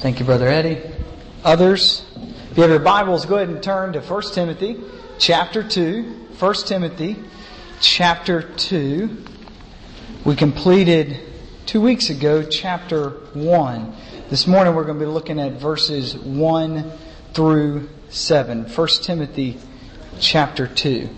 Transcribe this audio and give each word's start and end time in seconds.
Thank 0.00 0.18
you, 0.18 0.24
Brother 0.24 0.48
Eddie. 0.48 0.80
Others, 1.44 2.06
if 2.50 2.56
you 2.56 2.62
have 2.62 2.70
your 2.70 2.80
Bibles, 2.80 3.26
go 3.26 3.36
ahead 3.36 3.50
and 3.50 3.62
turn 3.62 3.92
to 3.92 4.00
1 4.00 4.22
Timothy 4.32 4.80
chapter 5.18 5.62
2. 5.62 6.28
1 6.38 6.54
Timothy 6.64 7.18
chapter 7.82 8.40
2. 8.40 9.24
We 10.24 10.36
completed 10.36 11.20
two 11.66 11.82
weeks 11.82 12.08
ago 12.08 12.42
chapter 12.42 13.10
1. 13.34 13.94
This 14.30 14.46
morning 14.46 14.74
we're 14.74 14.84
going 14.84 14.98
to 14.98 15.04
be 15.04 15.10
looking 15.10 15.38
at 15.38 15.60
verses 15.60 16.16
1 16.16 16.92
through 17.34 17.90
7. 18.08 18.64
1 18.64 18.88
Timothy 19.02 19.58
chapter 20.18 20.66
2. 20.66 21.10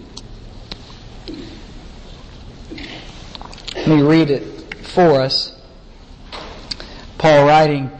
Let 3.76 3.86
me 3.86 4.02
read 4.02 4.32
it 4.32 4.74
for 4.84 5.20
us. 5.20 5.56
Paul 7.18 7.46
writing, 7.46 7.92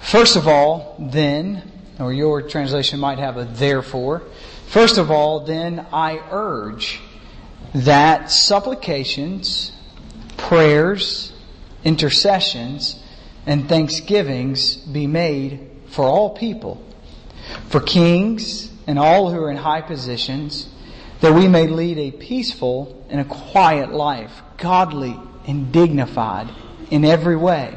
First 0.00 0.36
of 0.36 0.48
all, 0.48 0.96
then, 0.98 1.62
or 1.98 2.12
your 2.12 2.42
translation 2.42 2.98
might 2.98 3.18
have 3.18 3.36
a 3.36 3.44
therefore. 3.44 4.22
First 4.66 4.98
of 4.98 5.10
all, 5.10 5.40
then 5.40 5.86
I 5.92 6.20
urge 6.30 7.00
that 7.74 8.30
supplications, 8.30 9.72
prayers, 10.36 11.32
intercessions, 11.84 13.00
and 13.46 13.68
thanksgivings 13.68 14.76
be 14.76 15.06
made 15.06 15.70
for 15.88 16.04
all 16.04 16.30
people, 16.30 16.84
for 17.68 17.80
kings 17.80 18.70
and 18.86 18.98
all 18.98 19.30
who 19.30 19.38
are 19.42 19.50
in 19.50 19.56
high 19.56 19.82
positions, 19.82 20.68
that 21.20 21.34
we 21.34 21.46
may 21.46 21.66
lead 21.66 21.98
a 21.98 22.10
peaceful 22.10 23.04
and 23.10 23.20
a 23.20 23.24
quiet 23.24 23.92
life, 23.92 24.42
godly 24.56 25.16
and 25.46 25.72
dignified 25.72 26.48
in 26.90 27.04
every 27.04 27.36
way. 27.36 27.76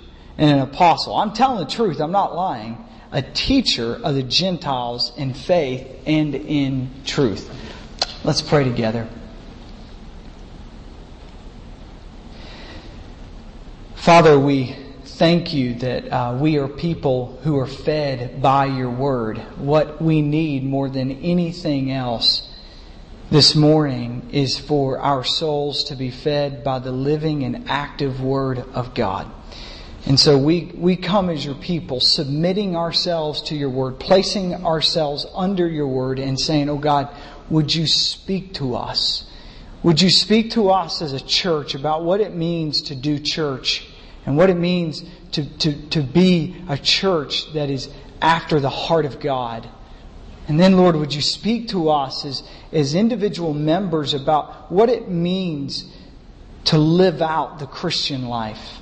and 0.37 0.49
an 0.49 0.59
apostle. 0.59 1.15
I'm 1.15 1.33
telling 1.33 1.65
the 1.65 1.71
truth, 1.71 1.99
I'm 1.99 2.11
not 2.11 2.35
lying. 2.35 2.77
A 3.11 3.21
teacher 3.21 3.99
of 4.03 4.15
the 4.15 4.23
Gentiles 4.23 5.11
in 5.17 5.33
faith 5.33 5.87
and 6.05 6.33
in 6.33 6.89
truth. 7.05 7.49
Let's 8.23 8.41
pray 8.41 8.63
together. 8.63 9.07
Father, 13.95 14.39
we 14.39 14.75
thank 15.05 15.53
you 15.53 15.75
that 15.75 16.11
uh, 16.11 16.37
we 16.39 16.57
are 16.57 16.67
people 16.67 17.39
who 17.43 17.59
are 17.59 17.67
fed 17.67 18.41
by 18.41 18.65
your 18.65 18.89
word. 18.89 19.37
What 19.57 20.01
we 20.01 20.23
need 20.23 20.63
more 20.63 20.89
than 20.89 21.11
anything 21.11 21.91
else 21.91 22.49
this 23.29 23.55
morning 23.55 24.29
is 24.31 24.57
for 24.57 24.97
our 24.99 25.23
souls 25.23 25.83
to 25.85 25.95
be 25.95 26.09
fed 26.09 26.63
by 26.63 26.79
the 26.79 26.91
living 26.91 27.43
and 27.43 27.69
active 27.69 28.21
word 28.21 28.59
of 28.73 28.95
God. 28.95 29.31
And 30.05 30.19
so 30.19 30.37
we, 30.37 30.71
we 30.75 30.95
come 30.95 31.29
as 31.29 31.45
your 31.45 31.55
people, 31.55 31.99
submitting 31.99 32.75
ourselves 32.75 33.43
to 33.43 33.55
your 33.55 33.69
word, 33.69 33.99
placing 33.99 34.65
ourselves 34.65 35.25
under 35.35 35.67
your 35.67 35.87
word 35.87 36.17
and 36.17 36.39
saying, 36.39 36.69
Oh 36.69 36.77
God, 36.77 37.09
would 37.49 37.73
you 37.73 37.85
speak 37.85 38.55
to 38.55 38.75
us? 38.75 39.25
Would 39.83 40.01
you 40.01 40.09
speak 40.09 40.51
to 40.51 40.69
us 40.69 41.01
as 41.01 41.13
a 41.13 41.19
church 41.19 41.75
about 41.75 42.03
what 42.03 42.19
it 42.19 42.35
means 42.35 42.83
to 42.83 42.95
do 42.95 43.19
church 43.19 43.87
and 44.25 44.37
what 44.37 44.49
it 44.49 44.57
means 44.57 45.03
to, 45.33 45.45
to, 45.59 45.89
to 45.89 46.01
be 46.01 46.55
a 46.67 46.77
church 46.77 47.51
that 47.53 47.69
is 47.69 47.89
after 48.21 48.59
the 48.59 48.69
heart 48.69 49.05
of 49.05 49.19
God? 49.19 49.67
And 50.47 50.59
then, 50.59 50.77
Lord, 50.77 50.95
would 50.95 51.13
you 51.13 51.21
speak 51.21 51.69
to 51.69 51.89
us 51.89 52.25
as, 52.25 52.43
as 52.71 52.95
individual 52.95 53.53
members 53.53 54.13
about 54.13 54.71
what 54.71 54.89
it 54.89 55.09
means 55.09 55.85
to 56.65 56.77
live 56.77 57.21
out 57.21 57.59
the 57.59 57.67
Christian 57.67 58.25
life? 58.27 58.80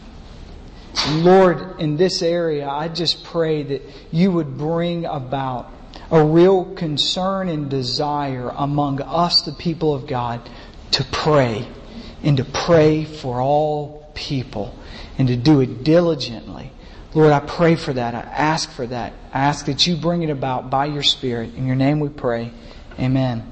Lord, 1.07 1.79
in 1.79 1.97
this 1.97 2.21
area, 2.21 2.67
I 2.67 2.87
just 2.87 3.23
pray 3.23 3.63
that 3.63 3.81
you 4.11 4.31
would 4.31 4.57
bring 4.57 5.05
about 5.05 5.71
a 6.11 6.23
real 6.23 6.65
concern 6.75 7.49
and 7.49 7.69
desire 7.69 8.51
among 8.55 9.01
us, 9.01 9.41
the 9.41 9.51
people 9.51 9.93
of 9.93 10.07
God, 10.07 10.49
to 10.91 11.03
pray 11.05 11.67
and 12.23 12.37
to 12.37 12.43
pray 12.43 13.05
for 13.05 13.39
all 13.39 14.11
people 14.13 14.77
and 15.17 15.27
to 15.27 15.35
do 15.35 15.61
it 15.61 15.83
diligently. 15.83 16.71
Lord, 17.13 17.31
I 17.31 17.39
pray 17.39 17.75
for 17.75 17.93
that. 17.93 18.13
I 18.13 18.19
ask 18.19 18.71
for 18.71 18.85
that. 18.87 19.13
I 19.33 19.39
ask 19.39 19.65
that 19.65 19.87
you 19.87 19.95
bring 19.95 20.23
it 20.23 20.29
about 20.29 20.69
by 20.69 20.85
your 20.85 21.03
Spirit. 21.03 21.55
In 21.55 21.65
your 21.65 21.75
name 21.75 21.99
we 21.99 22.09
pray. 22.09 22.51
Amen. 22.99 23.43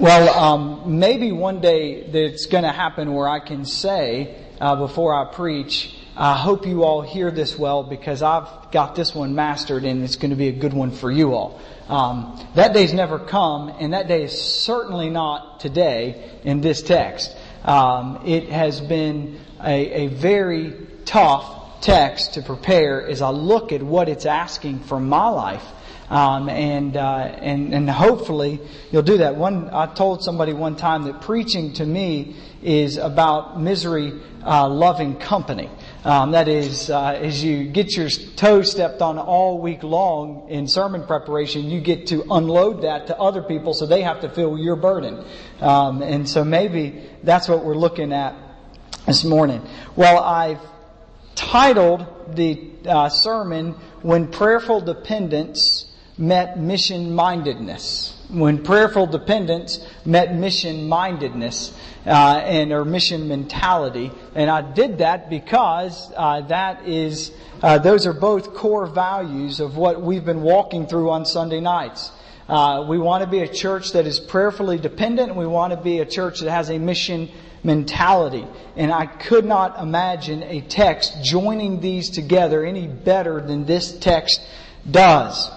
Well, 0.00 0.28
um, 0.36 0.98
maybe 0.98 1.32
one 1.32 1.60
day 1.60 2.08
that's 2.08 2.46
going 2.46 2.64
to 2.64 2.72
happen 2.72 3.14
where 3.14 3.28
I 3.28 3.40
can 3.40 3.64
say, 3.64 4.43
uh, 4.60 4.76
before 4.76 5.14
I 5.14 5.32
preach, 5.32 5.94
I 6.16 6.36
hope 6.36 6.66
you 6.66 6.84
all 6.84 7.02
hear 7.02 7.30
this 7.30 7.58
well 7.58 7.82
because 7.82 8.22
I've 8.22 8.70
got 8.70 8.94
this 8.94 9.14
one 9.14 9.34
mastered 9.34 9.84
and 9.84 10.04
it's 10.04 10.16
going 10.16 10.30
to 10.30 10.36
be 10.36 10.48
a 10.48 10.52
good 10.52 10.72
one 10.72 10.92
for 10.92 11.10
you 11.10 11.34
all. 11.34 11.60
Um, 11.88 12.40
that 12.54 12.72
day's 12.72 12.94
never 12.94 13.18
come, 13.18 13.68
and 13.68 13.92
that 13.92 14.08
day 14.08 14.22
is 14.24 14.40
certainly 14.40 15.10
not 15.10 15.60
today 15.60 16.30
in 16.44 16.60
this 16.60 16.82
text. 16.82 17.36
Um, 17.64 18.22
it 18.24 18.48
has 18.48 18.80
been 18.80 19.38
a, 19.62 20.04
a 20.04 20.06
very 20.06 20.74
tough 21.04 21.80
text 21.80 22.34
to 22.34 22.42
prepare 22.42 23.06
as 23.06 23.20
I 23.20 23.30
look 23.30 23.72
at 23.72 23.82
what 23.82 24.08
it's 24.08 24.24
asking 24.24 24.80
for 24.80 24.98
my 24.98 25.28
life. 25.28 25.64
Um, 26.10 26.50
and, 26.50 26.96
uh, 26.98 27.16
and 27.40 27.72
and 27.72 27.88
hopefully 27.88 28.60
you'll 28.92 29.02
do 29.02 29.18
that. 29.18 29.36
One, 29.36 29.70
I 29.72 29.86
told 29.86 30.22
somebody 30.22 30.52
one 30.52 30.76
time 30.76 31.04
that 31.04 31.22
preaching 31.22 31.72
to 31.74 31.86
me 31.86 32.36
is 32.62 32.98
about 32.98 33.58
misery 33.60 34.12
uh, 34.44 34.68
loving 34.68 35.16
company. 35.16 35.70
Um, 36.04 36.32
that 36.32 36.48
is, 36.48 36.90
uh, 36.90 37.18
as 37.18 37.42
you 37.42 37.64
get 37.64 37.96
your 37.96 38.10
toes 38.10 38.70
stepped 38.70 39.00
on 39.00 39.18
all 39.18 39.58
week 39.58 39.82
long 39.82 40.48
in 40.50 40.68
sermon 40.68 41.06
preparation, 41.06 41.70
you 41.70 41.80
get 41.80 42.08
to 42.08 42.22
unload 42.30 42.82
that 42.82 43.06
to 43.06 43.18
other 43.18 43.42
people, 43.42 43.72
so 43.72 43.86
they 43.86 44.02
have 44.02 44.20
to 44.20 44.28
feel 44.28 44.58
your 44.58 44.76
burden. 44.76 45.24
Um, 45.60 46.02
and 46.02 46.28
so 46.28 46.44
maybe 46.44 47.02
that's 47.22 47.48
what 47.48 47.64
we're 47.64 47.76
looking 47.76 48.12
at 48.12 48.34
this 49.06 49.24
morning. 49.24 49.66
Well, 49.96 50.22
I've 50.22 50.60
titled 51.34 52.36
the 52.36 52.70
uh, 52.86 53.08
sermon 53.08 53.72
"When 54.02 54.30
Prayerful 54.30 54.82
Dependence." 54.82 55.90
Met 56.16 56.58
mission 56.58 57.14
mindedness. 57.14 58.10
When 58.30 58.62
prayerful 58.62 59.06
dependence 59.06 59.84
met 60.04 60.34
mission 60.34 60.88
mindedness 60.88 61.76
uh, 62.06 62.40
and 62.44 62.72
or 62.72 62.84
mission 62.84 63.28
mentality, 63.28 64.10
and 64.34 64.50
I 64.50 64.72
did 64.72 64.98
that 64.98 65.28
because 65.28 66.12
uh, 66.16 66.42
that 66.42 66.86
is 66.88 67.32
uh, 67.62 67.78
those 67.78 68.06
are 68.06 68.12
both 68.12 68.54
core 68.54 68.86
values 68.86 69.60
of 69.60 69.76
what 69.76 70.02
we've 70.02 70.24
been 70.24 70.42
walking 70.42 70.86
through 70.86 71.10
on 71.10 71.26
Sunday 71.26 71.60
nights. 71.60 72.12
Uh, 72.48 72.84
we 72.88 72.98
want 72.98 73.24
to 73.24 73.30
be 73.30 73.40
a 73.40 73.48
church 73.48 73.92
that 73.92 74.06
is 74.06 74.20
prayerfully 74.20 74.78
dependent, 74.78 75.30
and 75.30 75.38
we 75.38 75.46
want 75.46 75.72
to 75.72 75.80
be 75.80 76.00
a 76.00 76.06
church 76.06 76.40
that 76.40 76.50
has 76.50 76.70
a 76.70 76.78
mission 76.78 77.28
mentality. 77.62 78.46
And 78.76 78.92
I 78.92 79.06
could 79.06 79.46
not 79.46 79.80
imagine 79.80 80.42
a 80.42 80.60
text 80.60 81.24
joining 81.24 81.80
these 81.80 82.10
together 82.10 82.64
any 82.64 82.86
better 82.86 83.40
than 83.40 83.64
this 83.64 83.98
text 83.98 84.42
does. 84.88 85.50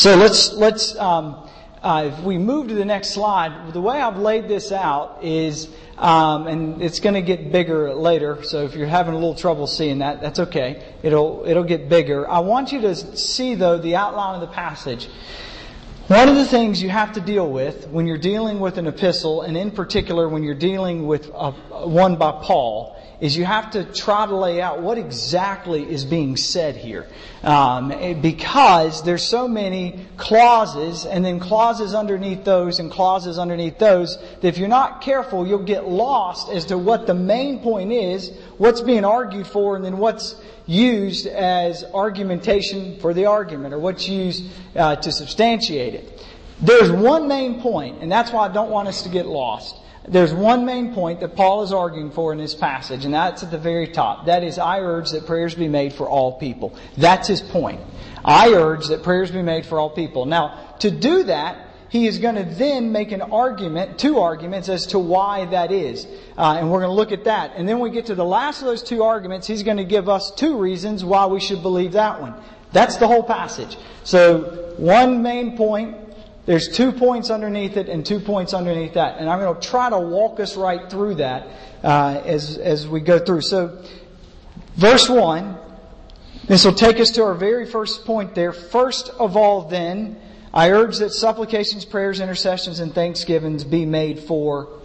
So 0.00 0.16
let's, 0.16 0.54
let's, 0.54 0.96
um, 0.96 1.46
uh, 1.82 2.10
if 2.10 2.24
we 2.24 2.38
move 2.38 2.68
to 2.68 2.74
the 2.74 2.86
next 2.86 3.10
slide, 3.10 3.74
the 3.74 3.82
way 3.82 4.00
I've 4.00 4.16
laid 4.16 4.48
this 4.48 4.72
out 4.72 5.22
is, 5.22 5.68
um, 5.98 6.46
and 6.46 6.80
it's 6.80 7.00
going 7.00 7.16
to 7.16 7.20
get 7.20 7.52
bigger 7.52 7.92
later. 7.92 8.42
So 8.42 8.64
if 8.64 8.74
you're 8.74 8.86
having 8.86 9.12
a 9.12 9.18
little 9.18 9.34
trouble 9.34 9.66
seeing 9.66 9.98
that, 9.98 10.22
that's 10.22 10.38
okay. 10.38 10.94
It'll 11.02 11.44
it'll 11.46 11.64
get 11.64 11.90
bigger. 11.90 12.26
I 12.26 12.38
want 12.38 12.72
you 12.72 12.80
to 12.80 12.94
see 12.94 13.54
though 13.56 13.76
the 13.76 13.96
outline 13.96 14.36
of 14.36 14.40
the 14.40 14.54
passage. 14.54 15.06
One 16.06 16.30
of 16.30 16.36
the 16.36 16.46
things 16.46 16.82
you 16.82 16.88
have 16.88 17.12
to 17.12 17.20
deal 17.20 17.50
with 17.50 17.86
when 17.88 18.06
you're 18.06 18.16
dealing 18.16 18.58
with 18.58 18.78
an 18.78 18.86
epistle, 18.86 19.42
and 19.42 19.54
in 19.54 19.70
particular 19.70 20.30
when 20.30 20.42
you're 20.42 20.54
dealing 20.54 21.06
with 21.06 21.30
a, 21.34 21.50
one 21.86 22.16
by 22.16 22.40
Paul, 22.42 22.96
is 23.20 23.36
you 23.36 23.44
have 23.44 23.70
to 23.72 23.84
try 23.84 24.26
to 24.26 24.34
lay 24.34 24.60
out 24.60 24.80
what 24.80 24.98
exactly 24.98 25.82
is 25.82 26.04
being 26.04 26.36
said 26.36 26.76
here. 26.76 27.06
Um, 27.42 27.88
because 28.20 29.02
there's 29.02 29.24
so 29.24 29.48
many 29.48 30.06
clauses 30.16 31.06
and 31.06 31.24
then 31.24 31.40
clauses 31.40 31.94
underneath 31.94 32.44
those 32.44 32.78
and 32.80 32.90
clauses 32.90 33.38
underneath 33.38 33.78
those 33.78 34.18
that 34.40 34.44
if 34.44 34.58
you're 34.58 34.68
not 34.68 35.00
careful, 35.00 35.46
you'll 35.46 35.64
get 35.64 35.88
lost 35.88 36.50
as 36.50 36.66
to 36.66 36.78
what 36.78 37.06
the 37.06 37.14
main 37.14 37.60
point 37.60 37.92
is, 37.92 38.30
what's 38.58 38.80
being 38.80 39.04
argued 39.04 39.46
for, 39.46 39.76
and 39.76 39.84
then 39.84 39.98
what's 39.98 40.34
used 40.66 41.26
as 41.26 41.84
argumentation 41.94 42.98
for 43.00 43.12
the 43.12 43.26
argument 43.26 43.74
or 43.74 43.78
what's 43.78 44.08
used 44.08 44.44
uh, 44.76 44.96
to 44.96 45.10
substantiate 45.10 45.94
it. 45.94 46.26
There's 46.62 46.90
one 46.90 47.26
main 47.26 47.60
point, 47.60 48.02
and 48.02 48.12
that's 48.12 48.32
why 48.32 48.46
I 48.46 48.52
don't 48.52 48.70
want 48.70 48.88
us 48.88 49.02
to 49.02 49.08
get 49.08 49.26
lost. 49.26 49.76
There's 50.08 50.32
one 50.32 50.64
main 50.64 50.94
point 50.94 51.20
that 51.20 51.36
Paul 51.36 51.62
is 51.62 51.72
arguing 51.72 52.10
for 52.10 52.32
in 52.32 52.38
this 52.38 52.54
passage, 52.54 53.04
and 53.04 53.12
that's 53.12 53.42
at 53.42 53.50
the 53.50 53.58
very 53.58 53.88
top. 53.88 54.26
That 54.26 54.42
is, 54.42 54.58
I 54.58 54.80
urge 54.80 55.10
that 55.10 55.26
prayers 55.26 55.54
be 55.54 55.68
made 55.68 55.92
for 55.92 56.08
all 56.08 56.38
people. 56.38 56.74
That's 56.96 57.28
his 57.28 57.42
point. 57.42 57.80
I 58.24 58.52
urge 58.54 58.88
that 58.88 59.02
prayers 59.02 59.30
be 59.30 59.42
made 59.42 59.66
for 59.66 59.78
all 59.78 59.90
people. 59.90 60.24
Now, 60.24 60.74
to 60.80 60.90
do 60.90 61.24
that, 61.24 61.66
he 61.90 62.06
is 62.06 62.18
going 62.18 62.36
to 62.36 62.44
then 62.44 62.92
make 62.92 63.12
an 63.12 63.20
argument, 63.20 63.98
two 63.98 64.20
arguments 64.20 64.68
as 64.68 64.86
to 64.86 64.98
why 64.98 65.44
that 65.46 65.72
is. 65.72 66.06
Uh, 66.38 66.56
and 66.58 66.70
we're 66.70 66.78
going 66.78 66.90
to 66.90 66.94
look 66.94 67.12
at 67.12 67.24
that. 67.24 67.52
And 67.56 67.68
then 67.68 67.80
we 67.80 67.90
get 67.90 68.06
to 68.06 68.14
the 68.14 68.24
last 68.24 68.60
of 68.60 68.68
those 68.68 68.82
two 68.82 69.02
arguments, 69.02 69.46
he's 69.46 69.64
going 69.64 69.76
to 69.76 69.84
give 69.84 70.08
us 70.08 70.30
two 70.30 70.56
reasons 70.56 71.04
why 71.04 71.26
we 71.26 71.40
should 71.40 71.62
believe 71.62 71.92
that 71.92 72.20
one. 72.20 72.34
That's 72.72 72.96
the 72.96 73.08
whole 73.08 73.24
passage. 73.24 73.76
So, 74.04 74.74
one 74.76 75.22
main 75.22 75.56
point, 75.56 75.96
there's 76.46 76.68
two 76.68 76.92
points 76.92 77.30
underneath 77.30 77.76
it 77.76 77.88
and 77.88 78.04
two 78.04 78.20
points 78.20 78.54
underneath 78.54 78.94
that. 78.94 79.18
And 79.18 79.28
I'm 79.28 79.40
going 79.40 79.54
to 79.54 79.68
try 79.68 79.90
to 79.90 79.98
walk 79.98 80.40
us 80.40 80.56
right 80.56 80.90
through 80.90 81.16
that 81.16 81.46
uh, 81.82 82.22
as, 82.24 82.56
as 82.58 82.88
we 82.88 83.00
go 83.00 83.18
through. 83.18 83.42
So, 83.42 83.84
verse 84.76 85.08
1, 85.08 85.58
this 86.46 86.64
will 86.64 86.74
take 86.74 86.98
us 86.98 87.10
to 87.12 87.24
our 87.24 87.34
very 87.34 87.66
first 87.66 88.04
point 88.04 88.34
there. 88.34 88.52
First 88.52 89.10
of 89.10 89.36
all, 89.36 89.68
then, 89.68 90.20
I 90.52 90.70
urge 90.70 90.98
that 90.98 91.10
supplications, 91.10 91.84
prayers, 91.84 92.20
intercessions, 92.20 92.80
and 92.80 92.92
thanksgivings 92.92 93.62
be 93.62 93.86
made 93.86 94.18
for 94.20 94.80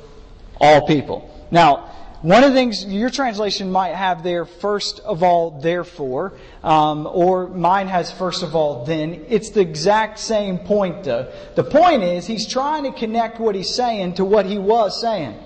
all 0.62 0.86
people. 0.86 1.32
Now, 1.52 1.95
one 2.22 2.44
of 2.44 2.52
the 2.52 2.56
things 2.56 2.86
your 2.86 3.10
translation 3.10 3.72
might 3.72 3.94
have 3.94 4.24
there, 4.24 4.46
first 4.46 5.00
of 5.02 5.22
all, 5.22 5.60
therefore, 5.60 6.34
um, 6.64 7.08
or 7.08 7.48
mine 7.48 7.88
has 7.88 8.12
first 8.12 8.42
of 8.42 8.56
all, 8.56 8.86
then. 8.86 9.26
It's 9.28 9.52
the 9.52 9.62
exact 9.62 10.20
same 10.20 10.60
point, 10.60 11.04
though. 11.04 11.32
The 11.56 11.64
point 11.64 12.04
is, 12.04 12.26
he's 12.26 12.48
trying 12.48 12.84
to 12.84 12.92
connect 12.92 13.40
what 13.40 13.56
he's 13.56 13.74
saying 13.74 14.16
to 14.16 14.26
what 14.26 14.46
he 14.46 14.58
was 14.58 15.00
saying. 15.00 15.38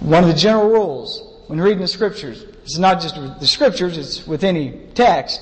One 0.00 0.24
of 0.24 0.28
the 0.28 0.36
general 0.36 0.68
rules 0.68 1.22
when 1.46 1.60
reading 1.60 1.80
the 1.80 1.88
scriptures, 1.88 2.42
it's 2.64 2.78
not 2.78 3.00
just 3.00 3.14
the 3.14 3.46
scriptures, 3.46 3.96
it's 3.96 4.26
with 4.26 4.42
any 4.42 4.72
text. 4.94 5.40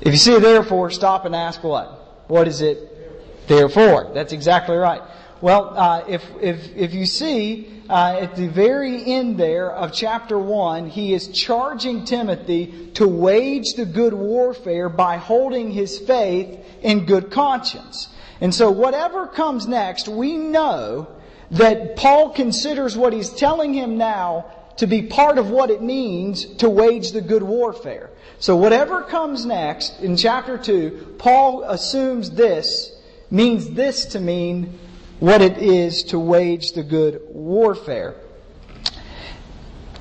If 0.00 0.08
you 0.12 0.18
see 0.18 0.34
a 0.34 0.40
therefore, 0.40 0.90
stop 0.90 1.24
and 1.24 1.34
ask 1.34 1.62
what? 1.62 2.26
What 2.28 2.48
is 2.48 2.60
it 2.60 3.46
therefore? 3.46 4.10
That's 4.12 4.32
exactly 4.32 4.76
right. 4.76 5.02
Well, 5.44 5.74
uh, 5.76 6.04
if, 6.08 6.24
if, 6.40 6.74
if 6.74 6.94
you 6.94 7.04
see 7.04 7.68
uh, 7.90 8.16
at 8.18 8.34
the 8.34 8.48
very 8.48 9.04
end 9.04 9.36
there 9.36 9.70
of 9.70 9.92
chapter 9.92 10.38
1, 10.38 10.88
he 10.88 11.12
is 11.12 11.28
charging 11.28 12.06
Timothy 12.06 12.92
to 12.94 13.06
wage 13.06 13.74
the 13.74 13.84
good 13.84 14.14
warfare 14.14 14.88
by 14.88 15.18
holding 15.18 15.70
his 15.70 15.98
faith 15.98 16.58
in 16.80 17.04
good 17.04 17.30
conscience. 17.30 18.08
And 18.40 18.54
so 18.54 18.70
whatever 18.70 19.26
comes 19.26 19.68
next, 19.68 20.08
we 20.08 20.38
know 20.38 21.08
that 21.50 21.96
Paul 21.96 22.30
considers 22.30 22.96
what 22.96 23.12
he's 23.12 23.28
telling 23.28 23.74
him 23.74 23.98
now 23.98 24.46
to 24.78 24.86
be 24.86 25.02
part 25.02 25.36
of 25.36 25.50
what 25.50 25.68
it 25.68 25.82
means 25.82 26.46
to 26.56 26.70
wage 26.70 27.12
the 27.12 27.20
good 27.20 27.42
warfare. 27.42 28.08
So 28.38 28.56
whatever 28.56 29.02
comes 29.02 29.44
next 29.44 30.00
in 30.00 30.16
chapter 30.16 30.56
2, 30.56 31.16
Paul 31.18 31.64
assumes 31.64 32.30
this 32.30 32.92
means 33.30 33.68
this 33.72 34.06
to 34.06 34.20
mean 34.20 34.78
what 35.20 35.40
it 35.40 35.58
is 35.58 36.04
to 36.04 36.18
wage 36.18 36.72
the 36.72 36.82
good 36.82 37.20
warfare. 37.28 38.16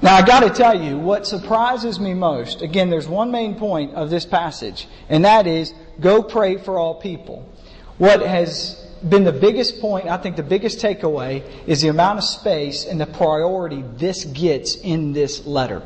Now 0.01 0.15
I 0.15 0.21
gotta 0.21 0.49
tell 0.49 0.81
you, 0.81 0.97
what 0.97 1.25
surprises 1.25 1.99
me 1.99 2.13
most, 2.13 2.61
again, 2.61 2.89
there's 2.89 3.07
one 3.07 3.31
main 3.31 3.55
point 3.55 3.93
of 3.93 4.09
this 4.09 4.25
passage, 4.25 4.87
and 5.07 5.23
that 5.23 5.47
is, 5.47 5.73
go 6.01 6.21
pray 6.21 6.57
for 6.57 6.77
all 6.77 6.95
people. 6.95 7.49
What 7.99 8.21
has 8.21 8.85
been 9.07 9.23
the 9.23 9.31
biggest 9.31 9.79
point, 9.79 10.07
I 10.07 10.17
think 10.17 10.35
the 10.35 10.43
biggest 10.43 10.79
takeaway, 10.79 11.43
is 11.67 11.81
the 11.81 11.87
amount 11.87 12.17
of 12.17 12.25
space 12.25 12.85
and 12.85 12.99
the 12.99 13.05
priority 13.05 13.83
this 13.95 14.25
gets 14.25 14.75
in 14.75 15.13
this 15.13 15.45
letter. 15.45 15.79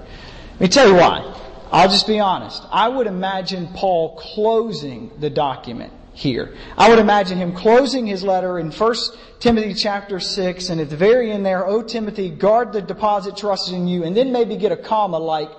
Let 0.54 0.62
me 0.62 0.68
tell 0.68 0.88
you 0.88 0.96
why. 0.96 1.36
I'll 1.72 1.90
just 1.90 2.08
be 2.08 2.20
honest. 2.20 2.64
I 2.72 2.88
would 2.88 3.08
imagine 3.08 3.68
Paul 3.74 4.16
closing 4.16 5.12
the 5.20 5.30
document 5.30 5.92
here. 6.18 6.56
I 6.76 6.90
would 6.90 6.98
imagine 6.98 7.38
him 7.38 7.54
closing 7.54 8.08
his 8.08 8.24
letter 8.24 8.58
in 8.58 8.72
1 8.72 8.96
Timothy 9.40 9.76
chapter 9.76 10.20
6 10.20 10.70
and 10.70 10.82
at 10.82 10.90
the 10.90 10.98
very 10.98 11.32
end 11.32 11.46
there, 11.46 11.66
O 11.68 11.84
Timothy, 11.84 12.32
guard 12.32 12.74
the 12.74 12.82
deposit 12.82 13.38
trusted 13.38 13.76
in 13.76 13.88
you 13.88 14.04
and 14.04 14.18
then 14.18 14.32
maybe 14.32 14.58
get 14.58 14.72
a 14.72 14.78
comma 14.78 15.20
like, 15.20 15.52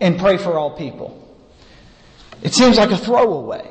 and 0.00 0.18
pray 0.18 0.36
for 0.36 0.58
all 0.58 0.76
people. 0.76 1.16
It 2.42 2.52
seems 2.52 2.78
like 2.78 2.90
a 2.90 2.98
throwaway. 2.98 3.70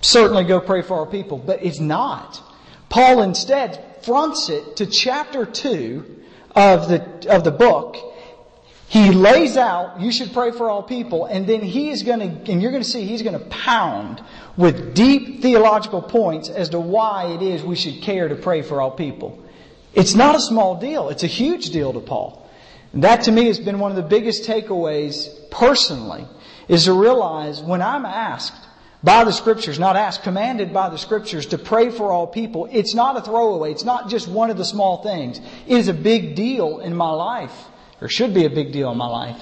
Certainly 0.00 0.44
go 0.44 0.60
pray 0.60 0.80
for 0.80 0.98
our 1.00 1.06
people, 1.06 1.36
but 1.36 1.62
it's 1.62 1.78
not. 1.78 2.42
Paul 2.88 3.20
instead 3.20 3.98
fronts 4.02 4.48
it 4.48 4.76
to 4.76 4.86
chapter 4.86 5.44
2 5.44 6.22
of 6.56 6.88
the, 6.88 7.30
of 7.30 7.44
the 7.44 7.50
book 7.50 8.13
he 8.94 9.10
lays 9.10 9.56
out, 9.56 10.00
you 10.00 10.12
should 10.12 10.32
pray 10.32 10.52
for 10.52 10.70
all 10.70 10.80
people, 10.80 11.24
and 11.24 11.48
then 11.48 11.62
he 11.62 11.90
is 11.90 12.04
going 12.04 12.20
to, 12.20 12.52
and 12.52 12.62
you're 12.62 12.70
going 12.70 12.84
to 12.84 12.88
see 12.88 13.04
he's 13.04 13.22
going 13.22 13.36
to 13.36 13.44
pound 13.46 14.22
with 14.56 14.94
deep 14.94 15.42
theological 15.42 16.00
points 16.00 16.48
as 16.48 16.68
to 16.68 16.78
why 16.78 17.24
it 17.26 17.42
is 17.42 17.64
we 17.64 17.74
should 17.74 18.02
care 18.02 18.28
to 18.28 18.36
pray 18.36 18.62
for 18.62 18.80
all 18.80 18.92
people. 18.92 19.42
It's 19.94 20.14
not 20.14 20.36
a 20.36 20.40
small 20.40 20.78
deal. 20.78 21.08
It's 21.08 21.24
a 21.24 21.26
huge 21.26 21.70
deal 21.70 21.92
to 21.92 21.98
Paul. 21.98 22.48
And 22.92 23.02
that 23.02 23.24
to 23.24 23.32
me 23.32 23.46
has 23.46 23.58
been 23.58 23.80
one 23.80 23.90
of 23.90 23.96
the 23.96 24.04
biggest 24.04 24.44
takeaways 24.48 25.50
personally 25.50 26.28
is 26.68 26.84
to 26.84 26.92
realize 26.92 27.60
when 27.60 27.82
I'm 27.82 28.06
asked 28.06 28.64
by 29.02 29.24
the 29.24 29.32
scriptures, 29.32 29.76
not 29.76 29.96
asked, 29.96 30.22
commanded 30.22 30.72
by 30.72 30.88
the 30.88 30.98
scriptures 30.98 31.46
to 31.46 31.58
pray 31.58 31.90
for 31.90 32.12
all 32.12 32.28
people, 32.28 32.68
it's 32.70 32.94
not 32.94 33.16
a 33.16 33.22
throwaway. 33.22 33.72
It's 33.72 33.84
not 33.84 34.08
just 34.08 34.28
one 34.28 34.50
of 34.50 34.56
the 34.56 34.64
small 34.64 35.02
things. 35.02 35.40
It 35.66 35.78
is 35.78 35.88
a 35.88 35.94
big 35.94 36.36
deal 36.36 36.78
in 36.78 36.94
my 36.94 37.10
life 37.10 37.70
or 38.00 38.08
should 38.08 38.34
be 38.34 38.44
a 38.44 38.50
big 38.50 38.72
deal 38.72 38.90
in 38.90 38.98
my 38.98 39.06
life. 39.06 39.40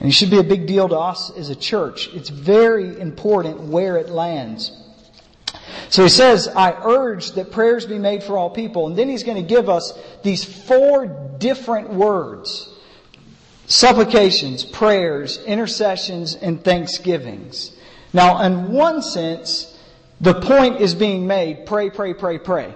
And 0.00 0.08
it 0.08 0.12
should 0.12 0.30
be 0.30 0.38
a 0.38 0.44
big 0.44 0.66
deal 0.66 0.88
to 0.88 0.96
us 0.96 1.30
as 1.36 1.50
a 1.50 1.56
church. 1.56 2.08
It's 2.14 2.28
very 2.28 3.00
important 3.00 3.60
where 3.62 3.96
it 3.96 4.10
lands. 4.10 4.70
So 5.90 6.02
he 6.02 6.08
says, 6.08 6.46
I 6.48 6.72
urge 6.72 7.32
that 7.32 7.50
prayers 7.50 7.86
be 7.86 7.98
made 7.98 8.22
for 8.22 8.36
all 8.36 8.50
people. 8.50 8.86
And 8.86 8.96
then 8.96 9.08
he's 9.08 9.24
going 9.24 9.42
to 9.42 9.48
give 9.48 9.68
us 9.68 9.92
these 10.22 10.44
four 10.44 11.06
different 11.38 11.90
words. 11.90 12.68
Supplications, 13.66 14.64
prayers, 14.64 15.38
intercessions, 15.44 16.34
and 16.34 16.62
thanksgivings. 16.62 17.72
Now, 18.12 18.42
in 18.42 18.72
one 18.72 19.02
sense, 19.02 19.76
the 20.20 20.40
point 20.40 20.80
is 20.80 20.94
being 20.94 21.26
made, 21.26 21.66
pray, 21.66 21.90
pray, 21.90 22.14
pray, 22.14 22.38
pray. 22.38 22.74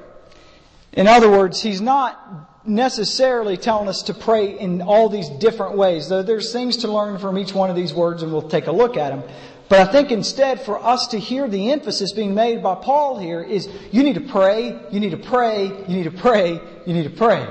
In 0.92 1.06
other 1.06 1.30
words, 1.30 1.62
he's 1.62 1.80
not 1.80 2.51
necessarily 2.64 3.56
telling 3.56 3.88
us 3.88 4.02
to 4.04 4.14
pray 4.14 4.58
in 4.58 4.82
all 4.82 5.08
these 5.08 5.28
different 5.28 5.76
ways, 5.76 6.08
though 6.08 6.22
there's 6.22 6.52
things 6.52 6.78
to 6.78 6.92
learn 6.92 7.18
from 7.18 7.38
each 7.38 7.54
one 7.54 7.70
of 7.70 7.76
these 7.76 7.92
words 7.92 8.22
and 8.22 8.32
we'll 8.32 8.48
take 8.48 8.66
a 8.66 8.72
look 8.72 8.96
at 8.96 9.10
them. 9.10 9.22
But 9.68 9.88
I 9.88 9.90
think 9.90 10.10
instead 10.10 10.60
for 10.60 10.82
us 10.82 11.08
to 11.08 11.18
hear 11.18 11.48
the 11.48 11.72
emphasis 11.72 12.12
being 12.12 12.34
made 12.34 12.62
by 12.62 12.74
Paul 12.74 13.18
here 13.18 13.42
is 13.42 13.68
you 13.90 14.02
need 14.02 14.16
to 14.16 14.20
pray, 14.20 14.78
you 14.90 15.00
need 15.00 15.12
to 15.12 15.16
pray, 15.16 15.64
you 15.64 15.96
need 15.96 16.04
to 16.04 16.10
pray, 16.10 16.60
you 16.86 16.92
need 16.92 17.04
to 17.04 17.10
pray. 17.10 17.46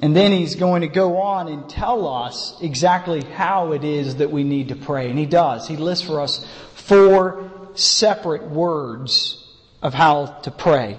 And 0.00 0.16
then 0.16 0.32
he's 0.32 0.54
going 0.54 0.82
to 0.82 0.88
go 0.88 1.18
on 1.18 1.48
and 1.48 1.68
tell 1.68 2.06
us 2.06 2.56
exactly 2.62 3.22
how 3.22 3.72
it 3.72 3.84
is 3.84 4.16
that 4.16 4.30
we 4.30 4.44
need 4.44 4.68
to 4.68 4.76
pray. 4.76 5.10
And 5.10 5.18
he 5.18 5.26
does. 5.26 5.66
He 5.66 5.76
lists 5.76 6.06
for 6.06 6.20
us 6.20 6.46
four 6.74 7.50
separate 7.74 8.48
words 8.48 9.44
of 9.82 9.94
how 9.94 10.26
to 10.42 10.50
pray. 10.50 10.98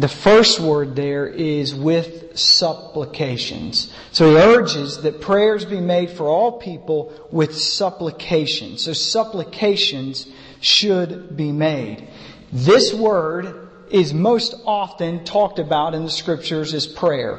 The 0.00 0.08
first 0.08 0.60
word 0.60 0.96
there 0.96 1.26
is 1.26 1.74
with 1.74 2.38
supplications. 2.38 3.92
So 4.12 4.30
he 4.30 4.36
urges 4.38 5.02
that 5.02 5.20
prayers 5.20 5.66
be 5.66 5.78
made 5.78 6.08
for 6.08 6.26
all 6.26 6.52
people 6.52 7.12
with 7.30 7.54
supplications. 7.54 8.82
So 8.82 8.94
supplications 8.94 10.26
should 10.62 11.36
be 11.36 11.52
made. 11.52 12.08
This 12.50 12.94
word 12.94 13.68
is 13.90 14.14
most 14.14 14.54
often 14.64 15.22
talked 15.26 15.58
about 15.58 15.94
in 15.94 16.04
the 16.04 16.10
scriptures 16.10 16.72
as 16.72 16.86
prayer. 16.86 17.38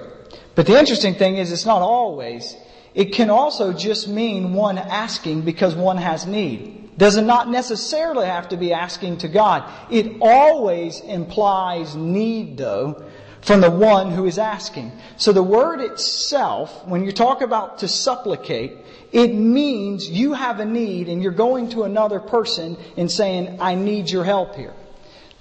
But 0.54 0.68
the 0.68 0.78
interesting 0.78 1.16
thing 1.16 1.38
is 1.38 1.52
it's 1.52 1.66
not 1.66 1.82
always. 1.82 2.56
It 2.94 3.14
can 3.14 3.32
also 3.32 3.74
just 3.74 4.08
mean 4.08 4.54
one 4.54 4.78
asking 4.78 5.42
because 5.42 5.74
one 5.74 5.98
has 5.98 6.28
need 6.28 6.81
does 6.98 7.18
not 7.18 7.50
necessarily 7.50 8.26
have 8.26 8.50
to 8.50 8.58
be 8.58 8.74
asking 8.74 9.18
to 9.20 9.28
God. 9.28 9.64
It 9.90 10.18
always 10.22 11.00
implies 11.02 11.96
need, 11.96 12.58
though, 12.58 13.04
from 13.42 13.62
the 13.62 13.72
one 13.72 14.12
who 14.12 14.26
is 14.26 14.38
asking. 14.38 14.92
So 15.18 15.32
the 15.32 15.44
word 15.44 15.82
itself, 15.82 16.86
when 16.86 17.04
you 17.04 17.12
talk 17.12 17.42
about 17.42 17.80
to 17.80 17.88
supplicate, 17.88 18.78
it 19.12 19.34
means 19.34 20.10
you 20.10 20.34
have 20.34 20.60
a 20.60 20.66
need 20.66 21.10
and 21.10 21.22
you're 21.24 21.32
going 21.32 21.70
to 21.70 21.84
another 21.84 22.20
person 22.20 22.78
and 22.98 23.12
saying, 23.12 23.60
I 23.60 23.76
need 23.76 24.10
your 24.10 24.24
help 24.24 24.56
here. 24.56 24.74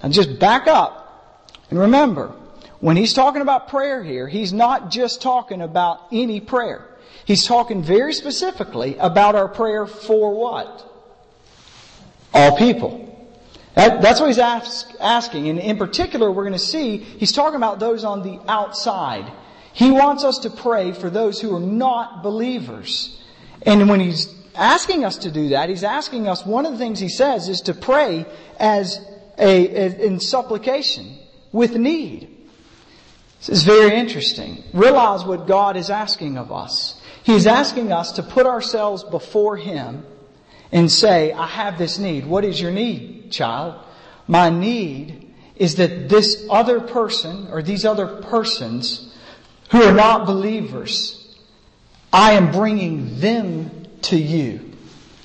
Now 0.01 0.09
just 0.09 0.39
back 0.39 0.67
up 0.67 1.01
and 1.69 1.79
remember, 1.79 2.33
when 2.79 2.97
he's 2.97 3.13
talking 3.13 3.41
about 3.41 3.69
prayer 3.69 4.03
here, 4.03 4.27
he's 4.27 4.51
not 4.51 4.89
just 4.89 5.21
talking 5.21 5.61
about 5.61 6.07
any 6.11 6.41
prayer. 6.41 6.87
He's 7.25 7.45
talking 7.45 7.83
very 7.83 8.13
specifically 8.13 8.97
about 8.97 9.35
our 9.35 9.47
prayer 9.47 9.85
for 9.85 10.33
what? 10.33 10.90
All 12.33 12.57
people. 12.57 13.01
That, 13.75 14.01
that's 14.01 14.19
what 14.19 14.27
he's 14.27 14.37
ask, 14.37 14.91
asking. 14.99 15.47
And 15.49 15.59
in 15.59 15.77
particular, 15.77 16.31
we're 16.31 16.43
going 16.43 16.53
to 16.53 16.59
see 16.59 16.97
he's 16.97 17.31
talking 17.31 17.55
about 17.55 17.79
those 17.79 18.03
on 18.03 18.21
the 18.21 18.39
outside. 18.47 19.31
He 19.73 19.91
wants 19.91 20.23
us 20.23 20.39
to 20.39 20.49
pray 20.49 20.91
for 20.91 21.09
those 21.09 21.39
who 21.39 21.55
are 21.55 21.59
not 21.59 22.23
believers. 22.23 23.21
And 23.61 23.87
when 23.87 23.99
he's 23.99 24.33
asking 24.55 25.05
us 25.05 25.17
to 25.19 25.31
do 25.31 25.49
that, 25.49 25.69
he's 25.69 25.83
asking 25.83 26.27
us, 26.27 26.45
one 26.45 26.65
of 26.65 26.73
the 26.73 26.77
things 26.77 26.99
he 26.99 27.09
says 27.09 27.47
is 27.47 27.61
to 27.61 27.73
pray 27.73 28.25
as 28.59 28.99
a, 29.37 29.67
a 29.67 30.05
in 30.05 30.19
supplication 30.19 31.17
with 31.51 31.75
need. 31.75 32.27
This 33.39 33.49
is 33.49 33.63
very 33.63 33.95
interesting. 33.95 34.63
Realize 34.73 35.23
what 35.23 35.47
God 35.47 35.77
is 35.77 35.89
asking 35.89 36.37
of 36.37 36.51
us. 36.51 37.01
He's 37.23 37.47
asking 37.47 37.91
us 37.91 38.13
to 38.13 38.23
put 38.23 38.45
ourselves 38.45 39.03
before 39.03 39.57
Him 39.57 40.05
and 40.71 40.91
say, 40.91 41.33
I 41.33 41.47
have 41.47 41.77
this 41.77 41.99
need. 41.99 42.25
What 42.25 42.45
is 42.45 42.59
your 42.59 42.71
need, 42.71 43.31
child? 43.31 43.83
My 44.27 44.49
need 44.49 45.33
is 45.55 45.75
that 45.75 46.09
this 46.09 46.45
other 46.49 46.79
person 46.79 47.47
or 47.51 47.61
these 47.61 47.85
other 47.85 48.07
persons 48.07 49.13
who 49.69 49.83
are 49.83 49.93
not 49.93 50.25
believers, 50.25 51.37
I 52.11 52.33
am 52.33 52.51
bringing 52.51 53.19
them 53.19 53.87
to 54.03 54.17
you. 54.17 54.71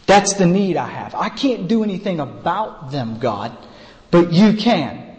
That's 0.07 0.35
the 0.35 0.47
need 0.47 0.77
I 0.77 0.89
have. 0.89 1.15
I 1.15 1.29
can't 1.29 1.69
do 1.69 1.83
anything 1.83 2.21
about 2.21 2.93
them, 2.93 3.19
God, 3.19 3.57
but 4.11 4.33
you 4.33 4.55
can. 4.55 5.17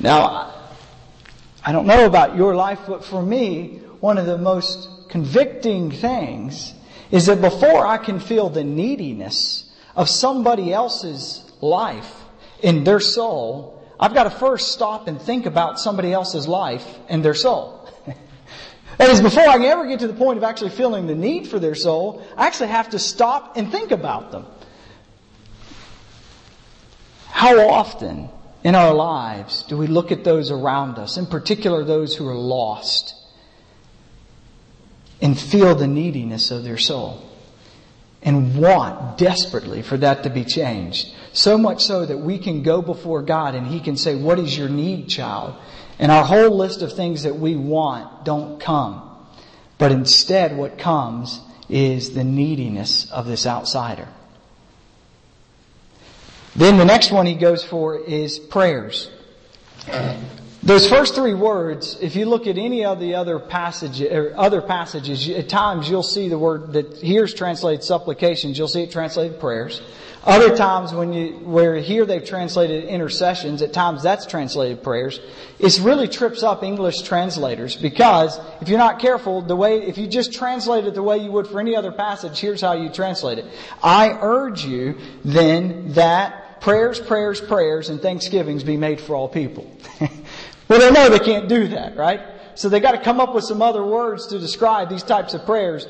Now, 0.00 0.54
I 1.64 1.72
don't 1.72 1.86
know 1.86 2.06
about 2.06 2.36
your 2.36 2.54
life, 2.54 2.80
but 2.86 3.04
for 3.04 3.22
me, 3.22 3.80
one 4.00 4.18
of 4.18 4.26
the 4.26 4.38
most 4.38 4.88
convicting 5.08 5.90
things 5.90 6.74
is 7.12 7.26
that 7.26 7.40
before 7.40 7.86
I 7.86 7.98
can 7.98 8.18
feel 8.18 8.48
the 8.48 8.64
neediness 8.64 9.70
of 9.94 10.08
somebody 10.08 10.72
else's 10.72 11.44
life 11.60 12.10
in 12.62 12.84
their 12.84 13.00
soul, 13.00 13.86
I've 14.00 14.14
got 14.14 14.24
to 14.24 14.30
first 14.30 14.72
stop 14.72 15.06
and 15.06 15.20
think 15.20 15.44
about 15.44 15.78
somebody 15.78 16.12
else's 16.12 16.48
life 16.48 16.86
and 17.08 17.22
their 17.22 17.34
soul. 17.34 17.88
that 18.98 19.10
is, 19.10 19.20
before 19.20 19.46
I 19.46 19.58
can 19.58 19.66
ever 19.66 19.86
get 19.86 20.00
to 20.00 20.08
the 20.08 20.14
point 20.14 20.38
of 20.38 20.42
actually 20.42 20.70
feeling 20.70 21.06
the 21.06 21.14
need 21.14 21.46
for 21.46 21.58
their 21.58 21.74
soul, 21.74 22.26
I 22.34 22.46
actually 22.46 22.70
have 22.70 22.90
to 22.90 22.98
stop 22.98 23.58
and 23.58 23.70
think 23.70 23.90
about 23.90 24.32
them. 24.32 24.46
How 27.28 27.68
often 27.68 28.30
in 28.64 28.74
our 28.74 28.94
lives 28.94 29.64
do 29.64 29.76
we 29.76 29.86
look 29.86 30.12
at 30.12 30.24
those 30.24 30.50
around 30.50 30.98
us, 30.98 31.18
in 31.18 31.26
particular 31.26 31.84
those 31.84 32.16
who 32.16 32.26
are 32.26 32.34
lost, 32.34 33.14
and 35.22 35.38
feel 35.38 35.74
the 35.74 35.86
neediness 35.86 36.50
of 36.50 36.64
their 36.64 36.76
soul 36.76 37.22
and 38.22 38.58
want 38.58 39.16
desperately 39.16 39.80
for 39.80 39.96
that 39.96 40.24
to 40.24 40.30
be 40.30 40.44
changed. 40.44 41.14
So 41.32 41.56
much 41.56 41.84
so 41.84 42.04
that 42.04 42.18
we 42.18 42.38
can 42.38 42.62
go 42.62 42.82
before 42.82 43.22
God 43.22 43.54
and 43.54 43.66
He 43.66 43.80
can 43.80 43.96
say, 43.96 44.16
what 44.16 44.38
is 44.38 44.56
your 44.56 44.68
need, 44.68 45.08
child? 45.08 45.54
And 45.98 46.12
our 46.12 46.24
whole 46.24 46.56
list 46.56 46.82
of 46.82 46.92
things 46.92 47.22
that 47.22 47.36
we 47.36 47.56
want 47.56 48.24
don't 48.24 48.60
come. 48.60 49.08
But 49.78 49.92
instead 49.92 50.56
what 50.56 50.78
comes 50.78 51.40
is 51.68 52.14
the 52.14 52.24
neediness 52.24 53.10
of 53.10 53.26
this 53.26 53.46
outsider. 53.46 54.08
Then 56.54 56.76
the 56.76 56.84
next 56.84 57.10
one 57.10 57.26
he 57.26 57.34
goes 57.34 57.64
for 57.64 57.98
is 57.98 58.38
prayers. 58.38 59.10
Those 60.64 60.88
first 60.88 61.16
three 61.16 61.34
words, 61.34 61.98
if 62.00 62.14
you 62.14 62.24
look 62.26 62.46
at 62.46 62.56
any 62.56 62.84
of 62.84 63.00
the 63.00 63.16
other 63.16 63.40
passages, 63.40 64.12
or 64.12 64.28
er, 64.28 64.34
other 64.36 64.62
passages, 64.62 65.28
at 65.28 65.48
times 65.48 65.90
you'll 65.90 66.04
see 66.04 66.28
the 66.28 66.38
word 66.38 66.74
that 66.74 66.98
here's 66.98 67.34
translated 67.34 67.82
supplications, 67.82 68.56
you'll 68.56 68.68
see 68.68 68.84
it 68.84 68.92
translated 68.92 69.40
prayers. 69.40 69.82
Other 70.22 70.56
times 70.56 70.94
when 70.94 71.12
you, 71.12 71.32
where 71.40 71.74
here 71.74 72.06
they've 72.06 72.24
translated 72.24 72.84
intercessions, 72.84 73.60
at 73.60 73.72
times 73.72 74.04
that's 74.04 74.24
translated 74.24 74.84
prayers. 74.84 75.20
It 75.58 75.80
really 75.80 76.06
trips 76.06 76.44
up 76.44 76.62
English 76.62 77.02
translators 77.02 77.74
because 77.74 78.38
if 78.60 78.68
you're 78.68 78.78
not 78.78 79.00
careful, 79.00 79.42
the 79.42 79.56
way, 79.56 79.82
if 79.82 79.98
you 79.98 80.06
just 80.06 80.32
translate 80.32 80.84
it 80.84 80.94
the 80.94 81.02
way 81.02 81.18
you 81.18 81.32
would 81.32 81.48
for 81.48 81.58
any 81.58 81.74
other 81.74 81.90
passage, 81.90 82.38
here's 82.38 82.60
how 82.60 82.74
you 82.74 82.88
translate 82.88 83.38
it. 83.38 83.46
I 83.82 84.16
urge 84.20 84.64
you 84.64 84.96
then 85.24 85.94
that 85.94 86.60
prayers, 86.60 87.00
prayers, 87.00 87.40
prayers, 87.40 87.88
and 87.88 88.00
thanksgivings 88.00 88.62
be 88.62 88.76
made 88.76 89.00
for 89.00 89.16
all 89.16 89.28
people. 89.28 89.68
Well, 90.72 90.80
they 90.80 90.90
know 90.90 91.10
they 91.10 91.22
can't 91.22 91.50
do 91.50 91.68
that, 91.68 91.98
right? 91.98 92.22
So 92.54 92.70
they 92.70 92.80
got 92.80 92.92
to 92.92 92.98
come 92.98 93.20
up 93.20 93.34
with 93.34 93.44
some 93.44 93.60
other 93.60 93.84
words 93.84 94.28
to 94.28 94.38
describe 94.38 94.88
these 94.88 95.02
types 95.02 95.34
of 95.34 95.44
prayers. 95.44 95.86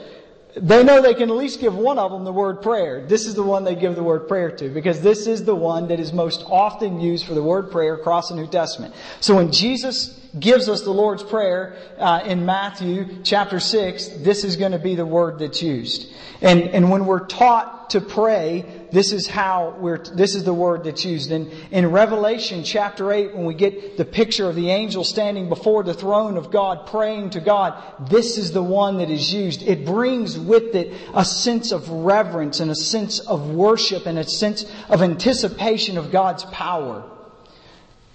They 0.57 0.83
know 0.83 1.01
they 1.01 1.15
can 1.15 1.31
at 1.31 1.37
least 1.37 1.61
give 1.61 1.77
one 1.77 2.01
of 2.01 2.11
them 2.11 2.25
the 2.25 2.33
word 2.33 2.63
prayer. 2.63 3.07
This 3.07 3.27
is 3.27 3.37
the 3.37 3.45
one 3.45 3.63
they 3.63 3.77
give 3.77 3.95
the 3.95 4.03
word 4.03 4.27
prayer 4.27 4.51
to 4.57 4.69
because 4.71 5.01
this 5.01 5.29
is 5.29 5.45
the 5.45 5.55
one 5.55 5.87
that 5.87 6.01
is 6.01 6.13
most 6.13 6.43
often 6.49 7.01
used 7.01 7.27
for 7.27 7.35
the 7.35 7.43
word 7.45 7.71
prayer 7.71 7.95
across 7.95 8.31
the 8.31 8.35
New 8.35 8.49
Testament. 8.49 8.93
So 9.21 9.37
when 9.37 9.53
Jesus 9.53 10.19
gives 10.37 10.69
us 10.69 10.83
the 10.83 10.91
Lord's 10.91 11.23
Prayer 11.23 11.77
uh, 11.99 12.23
in 12.27 12.45
Matthew 12.45 13.23
chapter 13.23 13.61
6, 13.61 14.09
this 14.19 14.43
is 14.43 14.57
going 14.57 14.73
to 14.73 14.81
be 14.81 14.97
the 14.97 15.07
word 15.07 15.39
that's 15.39 15.63
used. 15.63 16.13
And, 16.41 16.63
and 16.63 16.91
when 16.91 17.07
we're 17.07 17.27
taught 17.27 17.91
to 17.91 18.01
pray, 18.01 18.82
this 18.93 19.13
is 19.13 19.27
how 19.27 19.75
we're, 19.79 19.99
this 19.99 20.35
is 20.35 20.45
the 20.45 20.53
word 20.53 20.85
that's 20.85 21.05
used. 21.05 21.33
And 21.33 21.51
in 21.71 21.91
Revelation 21.91 22.63
chapter 22.63 23.11
8, 23.11 23.35
when 23.35 23.47
we 23.47 23.55
get 23.55 23.97
the 23.97 24.05
picture 24.05 24.49
of 24.49 24.55
the 24.55 24.71
angel 24.71 25.03
standing 25.03 25.49
before 25.49 25.83
the 25.83 25.95
throne 25.95 26.37
of 26.37 26.51
God, 26.51 26.87
praying 26.87 27.31
to 27.31 27.41
God, 27.41 27.83
this 28.11 28.37
is 28.37 28.53
the 28.53 28.63
one 28.63 28.99
that 28.99 29.11
is 29.11 29.33
used. 29.33 29.63
It 29.63 29.87
brings 29.87 30.39
with 30.39 30.75
it 30.75 30.93
a 31.15 31.25
sense 31.25 31.73
of 31.73 31.89
reverence 31.89 32.61
and 32.61 32.71
a 32.71 32.75
sense 32.75 33.19
of 33.19 33.51
worship 33.51 34.05
and 34.05 34.19
a 34.19 34.25
sense 34.25 34.71
of 34.91 35.01
anticipation 35.01 35.97
of 35.97 36.13
God's 36.13 36.45
power. 36.45 37.03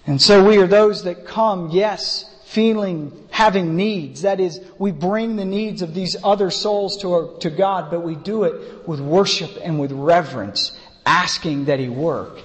And 0.05 0.21
so 0.21 0.47
we 0.47 0.57
are 0.59 0.67
those 0.67 1.03
that 1.03 1.25
come, 1.25 1.71
yes, 1.71 2.25
feeling, 2.47 3.27
having 3.29 3.75
needs. 3.75 4.21
That 4.21 4.39
is, 4.39 4.61
we 4.79 4.91
bring 4.91 5.35
the 5.35 5.45
needs 5.45 5.81
of 5.81 5.93
these 5.93 6.15
other 6.23 6.49
souls 6.49 6.97
to, 7.01 7.13
our, 7.13 7.37
to 7.39 7.49
God, 7.49 7.91
but 7.91 8.01
we 8.01 8.15
do 8.15 8.45
it 8.45 8.87
with 8.87 9.01
worship 9.01 9.51
and 9.61 9.79
with 9.79 9.91
reverence, 9.91 10.77
asking 11.05 11.65
that 11.65 11.79
He 11.79 11.89
work. 11.89 12.39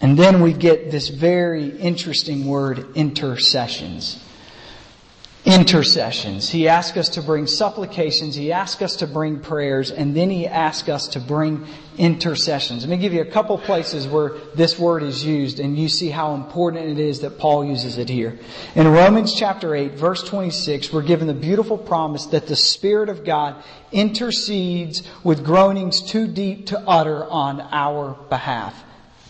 And 0.00 0.18
then 0.18 0.42
we 0.42 0.52
get 0.52 0.90
this 0.90 1.08
very 1.08 1.70
interesting 1.70 2.46
word, 2.46 2.96
intercessions 2.96 4.21
intercessions. 5.44 6.48
He 6.48 6.68
asks 6.68 6.96
us 6.96 7.08
to 7.10 7.22
bring 7.22 7.48
supplications. 7.48 8.36
He 8.36 8.52
asks 8.52 8.80
us 8.80 8.96
to 8.96 9.08
bring 9.08 9.40
prayers. 9.40 9.90
And 9.90 10.16
then 10.16 10.30
he 10.30 10.46
asks 10.46 10.88
us 10.88 11.08
to 11.08 11.20
bring 11.20 11.66
intercessions. 11.98 12.82
Let 12.82 12.90
me 12.90 12.96
give 12.96 13.12
you 13.12 13.22
a 13.22 13.30
couple 13.30 13.58
places 13.58 14.06
where 14.06 14.34
this 14.54 14.78
word 14.78 15.02
is 15.02 15.24
used 15.24 15.58
and 15.58 15.76
you 15.76 15.88
see 15.88 16.10
how 16.10 16.34
important 16.34 16.88
it 16.88 16.98
is 16.98 17.20
that 17.20 17.38
Paul 17.38 17.64
uses 17.64 17.98
it 17.98 18.08
here. 18.08 18.38
In 18.76 18.86
Romans 18.88 19.34
chapter 19.34 19.74
8 19.74 19.92
verse 19.92 20.22
26, 20.22 20.92
we're 20.92 21.02
given 21.02 21.26
the 21.26 21.34
beautiful 21.34 21.76
promise 21.76 22.26
that 22.26 22.46
the 22.46 22.56
Spirit 22.56 23.08
of 23.08 23.24
God 23.24 23.62
intercedes 23.90 25.02
with 25.24 25.44
groanings 25.44 26.00
too 26.02 26.28
deep 26.28 26.66
to 26.66 26.78
utter 26.78 27.24
on 27.24 27.60
our 27.72 28.16
behalf. 28.30 28.82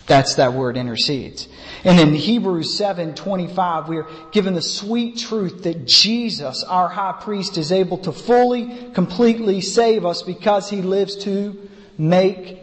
That's 0.05 0.35
that 0.35 0.53
word 0.53 0.75
intercedes. 0.75 1.47
And 1.85 1.99
in 1.99 2.13
Hebrews 2.13 2.77
7:25 2.77 3.87
we're 3.87 4.07
given 4.31 4.53
the 4.53 4.61
sweet 4.61 5.17
truth 5.17 5.63
that 5.63 5.85
Jesus, 5.85 6.63
our 6.63 6.89
high 6.89 7.15
priest, 7.21 7.57
is 7.57 7.71
able 7.71 7.97
to 7.99 8.11
fully, 8.11 8.89
completely 8.93 9.61
save 9.61 10.05
us 10.05 10.21
because 10.21 10.69
he 10.69 10.81
lives 10.81 11.15
to 11.23 11.69
make 11.97 12.59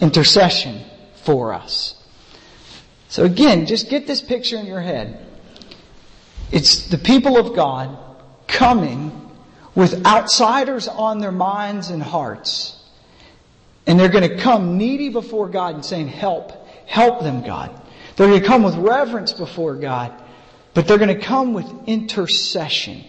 intercession 0.00 0.80
for 1.22 1.52
us. 1.52 1.94
So 3.08 3.24
again, 3.24 3.66
just 3.66 3.88
get 3.88 4.06
this 4.06 4.20
picture 4.20 4.56
in 4.56 4.66
your 4.66 4.80
head. 4.80 5.24
It's 6.50 6.88
the 6.88 6.98
people 6.98 7.36
of 7.36 7.54
God 7.54 7.96
coming 8.46 9.30
with 9.74 10.04
outsiders 10.06 10.88
on 10.88 11.18
their 11.18 11.32
minds 11.32 11.90
and 11.90 12.02
hearts 12.02 12.75
and 13.86 13.98
they're 13.98 14.08
going 14.08 14.28
to 14.28 14.36
come 14.36 14.78
needy 14.78 15.08
before 15.08 15.48
God 15.48 15.74
and 15.74 15.84
saying, 15.84 16.08
help, 16.08 16.52
help 16.86 17.20
them, 17.22 17.42
God. 17.42 17.70
They're 18.16 18.28
going 18.28 18.40
to 18.40 18.46
come 18.46 18.62
with 18.62 18.76
reverence 18.76 19.32
before 19.32 19.76
God, 19.76 20.12
but 20.74 20.88
they're 20.88 20.98
going 20.98 21.16
to 21.16 21.22
come 21.22 21.52
with 21.52 21.66
intercession. 21.86 23.04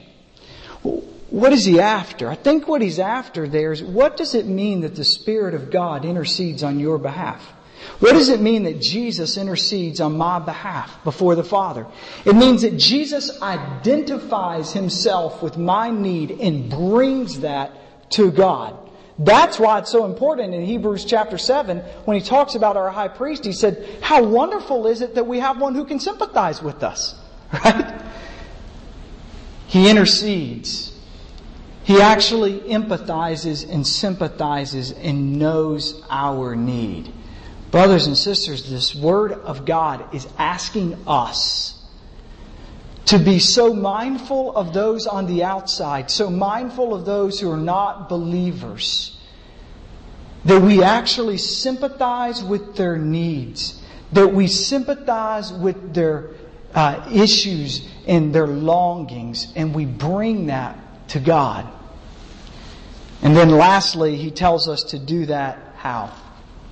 What 1.29 1.53
is 1.53 1.65
he 1.65 1.79
after? 1.79 2.29
I 2.29 2.35
think 2.35 2.67
what 2.67 2.81
he's 2.81 2.99
after 2.99 3.47
there 3.47 3.71
is 3.71 3.83
what 3.83 4.17
does 4.17 4.35
it 4.35 4.45
mean 4.45 4.81
that 4.81 4.95
the 4.95 5.03
Spirit 5.03 5.53
of 5.55 5.71
God 5.71 6.05
intercedes 6.05 6.63
on 6.63 6.79
your 6.79 6.97
behalf? 6.97 7.53
What 7.99 8.13
does 8.13 8.29
it 8.29 8.41
mean 8.41 8.63
that 8.63 8.81
Jesus 8.81 9.37
intercedes 9.37 9.99
on 10.01 10.17
my 10.17 10.39
behalf 10.39 11.03
before 11.03 11.35
the 11.35 11.43
Father? 11.43 11.85
It 12.25 12.35
means 12.35 12.61
that 12.61 12.77
Jesus 12.77 13.41
identifies 13.41 14.73
himself 14.73 15.41
with 15.41 15.57
my 15.57 15.89
need 15.89 16.31
and 16.31 16.69
brings 16.69 17.41
that 17.41 17.71
to 18.11 18.31
God. 18.31 18.86
That's 19.19 19.57
why 19.57 19.79
it's 19.79 19.91
so 19.91 20.05
important 20.05 20.53
in 20.53 20.63
Hebrews 20.63 21.05
chapter 21.05 21.37
7 21.37 21.79
when 22.05 22.19
he 22.19 22.23
talks 22.23 22.55
about 22.55 22.77
our 22.77 22.89
high 22.89 23.07
priest. 23.07 23.45
He 23.45 23.51
said, 23.51 23.99
How 24.01 24.23
wonderful 24.23 24.85
is 24.85 25.01
it 25.01 25.15
that 25.15 25.25
we 25.25 25.39
have 25.39 25.59
one 25.59 25.73
who 25.73 25.85
can 25.85 25.99
sympathize 25.99 26.61
with 26.61 26.83
us? 26.83 27.15
Right? 27.63 28.01
He 29.67 29.89
intercedes. 29.89 30.97
He 31.83 32.01
actually 32.01 32.59
empathizes 32.59 33.69
and 33.69 33.85
sympathizes 33.85 34.91
and 34.91 35.39
knows 35.39 36.03
our 36.09 36.55
need. 36.55 37.11
Brothers 37.71 38.07
and 38.07 38.17
sisters, 38.17 38.69
this 38.69 38.95
Word 38.95 39.33
of 39.33 39.65
God 39.65 40.13
is 40.15 40.27
asking 40.37 40.97
us 41.05 41.76
to 43.07 43.17
be 43.17 43.39
so 43.39 43.73
mindful 43.73 44.55
of 44.55 44.73
those 44.73 45.07
on 45.07 45.27
the 45.27 45.43
outside, 45.43 46.11
so 46.11 46.29
mindful 46.29 46.93
of 46.93 47.05
those 47.05 47.39
who 47.39 47.49
are 47.49 47.57
not 47.57 48.09
believers, 48.09 49.17
that 50.43 50.61
we 50.61 50.83
actually 50.83 51.37
sympathize 51.37 52.43
with 52.43 52.75
their 52.75 52.97
needs, 52.97 53.81
that 54.11 54.27
we 54.27 54.45
sympathize 54.45 55.53
with 55.53 55.93
their 55.93 56.31
uh, 56.75 57.09
issues 57.13 57.87
and 58.07 58.35
their 58.35 58.47
longings, 58.47 59.53
and 59.55 59.73
we 59.73 59.85
bring 59.85 60.47
that 60.47 60.77
to 61.09 61.19
God. 61.19 61.65
And 63.21 63.35
then 63.35 63.49
lastly, 63.49 64.17
he 64.17 64.31
tells 64.31 64.67
us 64.67 64.83
to 64.83 64.99
do 64.99 65.27
that 65.27 65.59
how? 65.77 66.13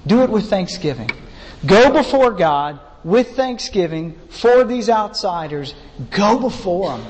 Do 0.06 0.22
it 0.22 0.30
with 0.30 0.50
thanksgiving. 0.50 1.10
Go 1.65 1.92
before 1.92 2.32
God 2.32 2.80
with 3.06 3.36
thanksgiving 3.36 4.20
for 4.30 4.64
these 4.64 4.90
outsiders. 4.90 5.76
Go 6.10 6.40
before 6.40 6.98
them 6.98 7.06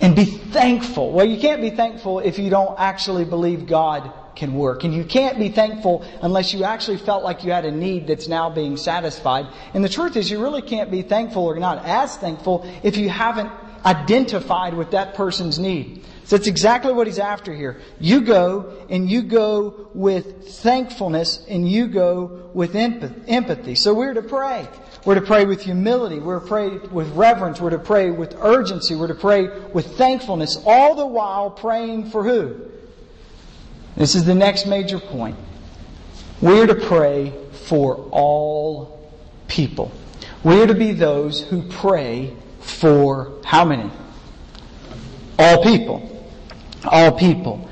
and 0.00 0.14
be 0.14 0.24
thankful. 0.24 1.10
Well, 1.10 1.26
you 1.26 1.38
can't 1.38 1.60
be 1.60 1.70
thankful 1.70 2.20
if 2.20 2.38
you 2.38 2.48
don't 2.48 2.78
actually 2.78 3.24
believe 3.24 3.66
God 3.66 4.12
can 4.36 4.54
work. 4.54 4.84
And 4.84 4.94
you 4.94 5.02
can't 5.02 5.36
be 5.38 5.48
thankful 5.48 6.04
unless 6.22 6.54
you 6.54 6.62
actually 6.62 6.98
felt 6.98 7.24
like 7.24 7.42
you 7.42 7.50
had 7.50 7.64
a 7.64 7.72
need 7.72 8.06
that's 8.06 8.28
now 8.28 8.50
being 8.50 8.76
satisfied. 8.76 9.46
And 9.74 9.84
the 9.84 9.88
truth 9.88 10.16
is 10.16 10.30
you 10.30 10.40
really 10.40 10.62
can't 10.62 10.90
be 10.90 11.02
thankful 11.02 11.44
or 11.44 11.58
not 11.58 11.84
as 11.84 12.16
thankful 12.16 12.64
if 12.84 12.96
you 12.96 13.08
haven't 13.08 13.50
identified 13.84 14.74
with 14.74 14.92
that 14.92 15.14
person's 15.14 15.58
need. 15.58 16.04
So 16.26 16.36
that's 16.36 16.48
exactly 16.48 16.92
what 16.92 17.06
he's 17.06 17.20
after 17.20 17.54
here. 17.54 17.80
You 18.00 18.20
go 18.20 18.84
and 18.90 19.08
you 19.08 19.22
go 19.22 19.90
with 19.94 20.48
thankfulness 20.48 21.46
and 21.48 21.70
you 21.70 21.86
go 21.86 22.50
with 22.52 22.74
empathy. 22.74 23.76
So 23.76 23.94
we're 23.94 24.12
to 24.12 24.22
pray. 24.22 24.66
We're 25.04 25.14
to 25.14 25.20
pray 25.20 25.44
with 25.44 25.62
humility. 25.62 26.18
We're 26.18 26.40
to 26.40 26.46
pray 26.46 26.68
with 26.78 27.08
reverence. 27.10 27.60
We're 27.60 27.70
to 27.70 27.78
pray 27.78 28.10
with 28.10 28.34
urgency. 28.40 28.96
We're 28.96 29.06
to 29.06 29.14
pray 29.14 29.46
with 29.68 29.96
thankfulness. 29.96 30.60
All 30.66 30.96
the 30.96 31.06
while 31.06 31.48
praying 31.48 32.10
for 32.10 32.24
who? 32.24 32.72
This 33.94 34.16
is 34.16 34.24
the 34.24 34.34
next 34.34 34.66
major 34.66 34.98
point. 34.98 35.36
We're 36.40 36.66
to 36.66 36.74
pray 36.74 37.34
for 37.52 37.94
all 38.10 39.12
people. 39.46 39.92
We're 40.42 40.66
to 40.66 40.74
be 40.74 40.90
those 40.90 41.40
who 41.40 41.62
pray 41.62 42.34
for 42.58 43.40
how 43.44 43.64
many? 43.64 43.88
All 45.38 45.62
people 45.62 46.15
all 46.86 47.12
people. 47.18 47.68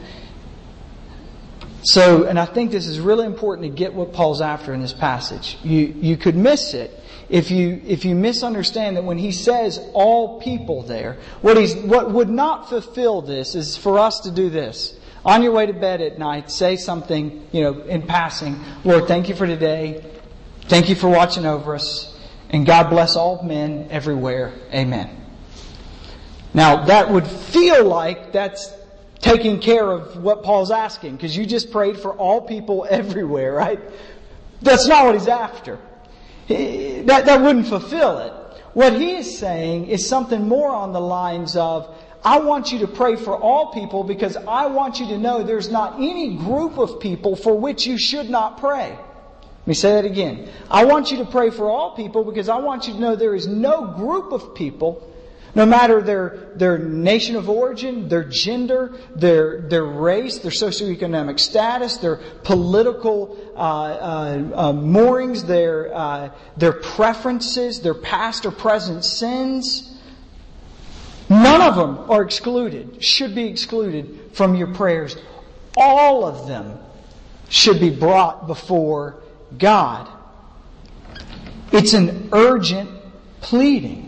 So, 1.85 2.25
and 2.25 2.39
I 2.39 2.47
think 2.47 2.71
this 2.71 2.87
is 2.87 2.99
really 2.99 3.27
important 3.27 3.69
to 3.69 3.77
get 3.77 3.93
what 3.93 4.15
Paul's 4.15 4.41
after 4.41 4.73
in 4.73 4.81
this 4.81 4.95
passage. 4.95 5.59
You, 5.63 5.95
you 6.01 6.17
could 6.17 6.35
miss 6.35 6.73
it 6.73 6.99
if 7.29 7.51
you, 7.51 7.81
if 7.87 8.07
you 8.07 8.15
misunderstand 8.15 8.97
that 8.97 9.05
when 9.05 9.19
he 9.19 9.33
says 9.33 9.79
all 9.93 10.41
people 10.41 10.83
there, 10.83 11.19
what 11.43 11.59
he's, 11.59 11.75
what 11.75 12.11
would 12.11 12.31
not 12.31 12.71
fulfill 12.71 13.21
this 13.21 13.55
is 13.55 13.77
for 13.77 13.99
us 13.99 14.21
to 14.21 14.31
do 14.31 14.49
this. 14.49 14.99
On 15.27 15.43
your 15.43 15.53
way 15.53 15.67
to 15.67 15.73
bed 15.73 16.01
at 16.01 16.19
night, 16.19 16.51
say 16.51 16.77
something, 16.77 17.47
you 17.53 17.63
know, 17.63 17.81
in 17.83 18.03
passing. 18.03 18.59
Lord, 18.85 19.07
thank 19.07 19.29
you 19.29 19.35
for 19.35 19.47
today. 19.47 20.05
Thank 20.63 20.89
you 20.89 20.95
for 20.95 21.09
watching 21.09 21.45
over 21.45 21.75
us. 21.75 22.15
And 22.51 22.65
God 22.65 22.89
bless 22.89 23.17
all 23.17 23.43
men 23.43 23.89
everywhere. 23.91 24.53
Amen. 24.73 25.11
Now, 26.55 26.85
that 26.85 27.11
would 27.11 27.27
feel 27.27 27.85
like 27.85 28.33
that's 28.33 28.71
taking 29.25 29.59
care 29.59 29.91
of 29.91 30.23
what 30.23 30.43
Paul's 30.43 30.71
asking, 30.71 31.17
because 31.17 31.35
you 31.35 31.47
just 31.47 31.73
prayed 31.73 31.99
for 31.99 32.13
all 32.13 32.43
people 32.43 32.87
everywhere, 32.91 33.55
right? 33.55 33.81
That's 34.61 34.87
not 34.87 35.07
what 35.07 35.15
he's 35.15 35.29
after. 35.29 35.79
That, 36.49 37.25
that 37.25 37.41
wouldn't 37.41 37.67
fulfill 37.67 38.19
it. 38.19 38.33
What 38.75 38.93
he 38.93 39.17
is 39.17 39.39
saying 39.39 39.87
is 39.87 40.07
something 40.07 40.47
more 40.47 40.71
on 40.71 40.93
the 40.93 41.01
lines 41.01 41.57
of, 41.57 41.97
I 42.23 42.39
want 42.39 42.71
you 42.73 42.81
to 42.81 42.87
pray 42.87 43.17
for 43.17 43.37
all 43.37 43.73
people 43.73 44.05
because 44.05 44.37
I 44.37 44.67
want 44.67 45.01
you 45.01 45.07
to 45.09 45.19
know 45.19 45.43
there's 45.43 45.71
not 45.71 45.95
any 45.95 46.37
group 46.37 46.77
of 46.79 47.01
people 47.01 47.37
for 47.37 47.59
which 47.59 47.87
you 47.87 47.99
should 47.99 48.29
not 48.29 48.59
pray. 48.59 48.91
Let 48.91 49.67
me 49.67 49.75
say 49.75 49.93
that 49.93 50.05
again. 50.05 50.51
I 50.71 50.85
want 50.85 51.11
you 51.11 51.19
to 51.19 51.25
pray 51.25 51.51
for 51.51 51.71
all 51.71 51.97
people 51.97 52.25
because 52.25 52.51
I 52.51 52.59
want 52.59 52.87
you 52.87 52.95
to 52.95 53.01
know 53.01 53.17
there 53.17 53.35
is 53.35 53.47
no 53.47 53.87
group 53.87 54.33
of 54.33 54.55
people 54.55 55.11
no 55.55 55.65
matter 55.65 56.03
their, 56.03 56.49
their 56.57 56.79
nation 56.79 57.37
of 57.37 57.49
origin, 57.49 58.09
their 58.09 58.25
gender, 58.25 58.93
their, 59.15 59.61
their 59.61 59.85
race, 59.85 60.39
their 60.39 60.51
socioeconomic 60.51 61.39
status, 61.39 61.99
their 61.99 62.17
political 62.43 63.39
uh, 63.55 63.59
uh, 63.59 64.51
uh, 64.55 64.73
moorings, 64.73 65.45
their, 65.45 65.95
uh, 65.95 66.31
their 66.57 66.73
preferences, 66.73 67.81
their 67.81 67.95
past 67.95 68.45
or 68.47 68.51
present 68.51 69.05
sins, 69.05 69.97
none 71.31 71.61
of 71.61 71.77
them 71.77 72.11
are 72.11 72.23
excluded, 72.23 73.03
should 73.03 73.35
be 73.35 73.47
excluded 73.47 74.31
from 74.33 74.57
your 74.57 74.75
prayers. 74.75 75.17
All 75.77 76.25
of 76.25 76.49
them 76.49 76.79
should 77.49 77.79
be 77.79 77.91
brought 77.91 78.49
before 78.49 79.23
God. 79.57 80.09
It's 81.71 81.95
an 81.95 82.31
urgent 82.33 82.91
pleading. 83.41 84.04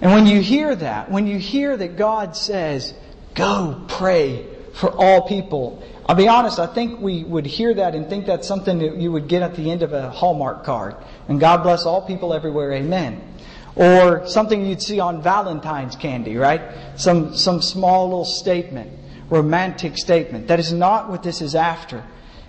And 0.00 0.12
when 0.12 0.26
you 0.26 0.40
hear 0.40 0.74
that, 0.74 1.10
when 1.10 1.26
you 1.26 1.38
hear 1.38 1.76
that 1.76 1.96
God 1.96 2.36
says, 2.36 2.94
go 3.34 3.84
pray 3.88 4.46
for 4.74 4.90
all 4.90 5.26
people, 5.28 5.82
I'll 6.06 6.16
be 6.16 6.28
honest, 6.28 6.58
I 6.58 6.66
think 6.66 7.00
we 7.00 7.24
would 7.24 7.46
hear 7.46 7.72
that 7.74 7.94
and 7.94 8.08
think 8.08 8.26
that's 8.26 8.46
something 8.46 8.78
that 8.78 8.96
you 8.96 9.10
would 9.12 9.28
get 9.28 9.42
at 9.42 9.54
the 9.54 9.70
end 9.70 9.82
of 9.82 9.92
a 9.92 10.10
Hallmark 10.10 10.64
card. 10.64 10.96
And 11.28 11.40
God 11.40 11.62
bless 11.62 11.86
all 11.86 12.02
people 12.02 12.34
everywhere, 12.34 12.72
amen. 12.74 13.22
Or 13.76 14.26
something 14.26 14.66
you'd 14.66 14.82
see 14.82 15.00
on 15.00 15.22
Valentine's 15.22 15.96
candy, 15.96 16.36
right? 16.36 16.60
Some, 16.96 17.34
some 17.34 17.62
small 17.62 18.04
little 18.04 18.24
statement, 18.24 18.90
romantic 19.30 19.96
statement. 19.96 20.48
That 20.48 20.60
is 20.60 20.72
not 20.72 21.08
what 21.08 21.22
this 21.22 21.40
is 21.40 21.54
after. 21.54 22.04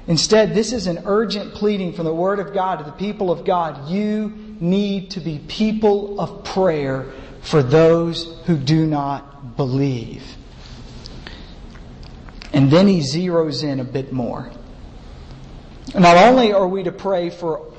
Instead, 0.07 0.53
this 0.53 0.71
is 0.71 0.85
an 0.85 1.03
urgent 1.05 1.55
pleading 1.55 1.93
from 1.93 2.05
the 2.05 2.13
Word 2.13 2.39
of 2.39 2.53
God 2.53 2.77
to 2.77 2.83
the 2.83 2.91
people 2.91 3.31
of 3.31 3.43
God. 3.45 3.89
You 3.89 4.33
need 4.59 5.11
to 5.11 5.19
be 5.19 5.39
people 5.47 6.19
of 6.19 6.43
prayer 6.43 7.11
for 7.45 7.61
those 7.61 8.35
who 8.45 8.57
do 8.57 8.85
not 8.85 9.55
believe. 9.55 10.23
And 12.51 12.71
then 12.71 12.87
he 12.87 12.99
zeroes 12.99 13.63
in 13.63 13.79
a 13.79 13.83
bit 13.83 14.11
more. 14.11 14.49
Not 15.93 16.17
only 16.17 16.51
are 16.51 16.67
we 16.67 16.83
to 16.83 16.91
pray 16.91 17.29
for 17.29 17.71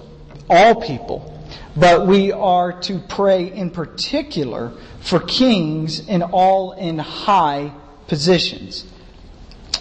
all 0.49 0.81
people, 0.81 1.33
but 1.77 2.07
we 2.07 2.31
are 2.31 2.81
to 2.83 3.01
pray 3.01 3.53
in 3.53 3.71
particular 3.71 4.73
for 5.01 5.19
kings 5.19 6.09
and 6.09 6.23
all 6.23 6.73
in 6.73 6.99
high 6.99 7.73
positions. 8.07 8.85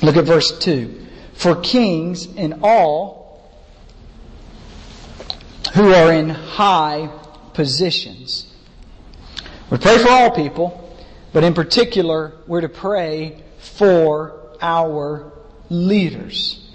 Look 0.02 0.18
at 0.18 0.26
verse 0.26 0.58
2. 0.60 1.06
For 1.34 1.56
kings 1.62 2.28
and 2.36 2.62
all 2.64 3.54
who 5.76 5.94
are 5.94 6.12
in 6.12 6.30
high 6.30 7.10
positions. 7.54 8.52
We 9.76 9.82
pray 9.82 9.98
for 9.98 10.10
all 10.10 10.32
people, 10.32 10.98
but 11.34 11.44
in 11.44 11.54
particular, 11.54 12.32
we're 12.48 12.62
to 12.62 12.70
pray 12.70 13.44
for 13.58 14.56
our 14.62 15.34
leaders. 15.70 16.66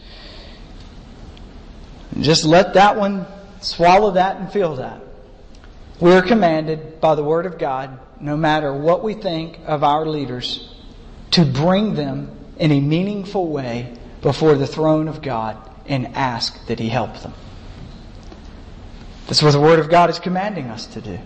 Just 2.21 2.45
let 2.45 2.75
that 2.75 2.99
one 2.99 3.27
swallow 3.63 4.11
that 4.11 4.37
and 4.37 4.53
feel 4.53 4.77
that. 4.77 5.01
We're 5.99 6.21
commanded 6.21 7.01
by 7.01 7.15
the 7.15 7.25
Word 7.25 7.47
of 7.47 7.57
God, 7.57 7.99
no 8.21 8.37
matter 8.37 8.71
what 8.71 9.03
we 9.03 9.15
think 9.15 9.61
of 9.65 9.83
our 9.83 10.05
leaders, 10.05 10.71
to 11.31 11.47
bring 11.47 11.95
them 11.95 12.31
in 12.59 12.71
a 12.71 12.83
meaningful 12.83 13.49
way 13.49 13.97
before 14.21 14.57
the 14.57 14.67
throne 14.67 15.09
of 15.09 15.23
God 15.23 15.57
and 15.87 16.09
ask 16.09 16.67
that 16.67 16.79
He 16.79 16.91
help 16.91 17.19
them. 17.23 17.33
That's 19.27 19.43
what 19.43 19.53
the 19.53 19.61
Word 19.61 19.79
of 19.79 19.89
God 19.89 20.11
is 20.11 20.19
commanding 20.19 20.67
us 20.67 20.85
to 20.89 21.01
do. 21.01 21.19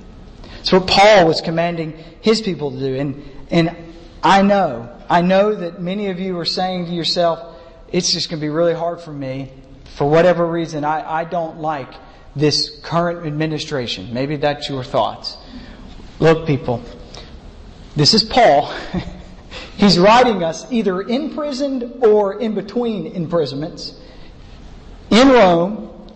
It's 0.65 0.73
what 0.73 0.87
Paul 0.87 1.27
was 1.27 1.43
commanding 1.43 1.93
his 2.23 2.41
people 2.41 2.71
to 2.71 2.79
do. 2.79 2.95
And, 2.97 3.23
and 3.51 3.77
I 4.23 4.41
know, 4.41 4.91
I 5.11 5.21
know 5.21 5.55
that 5.55 5.79
many 5.79 6.07
of 6.07 6.19
you 6.19 6.39
are 6.39 6.47
saying 6.47 6.87
to 6.87 6.93
yourself, 6.93 7.61
it's 7.93 8.11
just 8.11 8.31
going 8.31 8.41
to 8.41 8.47
be 8.47 8.49
really 8.49 8.73
hard 8.73 9.03
for 9.03 9.13
me. 9.13 9.53
for 9.97 10.09
whatever 10.09 10.47
reason, 10.47 10.83
I, 10.83 11.19
I 11.19 11.25
don't 11.25 11.59
like 11.59 11.93
this 12.35 12.81
current 12.83 13.27
administration. 13.27 14.15
Maybe 14.15 14.37
that's 14.37 14.71
your 14.71 14.83
thoughts. 14.83 15.37
Look, 16.19 16.47
people, 16.47 16.83
this 17.95 18.15
is 18.15 18.25
Paul. 18.25 18.73
He's 19.77 19.99
writing 19.99 20.43
us 20.43 20.65
either 20.73 21.03
imprisoned 21.03 22.03
or 22.03 22.41
in 22.41 22.55
between 22.55 23.09
imprisonments 23.09 24.01
in 25.11 25.29
Rome, 25.29 26.09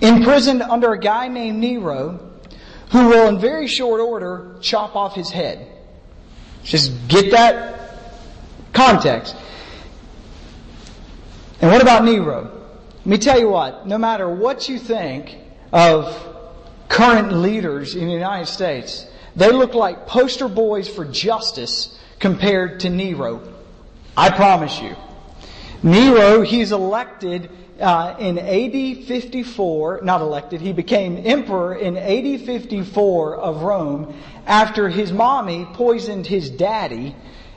imprisoned 0.00 0.62
under 0.62 0.92
a 0.92 1.00
guy 1.00 1.26
named 1.26 1.58
Nero, 1.58 2.31
who 2.92 3.08
will 3.08 3.28
in 3.28 3.38
very 3.38 3.66
short 3.66 4.00
order 4.00 4.54
chop 4.60 4.94
off 4.94 5.14
his 5.14 5.30
head. 5.30 5.66
Just 6.62 6.92
get 7.08 7.32
that 7.32 7.96
context. 8.72 9.34
And 11.60 11.70
what 11.70 11.80
about 11.80 12.04
Nero? 12.04 12.50
Let 12.98 13.06
me 13.06 13.18
tell 13.18 13.38
you 13.38 13.48
what, 13.48 13.86
no 13.86 13.98
matter 13.98 14.28
what 14.28 14.68
you 14.68 14.78
think 14.78 15.36
of 15.72 16.14
current 16.88 17.32
leaders 17.32 17.94
in 17.94 18.06
the 18.06 18.12
United 18.12 18.46
States, 18.46 19.06
they 19.34 19.50
look 19.50 19.74
like 19.74 20.06
poster 20.06 20.46
boys 20.46 20.88
for 20.88 21.06
justice 21.06 21.98
compared 22.20 22.80
to 22.80 22.90
Nero. 22.90 23.40
I 24.16 24.28
promise 24.30 24.78
you. 24.80 24.94
Nero, 25.82 26.42
he's 26.42 26.70
elected 26.70 27.50
uh, 27.80 28.14
in 28.18 28.38
AD 28.38 29.04
54, 29.06 30.00
not 30.04 30.20
elected, 30.20 30.60
he 30.60 30.72
became 30.72 31.20
emperor 31.26 31.74
in 31.74 31.96
AD 31.96 32.42
54 32.42 33.36
of 33.36 33.62
Rome 33.62 34.14
after 34.46 34.88
his 34.88 35.12
mommy 35.12 35.66
poisoned 35.72 36.26
his 36.26 36.50
daddy 36.50 37.16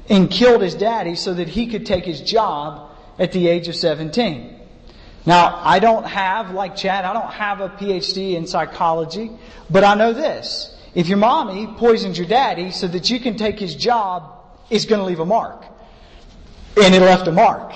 and 0.10 0.30
killed 0.30 0.62
his 0.62 0.74
daddy 0.74 1.16
so 1.16 1.34
that 1.34 1.48
he 1.48 1.68
could 1.68 1.86
take 1.86 2.06
his 2.06 2.22
job 2.22 2.92
at 3.20 3.32
the 3.32 3.48
age 3.48 3.68
of 3.68 3.76
17. 3.76 4.60
Now, 5.28 5.60
I 5.64 5.80
don't 5.80 6.06
have, 6.06 6.52
like 6.52 6.76
Chad, 6.76 7.06
I 7.06 7.14
don't 7.14 7.32
have 7.32 7.62
a 7.62 7.70
PhD 7.70 8.36
in 8.36 8.48
psychology, 8.48 9.32
but 9.70 9.84
I 9.84 9.96
know 9.96 10.14
this. 10.14 10.76
If 10.96 11.08
your 11.08 11.18
mommy 11.18 11.68
poisons 11.78 12.18
your 12.18 12.28
daddy 12.28 12.72
so 12.72 12.88
that 12.88 13.10
you 13.10 13.20
can 13.20 13.36
take 13.38 13.60
his 13.60 13.76
job, 13.76 14.44
it's 14.70 14.86
going 14.86 15.00
to 15.00 15.06
leave 15.06 15.20
a 15.20 15.26
mark. 15.26 15.66
And 16.82 16.94
it 16.94 17.02
left 17.02 17.28
a 17.28 17.32
mark. 17.32 17.74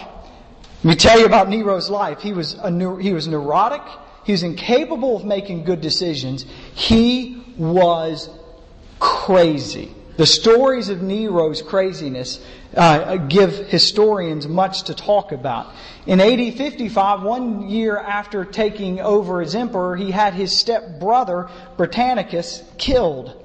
Let 0.82 0.90
me 0.92 0.96
tell 0.96 1.20
you 1.20 1.26
about 1.26 1.50
Nero's 1.50 1.90
life. 1.90 2.22
He 2.22 2.32
was, 2.32 2.54
a, 2.54 2.72
he 3.02 3.12
was 3.12 3.28
neurotic. 3.28 3.82
He 4.24 4.32
was 4.32 4.44
incapable 4.44 5.18
of 5.18 5.26
making 5.26 5.66
good 5.66 5.82
decisions. 5.82 6.46
He 6.74 7.44
was 7.58 8.30
crazy. 8.98 9.94
The 10.16 10.26
stories 10.26 10.88
of 10.88 11.02
Nero's 11.02 11.62
craziness 11.62 12.42
uh, 12.78 13.18
give 13.18 13.68
historians 13.68 14.48
much 14.48 14.84
to 14.84 14.94
talk 14.94 15.34
about. 15.34 15.74
In 16.06 16.22
AD 16.22 16.56
55, 16.56 17.24
one 17.24 17.70
year 17.70 17.98
after 17.98 18.46
taking 18.46 19.02
over 19.02 19.42
as 19.42 19.56
emperor, 19.56 19.98
he 19.98 20.12
had 20.12 20.34
his 20.34 20.58
step 20.58 20.98
brother 20.98 21.50
Britannicus 21.76 22.64
killed. 22.78 23.36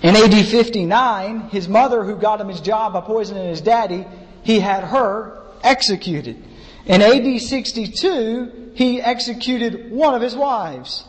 In 0.00 0.16
AD 0.16 0.46
59, 0.46 1.50
his 1.50 1.68
mother, 1.68 2.02
who 2.02 2.16
got 2.16 2.40
him 2.40 2.48
his 2.48 2.60
job 2.62 2.94
by 2.94 3.02
poisoning 3.02 3.48
his 3.48 3.60
daddy, 3.60 4.06
he 4.42 4.60
had 4.60 4.84
her 4.84 5.45
executed. 5.62 6.42
In 6.86 7.02
AD 7.02 7.40
62, 7.40 8.72
he 8.74 9.00
executed 9.00 9.90
one 9.90 10.14
of 10.14 10.22
his 10.22 10.36
wives. 10.36 11.04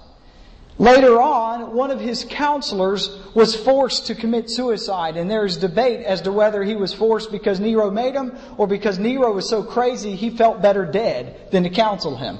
Later 0.80 1.20
on, 1.20 1.74
one 1.74 1.90
of 1.90 2.00
his 2.00 2.26
counselors 2.30 3.10
was 3.34 3.56
forced 3.56 4.08
to 4.08 4.16
commit 4.16 4.50
suicide, 4.50 5.18
and 5.18 5.30
there's 5.30 5.58
debate 5.58 6.06
as 6.06 6.22
to 6.22 6.32
whether 6.32 6.64
he 6.64 6.76
was 6.76 6.94
forced 6.94 7.32
because 7.32 7.60
Nero 7.60 7.90
made 7.90 8.14
him 8.14 8.38
or 8.58 8.68
because 8.68 9.00
Nero 9.00 9.34
was 9.34 9.50
so 9.50 9.64
crazy 9.64 10.16
he 10.16 10.30
felt 10.30 10.62
better 10.62 10.86
dead 10.86 11.52
than 11.52 11.64
to 11.64 11.70
counsel 11.72 12.16
him. 12.16 12.38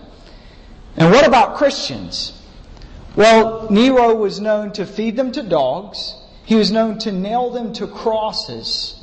And 0.98 1.12
what 1.12 1.28
about 1.28 1.58
Christians? 1.58 2.40
Well, 3.16 3.68
Nero 3.72 4.14
was 4.14 4.40
known 4.40 4.72
to 4.74 4.86
feed 4.86 5.16
them 5.16 5.32
to 5.32 5.42
dogs. 5.42 6.16
He 6.46 6.54
was 6.54 6.72
known 6.72 7.00
to 7.00 7.12
nail 7.12 7.50
them 7.50 7.74
to 7.74 7.88
crosses. 7.88 8.97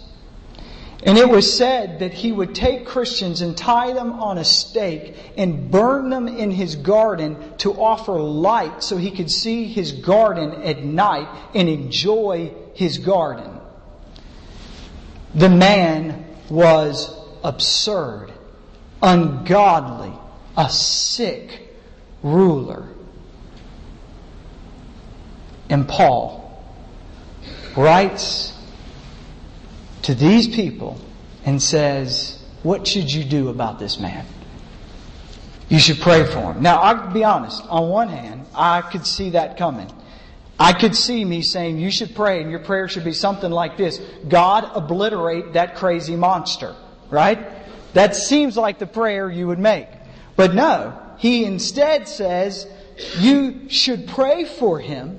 And 1.03 1.19
it 1.19 1.29
was 1.29 1.53
said 1.53 1.99
that 1.99 2.15
he 2.15 2.33
would 2.33 2.55
take 2.55 2.87
Christians 2.87 3.41
and 3.41 3.57
tie 3.57 3.93
them 3.93 4.13
on 4.13 4.39
a 4.39 4.45
stake 4.45 5.17
and 5.37 5.71
burn 5.71 6.09
them 6.09 6.29
in 6.29 6.51
his 6.51 6.77
garden 6.77 7.37
to 7.59 7.73
offer 7.73 8.13
light 8.13 8.83
so 8.83 8.97
he 8.97 9.11
could 9.11 9.31
see 9.31 9.65
his 9.67 9.93
garden 9.93 10.63
at 10.63 10.83
night 10.83 11.29
and 11.55 11.69
enjoy 11.69 12.55
his 12.75 12.99
garden. 12.99 13.61
The 15.35 15.49
man 15.49 16.25
was 16.49 17.15
absurd, 17.43 18.33
ungodly, 19.03 20.13
a 20.57 20.71
sick 20.71 21.69
ruler. 22.23 22.89
And 25.69 25.89
Paul 25.89 26.63
writes 27.77 28.54
to 30.05 30.14
these 30.14 30.47
people 30.49 31.01
and 31.45 31.61
says, 31.61 32.38
What 32.62 32.87
should 32.87 33.12
you 33.12 33.25
do 33.25 33.49
about 33.49 33.79
this 33.79 33.99
man? 33.99 34.25
You 35.69 35.79
should 35.79 36.01
pray 36.01 36.25
for 36.25 36.53
him. 36.53 36.62
Now, 36.62 36.79
I'll 36.79 37.12
be 37.12 37.25
honest. 37.25 37.62
On 37.69 37.88
one 37.88 38.09
hand, 38.09 38.47
I 38.55 38.83
could 38.83 39.07
see 39.07 39.31
that 39.31 39.57
coming. 39.57 39.90
I 40.59 40.73
could 40.73 40.95
see 40.95 41.25
me 41.25 41.43
saying, 41.43 41.79
You 41.79 41.90
should 41.90 42.14
pray, 42.14 42.43
and 42.43 42.51
your 42.51 42.61
prayer 42.61 42.87
should 42.87 43.05
be 43.05 43.14
something 43.14 43.51
like 43.51 43.77
this 43.77 43.99
God, 44.29 44.71
obliterate 44.75 45.55
that 45.55 45.77
crazy 45.77 46.17
monster. 46.17 46.77
Right? 47.11 47.38
That 47.95 48.14
seems 48.14 48.57
like 48.57 48.79
the 48.79 48.87
prayer 48.87 49.31
you 49.31 49.47
would 49.47 49.59
make. 49.59 49.88
But 50.37 50.55
no, 50.55 51.01
he 51.19 51.45
instead 51.45 52.09
says, 52.09 52.67
You 53.19 53.71
should 53.71 54.07
pray 54.09 54.45
for 54.45 54.81
him, 54.81 55.19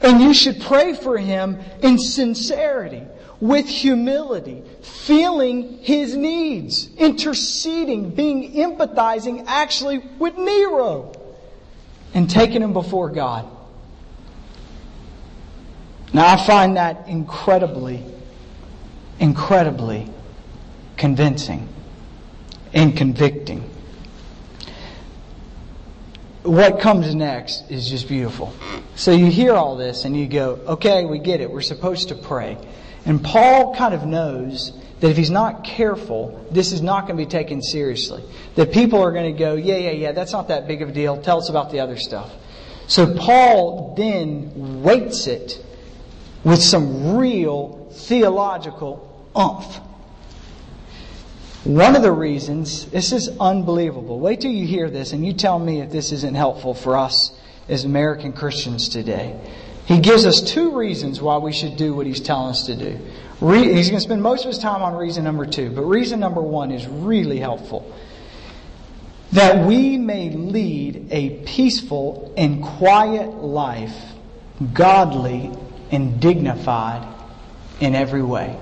and 0.00 0.22
you 0.22 0.32
should 0.32 0.62
pray 0.62 0.94
for 0.94 1.18
him 1.18 1.58
in 1.82 1.98
sincerity 1.98 3.02
with 3.40 3.68
humility, 3.68 4.62
feeling 4.82 5.78
his 5.78 6.16
needs, 6.16 6.88
interceding, 6.96 8.10
being 8.10 8.54
empathizing 8.54 9.44
actually 9.46 9.98
with 10.18 10.36
Nero, 10.36 11.12
and 12.14 12.28
taking 12.28 12.62
him 12.62 12.72
before 12.72 13.10
God. 13.10 13.48
Now 16.12 16.34
I 16.34 16.46
find 16.46 16.76
that 16.76 17.06
incredibly, 17.06 18.02
incredibly 19.20 20.10
convincing 20.96 21.68
and 22.72 22.96
convicting. 22.96 23.70
What 26.42 26.80
comes 26.80 27.14
next 27.14 27.70
is 27.70 27.88
just 27.88 28.08
beautiful. 28.08 28.54
So 28.96 29.12
you 29.12 29.26
hear 29.26 29.52
all 29.52 29.76
this 29.76 30.04
and 30.04 30.16
you 30.16 30.26
go, 30.26 30.58
okay, 30.66 31.04
we 31.04 31.18
get 31.18 31.40
it. 31.40 31.50
We're 31.50 31.60
supposed 31.60 32.08
to 32.08 32.14
pray. 32.14 32.56
And 33.04 33.22
Paul 33.22 33.74
kind 33.74 33.94
of 33.94 34.06
knows 34.06 34.72
that 35.00 35.10
if 35.10 35.16
he's 35.16 35.30
not 35.30 35.64
careful, 35.64 36.46
this 36.50 36.72
is 36.72 36.82
not 36.82 37.06
going 37.06 37.16
to 37.16 37.24
be 37.24 37.30
taken 37.30 37.62
seriously. 37.62 38.22
That 38.56 38.72
people 38.72 39.00
are 39.02 39.12
going 39.12 39.32
to 39.32 39.38
go, 39.38 39.54
yeah, 39.54 39.76
yeah, 39.76 39.90
yeah, 39.90 40.12
that's 40.12 40.32
not 40.32 40.48
that 40.48 40.66
big 40.66 40.82
of 40.82 40.90
a 40.90 40.92
deal. 40.92 41.20
Tell 41.20 41.38
us 41.38 41.48
about 41.48 41.70
the 41.70 41.80
other 41.80 41.96
stuff. 41.96 42.32
So 42.88 43.14
Paul 43.14 43.94
then 43.96 44.82
weights 44.82 45.26
it 45.26 45.64
with 46.42 46.60
some 46.60 47.16
real 47.16 47.90
theological 47.92 49.30
umph. 49.36 49.80
One 51.64 51.96
of 51.96 52.02
the 52.02 52.12
reasons, 52.12 52.86
this 52.86 53.12
is 53.12 53.28
unbelievable. 53.38 54.18
Wait 54.20 54.40
till 54.40 54.52
you 54.52 54.66
hear 54.66 54.88
this 54.88 55.12
and 55.12 55.26
you 55.26 55.32
tell 55.32 55.58
me 55.58 55.80
if 55.80 55.90
this 55.90 56.12
isn't 56.12 56.34
helpful 56.34 56.72
for 56.72 56.96
us 56.96 57.32
as 57.68 57.84
American 57.84 58.32
Christians 58.32 58.88
today. 58.88 59.38
He 59.88 60.00
gives 60.00 60.26
us 60.26 60.42
two 60.42 60.76
reasons 60.76 61.22
why 61.22 61.38
we 61.38 61.50
should 61.50 61.78
do 61.78 61.94
what 61.94 62.06
he's 62.06 62.20
telling 62.20 62.50
us 62.50 62.66
to 62.66 62.76
do. 62.76 63.00
Re- 63.40 63.72
he's 63.72 63.88
going 63.88 63.98
to 63.98 64.04
spend 64.04 64.22
most 64.22 64.44
of 64.44 64.48
his 64.48 64.58
time 64.58 64.82
on 64.82 64.94
reason 64.94 65.24
number 65.24 65.46
two, 65.46 65.70
but 65.70 65.80
reason 65.84 66.20
number 66.20 66.42
one 66.42 66.70
is 66.70 66.86
really 66.86 67.38
helpful. 67.38 67.90
That 69.32 69.66
we 69.66 69.96
may 69.96 70.28
lead 70.28 71.08
a 71.10 71.42
peaceful 71.46 72.34
and 72.36 72.62
quiet 72.62 73.30
life, 73.30 73.96
godly 74.74 75.50
and 75.90 76.20
dignified 76.20 77.08
in 77.80 77.94
every 77.94 78.22
way. 78.22 78.60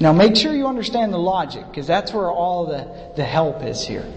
Now 0.00 0.12
make 0.12 0.34
sure 0.34 0.52
you 0.52 0.66
understand 0.66 1.12
the 1.12 1.18
logic, 1.18 1.64
because 1.70 1.86
that's 1.86 2.12
where 2.12 2.28
all 2.28 2.66
the, 2.66 3.12
the 3.14 3.24
help 3.24 3.62
is 3.62 3.86
here. 3.86 4.12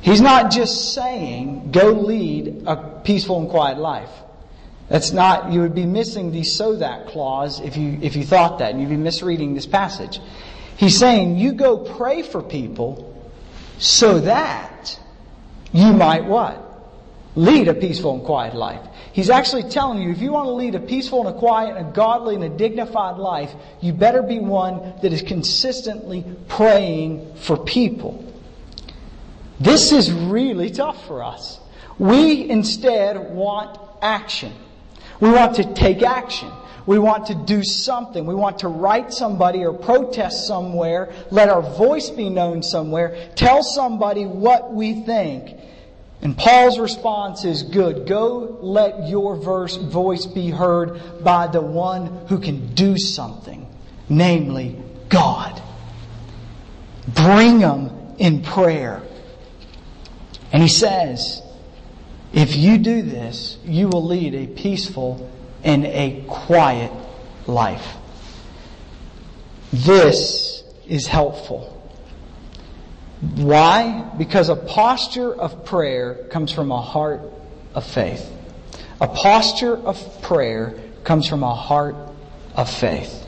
He's 0.00 0.20
not 0.20 0.52
just 0.52 0.94
saying, 0.94 1.72
go 1.72 1.90
lead 1.90 2.62
a 2.66 3.00
peaceful 3.02 3.40
and 3.40 3.50
quiet 3.50 3.78
life. 3.78 4.10
That's 4.88 5.12
not, 5.12 5.52
you 5.52 5.60
would 5.60 5.74
be 5.74 5.86
missing 5.86 6.30
the 6.30 6.44
so 6.44 6.76
that 6.76 7.06
clause 7.06 7.60
if 7.60 7.76
you, 7.76 7.98
if 8.02 8.16
you 8.16 8.24
thought 8.24 8.58
that, 8.58 8.72
and 8.72 8.80
you'd 8.80 8.90
be 8.90 8.96
misreading 8.96 9.54
this 9.54 9.66
passage. 9.66 10.20
He's 10.76 10.98
saying, 10.98 11.38
you 11.38 11.52
go 11.52 11.78
pray 11.78 12.22
for 12.22 12.42
people 12.42 13.10
so 13.78 14.20
that 14.20 14.98
you 15.72 15.92
might 15.92 16.24
what? 16.24 16.60
Lead 17.36 17.68
a 17.68 17.74
peaceful 17.74 18.14
and 18.14 18.24
quiet 18.24 18.54
life. 18.54 18.80
He's 19.12 19.30
actually 19.30 19.64
telling 19.64 20.02
you, 20.02 20.10
if 20.10 20.20
you 20.20 20.32
want 20.32 20.46
to 20.46 20.52
lead 20.52 20.74
a 20.74 20.80
peaceful 20.80 21.26
and 21.26 21.34
a 21.34 21.38
quiet 21.38 21.76
and 21.76 21.88
a 21.88 21.92
godly 21.92 22.34
and 22.34 22.44
a 22.44 22.48
dignified 22.48 23.16
life, 23.16 23.52
you 23.80 23.92
better 23.92 24.22
be 24.22 24.38
one 24.38 24.94
that 25.02 25.12
is 25.12 25.22
consistently 25.22 26.24
praying 26.48 27.34
for 27.36 27.56
people. 27.56 28.32
This 29.58 29.92
is 29.92 30.12
really 30.12 30.70
tough 30.70 31.06
for 31.06 31.22
us. 31.22 31.58
We 31.98 32.48
instead 32.50 33.32
want 33.32 33.78
action. 34.02 34.52
We 35.20 35.30
want 35.30 35.56
to 35.56 35.74
take 35.74 36.02
action. 36.02 36.50
We 36.86 36.98
want 36.98 37.26
to 37.26 37.34
do 37.34 37.64
something. 37.64 38.26
We 38.26 38.34
want 38.34 38.58
to 38.60 38.68
write 38.68 39.12
somebody 39.12 39.64
or 39.64 39.72
protest 39.72 40.46
somewhere, 40.46 41.12
let 41.30 41.48
our 41.48 41.62
voice 41.62 42.10
be 42.10 42.28
known 42.28 42.62
somewhere, 42.62 43.30
tell 43.34 43.62
somebody 43.62 44.26
what 44.26 44.72
we 44.72 45.02
think. 45.04 45.58
And 46.20 46.36
Paul's 46.36 46.78
response 46.78 47.44
is 47.44 47.62
good. 47.62 48.06
Go 48.06 48.58
let 48.60 49.08
your 49.08 49.36
verse, 49.36 49.76
voice 49.76 50.26
be 50.26 50.50
heard 50.50 51.22
by 51.22 51.46
the 51.46 51.60
one 51.60 52.26
who 52.28 52.38
can 52.38 52.74
do 52.74 52.96
something, 52.98 53.66
namely 54.08 54.82
God. 55.08 55.60
Bring 57.08 57.58
them 57.58 58.14
in 58.18 58.42
prayer. 58.42 59.02
And 60.52 60.62
he 60.62 60.68
says, 60.68 61.42
if 62.34 62.56
you 62.56 62.78
do 62.78 63.02
this, 63.02 63.58
you 63.64 63.88
will 63.88 64.04
lead 64.04 64.34
a 64.34 64.48
peaceful 64.48 65.30
and 65.62 65.86
a 65.86 66.24
quiet 66.28 66.90
life. 67.46 67.96
This 69.72 70.64
is 70.88 71.06
helpful. 71.06 71.70
Why? 73.36 74.10
Because 74.18 74.48
a 74.48 74.56
posture 74.56 75.32
of 75.32 75.64
prayer 75.64 76.26
comes 76.30 76.50
from 76.50 76.72
a 76.72 76.80
heart 76.80 77.22
of 77.72 77.86
faith. 77.86 78.28
A 79.00 79.06
posture 79.06 79.76
of 79.76 80.22
prayer 80.22 80.74
comes 81.04 81.28
from 81.28 81.44
a 81.44 81.54
heart 81.54 81.96
of 82.56 82.68
faith. 82.68 83.26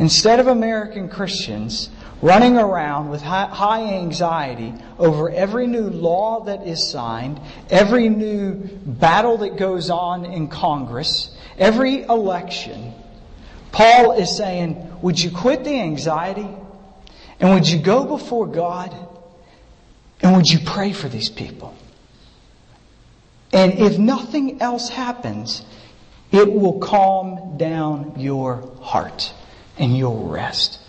Instead 0.00 0.40
of 0.40 0.48
American 0.48 1.08
Christians 1.08 1.88
running 2.20 2.56
around 2.56 3.10
with 3.10 3.22
high 3.22 3.94
anxiety 3.94 4.74
over 4.98 5.30
every 5.30 5.66
new 5.66 5.88
law 5.88 6.44
that 6.44 6.66
is 6.66 6.88
signed, 6.88 7.40
every 7.70 8.08
new 8.08 8.54
battle 8.54 9.38
that 9.38 9.56
goes 9.56 9.90
on 9.90 10.24
in 10.24 10.48
Congress, 10.48 11.36
every 11.58 12.02
election, 12.02 12.92
Paul 13.72 14.12
is 14.12 14.36
saying, 14.36 15.00
would 15.02 15.20
you 15.20 15.30
quit 15.30 15.64
the 15.64 15.80
anxiety? 15.80 16.48
And 17.40 17.54
would 17.54 17.68
you 17.68 17.78
go 17.78 18.04
before 18.04 18.46
God? 18.46 18.96
And 20.20 20.36
would 20.36 20.46
you 20.48 20.58
pray 20.64 20.92
for 20.92 21.08
these 21.08 21.28
people? 21.28 21.76
And 23.52 23.74
if 23.74 23.98
nothing 23.98 24.60
else 24.60 24.88
happens, 24.88 25.64
it 26.32 26.52
will 26.52 26.80
calm 26.80 27.56
down 27.56 28.14
your 28.18 28.68
heart 28.80 29.32
and 29.78 29.96
you'll 29.96 30.28
rest. 30.28 30.80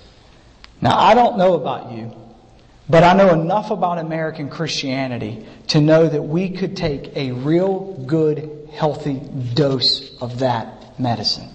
Now, 0.81 0.97
I 0.97 1.13
don't 1.13 1.37
know 1.37 1.53
about 1.53 1.91
you, 1.91 2.15
but 2.87 3.03
I 3.03 3.13
know 3.13 3.33
enough 3.33 3.71
about 3.71 3.97
American 3.97 4.49
Christianity 4.49 5.45
to 5.67 5.81
know 5.81 6.07
that 6.07 6.21
we 6.21 6.49
could 6.49 6.77
take 6.77 7.15
a 7.15 7.31
real 7.31 8.03
good, 8.05 8.69
healthy 8.71 9.21
dose 9.53 10.17
of 10.21 10.39
that 10.39 10.99
medicine. 10.99 11.49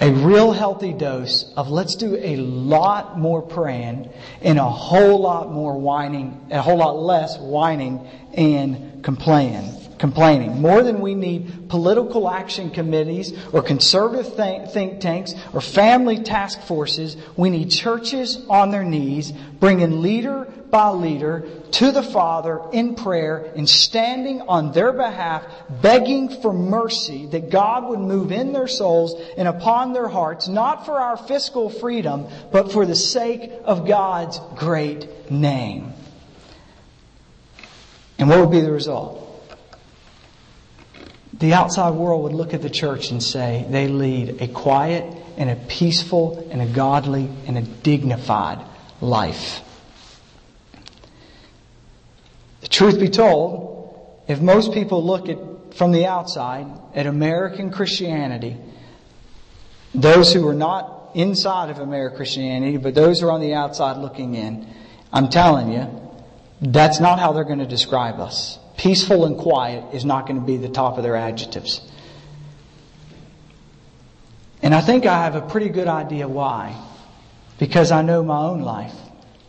A 0.00 0.12
real 0.12 0.52
healthy 0.52 0.92
dose 0.92 1.52
of 1.56 1.68
let's 1.68 1.96
do 1.96 2.16
a 2.16 2.36
lot 2.36 3.18
more 3.18 3.42
praying 3.42 4.08
and 4.40 4.58
a 4.58 4.70
whole 4.70 5.20
lot 5.20 5.52
more 5.52 5.76
whining, 5.76 6.46
a 6.52 6.62
whole 6.62 6.76
lot 6.78 6.96
less 6.96 7.36
whining 7.38 8.06
and 8.32 9.02
complaining 9.02 9.77
complaining. 9.98 10.60
More 10.60 10.82
than 10.82 11.00
we 11.00 11.14
need 11.14 11.68
political 11.68 12.28
action 12.28 12.70
committees 12.70 13.32
or 13.52 13.62
conservative 13.62 14.34
think 14.34 15.00
tanks 15.00 15.34
or 15.52 15.60
family 15.60 16.22
task 16.22 16.62
forces, 16.62 17.16
we 17.36 17.50
need 17.50 17.70
churches 17.70 18.44
on 18.48 18.70
their 18.70 18.84
knees, 18.84 19.32
bringing 19.32 20.00
leader 20.02 20.46
by 20.70 20.90
leader 20.90 21.48
to 21.72 21.92
the 21.92 22.02
Father 22.02 22.60
in 22.72 22.94
prayer 22.94 23.52
and 23.56 23.68
standing 23.68 24.42
on 24.42 24.72
their 24.72 24.92
behalf, 24.92 25.44
begging 25.80 26.28
for 26.28 26.52
mercy 26.52 27.26
that 27.26 27.50
God 27.50 27.88
would 27.88 28.00
move 28.00 28.32
in 28.32 28.52
their 28.52 28.68
souls 28.68 29.14
and 29.36 29.48
upon 29.48 29.92
their 29.92 30.08
hearts, 30.08 30.48
not 30.48 30.84
for 30.84 30.98
our 30.98 31.16
fiscal 31.16 31.70
freedom, 31.70 32.26
but 32.52 32.72
for 32.72 32.84
the 32.84 32.94
sake 32.94 33.50
of 33.64 33.86
God's 33.86 34.40
great 34.56 35.30
name. 35.30 35.92
And 38.18 38.28
what 38.28 38.40
would 38.40 38.50
be 38.50 38.60
the 38.60 38.72
result? 38.72 39.27
The 41.38 41.54
outside 41.54 41.90
world 41.90 42.24
would 42.24 42.32
look 42.32 42.54
at 42.54 42.62
the 42.62 42.70
church 42.70 43.10
and 43.10 43.22
say 43.22 43.64
they 43.70 43.88
lead 43.88 44.40
a 44.42 44.48
quiet 44.48 45.04
and 45.36 45.50
a 45.50 45.56
peaceful 45.56 46.48
and 46.50 46.60
a 46.60 46.66
godly 46.66 47.30
and 47.46 47.56
a 47.56 47.62
dignified 47.62 48.58
life. 49.00 49.60
The 52.60 52.68
truth 52.68 52.98
be 52.98 53.08
told, 53.08 54.22
if 54.26 54.40
most 54.40 54.72
people 54.72 55.04
look 55.04 55.28
at 55.28 55.38
from 55.74 55.92
the 55.92 56.06
outside 56.06 56.66
at 56.94 57.06
American 57.06 57.70
Christianity, 57.70 58.56
those 59.94 60.32
who 60.32 60.46
are 60.48 60.54
not 60.54 61.10
inside 61.14 61.70
of 61.70 61.78
American 61.78 62.16
Christianity, 62.16 62.76
but 62.76 62.94
those 62.94 63.20
who 63.20 63.28
are 63.28 63.32
on 63.32 63.40
the 63.40 63.54
outside 63.54 63.96
looking 63.98 64.34
in, 64.34 64.66
I'm 65.12 65.28
telling 65.28 65.72
you, 65.72 65.86
that's 66.60 66.98
not 66.98 67.20
how 67.20 67.32
they're 67.32 67.44
going 67.44 67.60
to 67.60 67.66
describe 67.66 68.18
us. 68.18 68.58
Peaceful 68.78 69.26
and 69.26 69.36
quiet 69.36 69.92
is 69.92 70.04
not 70.04 70.26
going 70.26 70.40
to 70.40 70.46
be 70.46 70.56
the 70.56 70.68
top 70.68 70.96
of 70.96 71.02
their 71.02 71.16
adjectives. 71.16 71.82
And 74.62 74.74
I 74.74 74.80
think 74.80 75.04
I 75.04 75.24
have 75.24 75.34
a 75.34 75.40
pretty 75.40 75.68
good 75.68 75.88
idea 75.88 76.26
why. 76.28 76.80
Because 77.58 77.90
I 77.90 78.02
know 78.02 78.22
my 78.22 78.38
own 78.38 78.60
life. 78.60 78.94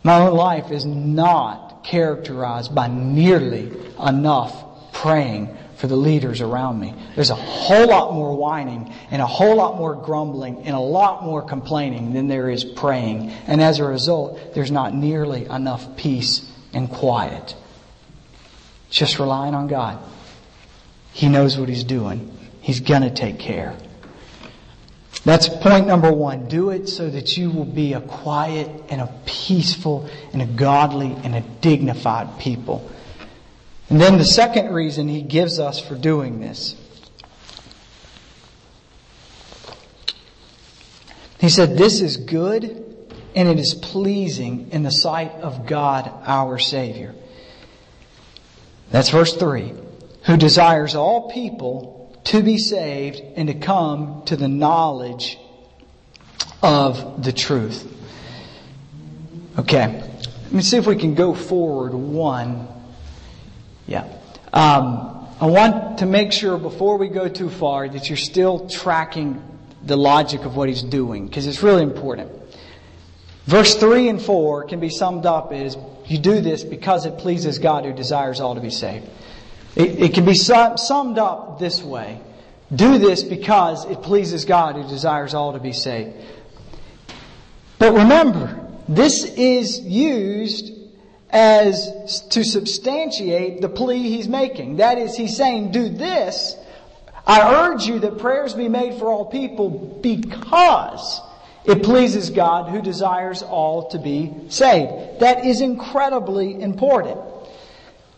My 0.02 0.18
own 0.20 0.36
life 0.36 0.72
is 0.72 0.84
not 0.84 1.84
characterized 1.84 2.74
by 2.74 2.88
nearly 2.88 3.72
enough 4.04 4.92
praying 4.92 5.56
for 5.76 5.86
the 5.86 5.96
leaders 5.96 6.40
around 6.40 6.80
me. 6.80 6.94
There's 7.14 7.30
a 7.30 7.34
whole 7.36 7.88
lot 7.88 8.12
more 8.12 8.36
whining 8.36 8.92
and 9.10 9.22
a 9.22 9.26
whole 9.26 9.56
lot 9.56 9.76
more 9.76 9.94
grumbling 9.94 10.64
and 10.64 10.74
a 10.74 10.80
lot 10.80 11.22
more 11.22 11.42
complaining 11.42 12.12
than 12.12 12.28
there 12.28 12.50
is 12.50 12.64
praying. 12.64 13.30
And 13.46 13.62
as 13.62 13.78
a 13.78 13.84
result, 13.84 14.54
there's 14.54 14.70
not 14.70 14.94
nearly 14.94 15.46
enough 15.46 15.96
peace 15.96 16.50
and 16.72 16.90
quiet. 16.90 17.54
Just 18.90 19.18
relying 19.18 19.54
on 19.54 19.68
God. 19.68 19.98
He 21.12 21.28
knows 21.28 21.56
what 21.56 21.68
He's 21.68 21.84
doing. 21.84 22.36
He's 22.60 22.80
gonna 22.80 23.10
take 23.14 23.38
care. 23.38 23.76
That's 25.24 25.48
point 25.48 25.86
number 25.86 26.12
one. 26.12 26.48
Do 26.48 26.70
it 26.70 26.88
so 26.88 27.08
that 27.10 27.36
you 27.36 27.50
will 27.50 27.64
be 27.64 27.92
a 27.92 28.00
quiet 28.00 28.68
and 28.88 29.00
a 29.00 29.12
peaceful 29.26 30.08
and 30.32 30.40
a 30.40 30.46
godly 30.46 31.14
and 31.24 31.34
a 31.34 31.40
dignified 31.40 32.38
people. 32.38 32.90
And 33.90 34.00
then 34.00 34.18
the 34.18 34.24
second 34.24 34.72
reason 34.72 35.08
he 35.08 35.20
gives 35.20 35.58
us 35.58 35.78
for 35.80 35.94
doing 35.94 36.40
this. 36.40 36.76
He 41.38 41.48
said, 41.48 41.76
this 41.76 42.00
is 42.00 42.16
good 42.16 42.86
and 43.34 43.48
it 43.48 43.58
is 43.58 43.74
pleasing 43.74 44.70
in 44.72 44.82
the 44.82 44.90
sight 44.90 45.32
of 45.32 45.66
God 45.66 46.10
our 46.24 46.58
Savior. 46.58 47.14
That's 48.90 49.10
verse 49.10 49.36
3. 49.36 49.72
Who 50.24 50.36
desires 50.36 50.94
all 50.94 51.30
people 51.30 52.18
to 52.24 52.42
be 52.42 52.58
saved 52.58 53.20
and 53.36 53.48
to 53.48 53.54
come 53.54 54.22
to 54.26 54.36
the 54.36 54.48
knowledge 54.48 55.38
of 56.62 57.24
the 57.24 57.32
truth. 57.32 57.86
Okay. 59.58 59.86
Let 59.86 60.52
me 60.52 60.62
see 60.62 60.76
if 60.76 60.86
we 60.86 60.96
can 60.96 61.14
go 61.14 61.34
forward 61.34 61.94
one. 61.94 62.68
Yeah. 63.86 64.04
Um, 64.52 65.28
I 65.40 65.46
want 65.46 65.98
to 65.98 66.06
make 66.06 66.32
sure 66.32 66.58
before 66.58 66.98
we 66.98 67.08
go 67.08 67.28
too 67.28 67.48
far 67.48 67.88
that 67.88 68.08
you're 68.08 68.16
still 68.16 68.68
tracking 68.68 69.42
the 69.82 69.96
logic 69.96 70.44
of 70.44 70.56
what 70.56 70.68
he's 70.68 70.82
doing 70.82 71.26
because 71.26 71.46
it's 71.46 71.62
really 71.62 71.82
important. 71.82 72.30
Verse 73.46 73.74
3 73.74 74.08
and 74.08 74.22
4 74.22 74.64
can 74.64 74.80
be 74.80 74.90
summed 74.90 75.24
up 75.24 75.52
as 75.52 75.76
you 76.10 76.18
do 76.18 76.40
this 76.40 76.64
because 76.64 77.06
it 77.06 77.18
pleases 77.18 77.58
God 77.58 77.84
who 77.84 77.92
desires 77.92 78.40
all 78.40 78.54
to 78.54 78.60
be 78.60 78.70
saved. 78.70 79.08
It, 79.76 80.00
it 80.02 80.14
can 80.14 80.24
be 80.24 80.34
summed 80.34 81.18
up 81.18 81.58
this 81.58 81.82
way. 81.82 82.20
Do 82.74 82.98
this 82.98 83.22
because 83.22 83.84
it 83.84 84.02
pleases 84.02 84.44
God 84.44 84.76
who 84.76 84.88
desires 84.88 85.34
all 85.34 85.52
to 85.52 85.60
be 85.60 85.72
saved. 85.72 86.14
But 87.78 87.94
remember, 87.94 88.68
this 88.88 89.24
is 89.24 89.80
used 89.80 90.72
as 91.30 92.26
to 92.30 92.44
substantiate 92.44 93.60
the 93.60 93.68
plea 93.68 94.02
he's 94.02 94.28
making. 94.28 94.76
That 94.76 94.98
is, 94.98 95.16
he's 95.16 95.36
saying, 95.36 95.70
do 95.72 95.88
this. 95.88 96.56
I 97.26 97.68
urge 97.68 97.84
you 97.84 98.00
that 98.00 98.18
prayers 98.18 98.54
be 98.54 98.68
made 98.68 98.98
for 98.98 99.06
all 99.06 99.26
people 99.26 99.70
because 100.02 101.20
it 101.64 101.82
pleases 101.82 102.30
God 102.30 102.70
who 102.70 102.80
desires 102.80 103.42
all 103.42 103.88
to 103.90 103.98
be 103.98 104.34
saved. 104.48 105.20
That 105.20 105.44
is 105.44 105.60
incredibly 105.60 106.60
important. 106.60 107.20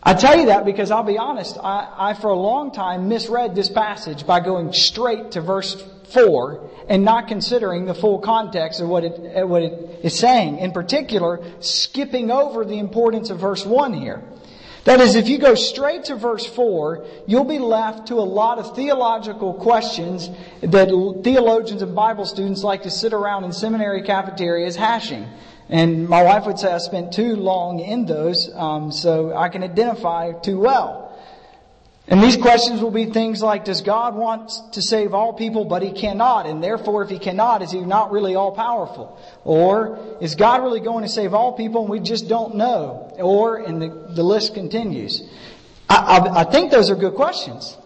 I 0.01 0.13
tell 0.13 0.37
you 0.37 0.47
that 0.47 0.65
because 0.65 0.91
I'll 0.91 1.03
be 1.03 1.17
honest, 1.17 1.57
I, 1.57 1.93
I 1.97 2.13
for 2.13 2.29
a 2.29 2.35
long 2.35 2.71
time 2.71 3.07
misread 3.07 3.55
this 3.55 3.69
passage 3.69 4.27
by 4.27 4.41
going 4.41 4.73
straight 4.73 5.31
to 5.31 5.41
verse 5.41 5.81
4 6.09 6.69
and 6.89 7.05
not 7.05 7.27
considering 7.27 7.85
the 7.85 7.93
full 7.93 8.19
context 8.19 8.81
of 8.81 8.89
what 8.89 9.05
it, 9.05 9.47
what 9.47 9.63
it 9.63 10.01
is 10.03 10.17
saying. 10.17 10.59
In 10.59 10.71
particular, 10.71 11.41
skipping 11.61 12.31
over 12.31 12.65
the 12.65 12.79
importance 12.79 13.29
of 13.29 13.39
verse 13.39 13.65
1 13.65 13.93
here. 13.93 14.21
That 14.85 14.99
is, 14.99 15.15
if 15.15 15.29
you 15.29 15.37
go 15.37 15.55
straight 15.55 16.05
to 16.05 16.15
verse 16.15 16.45
4, 16.45 17.05
you'll 17.25 17.45
be 17.45 17.59
left 17.59 18.07
to 18.09 18.15
a 18.15 18.27
lot 18.27 18.59
of 18.59 18.75
theological 18.75 19.53
questions 19.53 20.29
that 20.61 20.89
theologians 21.23 21.81
and 21.81 21.95
Bible 21.95 22.25
students 22.25 22.63
like 22.63 22.83
to 22.83 22.91
sit 22.91 23.13
around 23.13 23.45
in 23.45 23.53
seminary 23.53 24.01
cafeterias 24.01 24.75
hashing. 24.75 25.25
And 25.69 26.09
my 26.09 26.23
wife 26.23 26.45
would 26.45 26.59
say 26.59 26.71
I 26.71 26.79
spent 26.79 27.13
too 27.13 27.37
long 27.37 27.79
in 27.79 28.05
those, 28.05 28.53
um, 28.53 28.91
so 28.91 29.33
I 29.33 29.47
can 29.47 29.63
identify 29.63 30.33
too 30.33 30.59
well. 30.59 31.12
And 32.05 32.21
these 32.21 32.35
questions 32.35 32.81
will 32.81 32.91
be 32.91 33.05
things 33.05 33.41
like, 33.41 33.63
does 33.63 33.81
God 33.81 34.13
want 34.13 34.51
to 34.73 34.81
save 34.81 35.13
all 35.13 35.31
people, 35.31 35.63
but 35.63 35.81
He 35.81 35.93
cannot? 35.93 36.45
And 36.45 36.61
therefore, 36.61 37.03
if 37.03 37.09
He 37.09 37.17
cannot, 37.17 37.61
is 37.61 37.71
He 37.71 37.79
not 37.79 38.11
really 38.11 38.35
all 38.35 38.51
powerful? 38.51 39.17
Or, 39.45 40.17
is 40.19 40.35
God 40.35 40.63
really 40.63 40.81
going 40.81 41.03
to 41.03 41.09
save 41.09 41.33
all 41.33 41.53
people 41.53 41.81
and 41.81 41.89
we 41.89 42.01
just 42.01 42.27
don't 42.27 42.55
know? 42.55 43.13
Or, 43.17 43.57
and 43.57 43.81
the, 43.81 43.87
the 44.09 44.23
list 44.23 44.53
continues. 44.53 45.23
I, 45.89 45.95
I, 45.95 46.41
I 46.41 46.43
think 46.43 46.71
those 46.71 46.89
are 46.89 46.95
good 46.95 47.15
questions. 47.15 47.77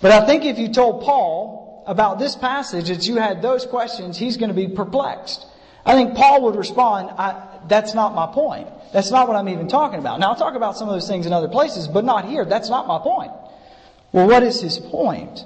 But 0.00 0.12
I 0.12 0.24
think 0.26 0.46
if 0.46 0.58
you 0.58 0.72
told 0.72 1.02
Paul 1.02 1.84
about 1.86 2.18
this 2.18 2.36
passage 2.36 2.88
that 2.88 3.06
you 3.06 3.16
had 3.16 3.42
those 3.42 3.66
questions, 3.66 4.16
he's 4.16 4.38
going 4.38 4.48
to 4.50 4.54
be 4.54 4.68
perplexed. 4.68 5.44
I 5.84 5.92
think 5.94 6.14
Paul 6.14 6.42
would 6.44 6.56
respond, 6.56 7.10
that's 7.68 7.94
not 7.94 8.14
my 8.14 8.32
point. 8.32 8.68
That's 8.92 9.10
not 9.10 9.28
what 9.28 9.36
I'm 9.36 9.48
even 9.48 9.68
talking 9.68 9.98
about. 9.98 10.20
Now 10.20 10.30
I'll 10.30 10.36
talk 10.36 10.54
about 10.54 10.76
some 10.78 10.88
of 10.88 10.94
those 10.94 11.08
things 11.08 11.26
in 11.26 11.32
other 11.34 11.48
places, 11.48 11.86
but 11.86 12.04
not 12.04 12.24
here. 12.24 12.46
That's 12.46 12.70
not 12.70 12.86
my 12.86 12.98
point. 12.98 13.32
Well, 14.12 14.26
what 14.26 14.42
is 14.42 14.60
his 14.60 14.78
point? 14.78 15.44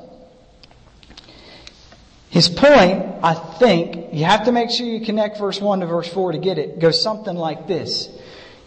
His 2.30 2.48
point, 2.48 3.04
I 3.22 3.34
think, 3.34 4.14
you 4.14 4.24
have 4.24 4.46
to 4.46 4.52
make 4.52 4.70
sure 4.70 4.86
you 4.86 5.04
connect 5.04 5.38
verse 5.38 5.60
1 5.60 5.80
to 5.80 5.86
verse 5.86 6.08
4 6.08 6.32
to 6.32 6.38
get 6.38 6.58
it, 6.58 6.78
goes 6.78 7.02
something 7.02 7.36
like 7.36 7.66
this. 7.66 8.08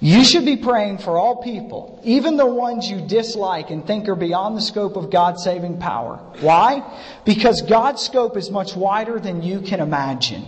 You 0.01 0.23
should 0.23 0.45
be 0.45 0.57
praying 0.57 0.99
for 0.99 1.17
all 1.17 1.37
people, 1.37 1.99
even 2.03 2.37
the 2.37 2.45
ones 2.45 2.87
you 2.87 3.01
dislike 3.01 3.71
and 3.71 3.87
think 3.87 4.07
are 4.07 4.15
beyond 4.15 4.55
the 4.55 4.61
scope 4.61 4.97
of 4.97 5.09
God's 5.09 5.43
saving 5.43 5.79
power. 5.79 6.17
Why? 6.41 6.83
Because 7.25 7.63
God's 7.63 8.03
scope 8.03 8.37
is 8.37 8.51
much 8.51 8.75
wider 8.75 9.19
than 9.19 9.41
you 9.41 9.61
can 9.61 9.79
imagine. 9.79 10.45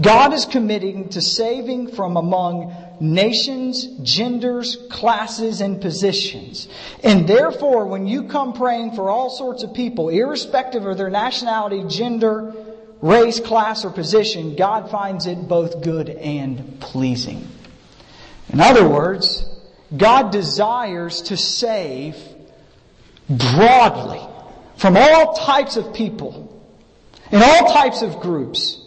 God 0.00 0.32
is 0.32 0.46
committing 0.46 1.10
to 1.10 1.20
saving 1.20 1.88
from 1.88 2.16
among 2.16 2.74
nations, 3.00 3.86
genders, 4.02 4.76
classes, 4.90 5.60
and 5.60 5.80
positions. 5.80 6.68
And 7.02 7.28
therefore, 7.28 7.86
when 7.86 8.06
you 8.06 8.24
come 8.24 8.52
praying 8.52 8.92
for 8.92 9.10
all 9.10 9.30
sorts 9.30 9.62
of 9.62 9.74
people, 9.74 10.08
irrespective 10.08 10.86
of 10.86 10.96
their 10.96 11.10
nationality, 11.10 11.84
gender, 11.88 12.54
race, 13.00 13.40
class, 13.40 13.84
or 13.84 13.90
position, 13.90 14.56
God 14.56 14.90
finds 14.90 15.26
it 15.26 15.48
both 15.48 15.82
good 15.82 16.08
and 16.08 16.80
pleasing. 16.80 17.48
In 18.52 18.60
other 18.60 18.88
words, 18.88 19.48
God 19.96 20.32
desires 20.32 21.22
to 21.22 21.36
save 21.36 22.16
broadly 23.28 24.20
from 24.76 24.96
all 24.96 25.34
types 25.34 25.76
of 25.76 25.94
people 25.94 26.50
in 27.30 27.42
all 27.42 27.72
types 27.72 28.02
of 28.02 28.20
groups. 28.20 28.80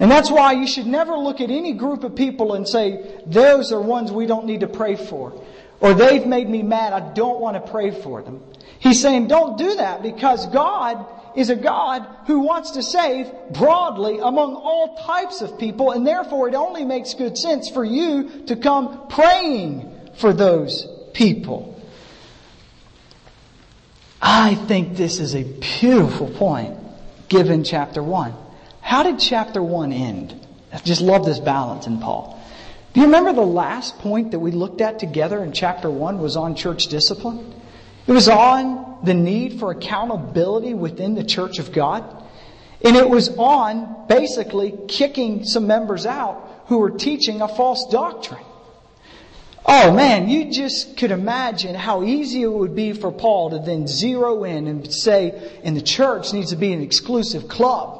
And 0.00 0.10
that's 0.10 0.30
why 0.30 0.52
you 0.52 0.66
should 0.66 0.86
never 0.86 1.16
look 1.16 1.40
at 1.40 1.50
any 1.50 1.72
group 1.72 2.04
of 2.04 2.14
people 2.14 2.54
and 2.54 2.68
say, 2.68 3.20
those 3.26 3.72
are 3.72 3.80
ones 3.80 4.12
we 4.12 4.26
don't 4.26 4.46
need 4.46 4.60
to 4.60 4.68
pray 4.68 4.94
for. 4.94 5.42
Or 5.80 5.94
they've 5.94 6.26
made 6.26 6.48
me 6.48 6.62
mad, 6.62 6.92
I 6.92 7.12
don't 7.14 7.40
want 7.40 7.64
to 7.64 7.70
pray 7.70 7.90
for 7.90 8.22
them. 8.22 8.42
He's 8.78 9.00
saying 9.00 9.26
don't 9.26 9.58
do 9.58 9.76
that 9.76 10.02
because 10.02 10.46
God 10.46 11.04
is 11.36 11.50
a 11.50 11.56
God 11.56 12.06
who 12.26 12.40
wants 12.40 12.72
to 12.72 12.82
save 12.82 13.30
broadly 13.50 14.18
among 14.18 14.54
all 14.54 14.96
types 15.04 15.40
of 15.40 15.58
people 15.58 15.92
and 15.92 16.06
therefore 16.06 16.48
it 16.48 16.54
only 16.54 16.84
makes 16.84 17.14
good 17.14 17.36
sense 17.36 17.68
for 17.68 17.84
you 17.84 18.44
to 18.46 18.56
come 18.56 19.08
praying 19.08 19.90
for 20.16 20.32
those 20.32 20.86
people. 21.12 21.80
I 24.20 24.54
think 24.54 24.96
this 24.96 25.20
is 25.20 25.34
a 25.34 25.44
beautiful 25.44 26.28
point 26.28 26.76
given 27.28 27.62
chapter 27.62 28.02
1. 28.02 28.34
How 28.88 29.02
did 29.02 29.18
chapter 29.18 29.62
1 29.62 29.92
end? 29.92 30.46
I 30.72 30.78
just 30.78 31.02
love 31.02 31.26
this 31.26 31.38
balance 31.38 31.86
in 31.86 31.98
Paul. 31.98 32.42
Do 32.94 33.00
you 33.00 33.06
remember 33.06 33.34
the 33.34 33.42
last 33.42 33.98
point 33.98 34.30
that 34.30 34.38
we 34.38 34.50
looked 34.50 34.80
at 34.80 34.98
together 34.98 35.44
in 35.44 35.52
chapter 35.52 35.90
1 35.90 36.18
was 36.18 36.38
on 36.38 36.56
church 36.56 36.86
discipline? 36.86 37.52
It 38.06 38.12
was 38.12 38.30
on 38.30 39.00
the 39.04 39.12
need 39.12 39.60
for 39.60 39.72
accountability 39.72 40.72
within 40.72 41.14
the 41.14 41.22
church 41.22 41.58
of 41.58 41.70
God. 41.70 42.02
And 42.82 42.96
it 42.96 43.10
was 43.10 43.28
on 43.36 44.06
basically 44.08 44.72
kicking 44.88 45.44
some 45.44 45.66
members 45.66 46.06
out 46.06 46.62
who 46.68 46.78
were 46.78 46.92
teaching 46.92 47.42
a 47.42 47.48
false 47.48 47.90
doctrine. 47.90 48.42
Oh 49.66 49.92
man, 49.92 50.30
you 50.30 50.50
just 50.50 50.96
could 50.96 51.10
imagine 51.10 51.74
how 51.74 52.04
easy 52.04 52.40
it 52.40 52.50
would 52.50 52.74
be 52.74 52.94
for 52.94 53.12
Paul 53.12 53.50
to 53.50 53.58
then 53.58 53.86
zero 53.86 54.44
in 54.44 54.66
and 54.66 54.90
say, 54.90 55.60
and 55.62 55.76
the 55.76 55.82
church 55.82 56.32
needs 56.32 56.52
to 56.52 56.56
be 56.56 56.72
an 56.72 56.80
exclusive 56.80 57.48
club. 57.48 57.97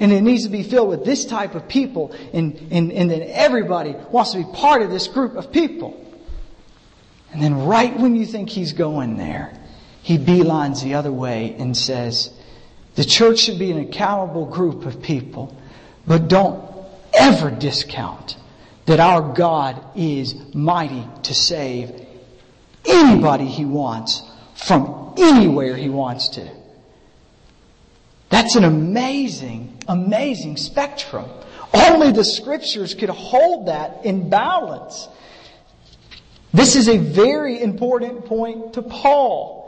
And 0.00 0.12
it 0.12 0.22
needs 0.22 0.44
to 0.44 0.50
be 0.50 0.62
filled 0.62 0.88
with 0.88 1.04
this 1.04 1.24
type 1.24 1.54
of 1.54 1.68
people, 1.68 2.14
and, 2.32 2.56
and, 2.70 2.92
and 2.92 3.10
then 3.10 3.22
everybody 3.22 3.94
wants 4.10 4.32
to 4.32 4.38
be 4.38 4.52
part 4.52 4.82
of 4.82 4.90
this 4.90 5.08
group 5.08 5.36
of 5.36 5.52
people. 5.52 6.00
And 7.32 7.42
then 7.42 7.66
right 7.66 7.96
when 7.98 8.14
you 8.16 8.26
think 8.26 8.50
he's 8.50 8.72
going 8.72 9.16
there, 9.16 9.56
he 10.02 10.18
beelines 10.18 10.82
the 10.82 10.94
other 10.94 11.12
way 11.12 11.56
and 11.58 11.76
says, 11.76 12.32
the 12.94 13.04
church 13.04 13.40
should 13.40 13.58
be 13.58 13.70
an 13.70 13.78
accountable 13.78 14.46
group 14.46 14.86
of 14.86 15.02
people, 15.02 15.56
but 16.06 16.28
don't 16.28 16.64
ever 17.12 17.50
discount 17.50 18.36
that 18.86 19.00
our 19.00 19.34
God 19.34 19.82
is 19.96 20.34
mighty 20.54 21.06
to 21.22 21.34
save 21.34 22.06
anybody 22.84 23.46
he 23.46 23.64
wants 23.64 24.22
from 24.54 25.14
anywhere 25.16 25.76
he 25.76 25.88
wants 25.88 26.28
to. 26.30 26.48
That's 28.28 28.56
an 28.56 28.64
amazing, 28.64 29.73
amazing 29.88 30.56
spectrum. 30.56 31.28
Only 31.72 32.12
the 32.12 32.24
scriptures 32.24 32.94
could 32.94 33.08
hold 33.08 33.66
that 33.66 34.04
in 34.04 34.28
balance. 34.30 35.08
This 36.52 36.76
is 36.76 36.88
a 36.88 36.98
very 36.98 37.60
important 37.60 38.26
point 38.26 38.74
to 38.74 38.82
Paul. 38.82 39.64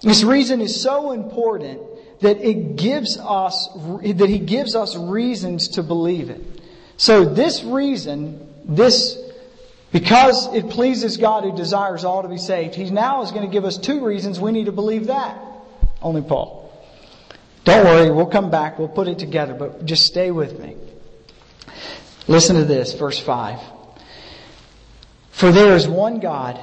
This 0.00 0.22
reason 0.22 0.60
is 0.60 0.80
so 0.80 1.12
important 1.12 1.82
that 2.20 2.38
it 2.38 2.76
gives 2.76 3.18
us, 3.18 3.68
that 3.74 4.28
he 4.28 4.38
gives 4.38 4.74
us 4.74 4.96
reasons 4.96 5.68
to 5.68 5.82
believe 5.82 6.30
it. 6.30 6.40
So 6.96 7.24
this 7.24 7.62
reason, 7.62 8.48
this, 8.64 9.18
because 9.92 10.52
it 10.54 10.70
pleases 10.70 11.18
God 11.18 11.44
who 11.44 11.54
desires 11.54 12.04
all 12.04 12.22
to 12.22 12.28
be 12.28 12.38
saved, 12.38 12.74
he 12.74 12.88
now 12.90 13.22
is 13.22 13.30
going 13.30 13.46
to 13.46 13.52
give 13.52 13.66
us 13.66 13.76
two 13.76 14.04
reasons 14.04 14.40
we 14.40 14.52
need 14.52 14.66
to 14.66 14.72
believe 14.72 15.08
that. 15.08 15.38
Only 16.00 16.22
Paul. 16.22 16.63
Don't 17.64 17.84
worry, 17.84 18.10
we'll 18.10 18.26
come 18.26 18.50
back, 18.50 18.78
we'll 18.78 18.88
put 18.88 19.08
it 19.08 19.18
together, 19.18 19.54
but 19.54 19.86
just 19.86 20.04
stay 20.04 20.30
with 20.30 20.60
me. 20.60 20.76
Listen 22.28 22.56
to 22.56 22.64
this, 22.64 22.92
verse 22.92 23.18
5. 23.18 23.58
For 25.30 25.50
there 25.50 25.74
is 25.74 25.88
one 25.88 26.20
God, 26.20 26.60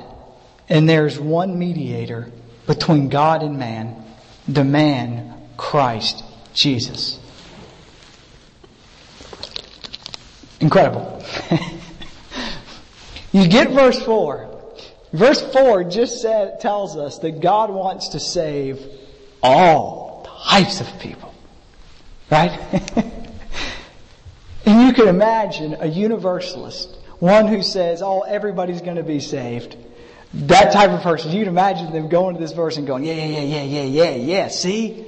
and 0.69 0.87
there 0.87 1.07
is 1.07 1.19
one 1.19 1.57
mediator 1.57 2.31
between 2.67 3.09
God 3.09 3.41
and 3.41 3.57
man, 3.57 4.03
the 4.47 4.63
man 4.63 5.33
Christ 5.57 6.23
Jesus. 6.53 7.19
Incredible. 10.59 11.23
you 13.31 13.47
get 13.47 13.71
verse 13.71 14.01
4. 14.03 14.49
Verse 15.13 15.41
4 15.51 15.83
just 15.85 16.21
said, 16.21 16.59
tells 16.59 16.95
us 16.95 17.17
that 17.19 17.41
God 17.41 17.71
wants 17.71 18.09
to 18.09 18.19
save 18.19 18.79
all 19.43 20.00
types 20.43 20.81
of 20.81 20.99
people. 20.99 21.33
Right? 22.29 22.51
and 24.65 24.87
you 24.87 24.93
can 24.93 25.07
imagine 25.07 25.77
a 25.79 25.87
universalist, 25.87 26.97
one 27.19 27.47
who 27.47 27.61
says, 27.61 28.01
oh, 28.01 28.21
everybody's 28.21 28.81
going 28.81 28.97
to 28.97 29.03
be 29.03 29.19
saved. 29.19 29.75
That 30.33 30.71
type 30.71 30.91
of 30.91 31.01
person, 31.01 31.31
you'd 31.31 31.47
imagine 31.47 31.91
them 31.91 32.07
going 32.07 32.35
to 32.35 32.41
this 32.41 32.53
verse 32.53 32.77
and 32.77 32.87
going, 32.87 33.03
yeah, 33.03 33.13
yeah, 33.13 33.41
yeah, 33.41 33.63
yeah, 33.63 33.63
yeah, 33.63 33.83
yeah, 33.83 34.15
yeah, 34.15 34.47
see? 34.47 35.05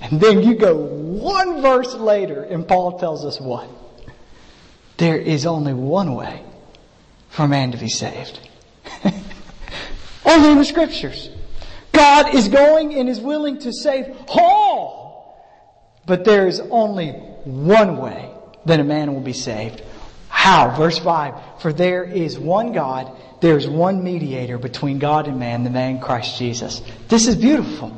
And 0.00 0.20
then 0.20 0.42
you 0.42 0.54
go 0.54 0.76
one 0.76 1.60
verse 1.60 1.92
later 1.94 2.42
and 2.42 2.66
Paul 2.66 2.98
tells 2.98 3.24
us 3.24 3.40
what? 3.40 3.68
There 4.96 5.16
is 5.16 5.44
only 5.46 5.74
one 5.74 6.14
way 6.14 6.42
for 7.30 7.48
man 7.48 7.72
to 7.72 7.78
be 7.78 7.88
saved. 7.88 8.38
only 10.24 10.50
in 10.50 10.58
the 10.58 10.64
scriptures. 10.64 11.30
God 12.00 12.34
is 12.34 12.48
going 12.48 12.94
and 12.94 13.10
is 13.10 13.20
willing 13.20 13.58
to 13.58 13.74
save 13.74 14.16
all. 14.28 15.38
But 16.06 16.24
there 16.24 16.46
is 16.46 16.58
only 16.58 17.10
one 17.44 17.98
way 17.98 18.30
that 18.64 18.80
a 18.80 18.84
man 18.84 19.12
will 19.12 19.20
be 19.20 19.34
saved. 19.34 19.82
How? 20.30 20.74
Verse 20.74 20.98
5. 20.98 21.60
For 21.60 21.74
there 21.74 22.02
is 22.02 22.38
one 22.38 22.72
God, 22.72 23.14
there 23.42 23.58
is 23.58 23.68
one 23.68 24.02
mediator 24.02 24.56
between 24.56 24.98
God 24.98 25.28
and 25.28 25.38
man, 25.38 25.62
the 25.62 25.68
man 25.68 26.00
Christ 26.00 26.38
Jesus. 26.38 26.80
This 27.08 27.28
is 27.28 27.36
beautiful. 27.36 27.94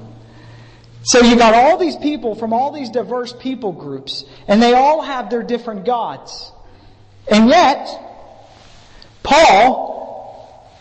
So 1.04 1.20
you 1.20 1.36
got 1.36 1.54
all 1.54 1.78
these 1.78 1.96
people 1.96 2.34
from 2.34 2.52
all 2.52 2.72
these 2.72 2.90
diverse 2.90 3.32
people 3.32 3.70
groups, 3.70 4.24
and 4.48 4.60
they 4.60 4.74
all 4.74 5.00
have 5.02 5.30
their 5.30 5.44
different 5.44 5.84
gods. 5.84 6.50
And 7.30 7.48
yet, 7.48 7.86
Paul 9.22 10.01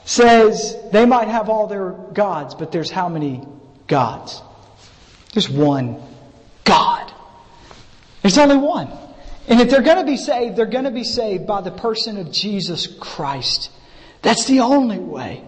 says 0.06 0.78
they 0.92 1.06
might 1.06 1.28
have 1.28 1.50
all 1.50 1.68
their 1.68 1.92
gods, 1.92 2.56
but 2.56 2.72
there's 2.72 2.90
how 2.90 3.10
many 3.10 3.44
gods? 3.88 4.42
There's 5.34 5.50
one 5.50 6.02
God. 6.64 7.12
There's 8.22 8.38
only 8.38 8.58
one. 8.58 8.90
And 9.48 9.60
if 9.60 9.70
they're 9.70 9.82
going 9.82 9.98
to 9.98 10.04
be 10.04 10.18
saved, 10.18 10.56
they're 10.56 10.66
going 10.66 10.86
to 10.86 10.92
be 10.92 11.04
saved 11.04 11.48
by 11.48 11.62
the 11.62 11.72
person 11.72 12.18
of 12.18 12.32
Jesus 12.32 12.88
Christ. 12.88 13.72
That's 14.22 14.46
the 14.46 14.60
only 14.60 15.00
way. 15.00 15.44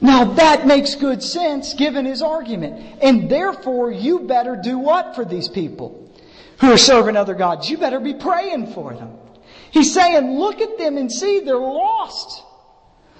Now 0.00 0.24
that 0.34 0.66
makes 0.66 0.94
good 0.94 1.22
sense 1.22 1.74
given 1.74 2.04
his 2.04 2.22
argument. 2.22 2.98
And 3.02 3.28
therefore 3.28 3.90
you 3.90 4.20
better 4.20 4.56
do 4.56 4.78
what 4.78 5.16
for 5.16 5.24
these 5.24 5.48
people 5.48 6.08
who 6.60 6.72
are 6.72 6.78
serving 6.78 7.16
other 7.16 7.34
gods? 7.34 7.68
You 7.68 7.78
better 7.78 8.00
be 8.00 8.14
praying 8.14 8.72
for 8.72 8.94
them. 8.94 9.16
He's 9.70 9.92
saying, 9.92 10.38
look 10.38 10.60
at 10.60 10.78
them 10.78 10.96
and 10.96 11.10
see 11.10 11.40
they're 11.40 11.56
lost. 11.56 12.42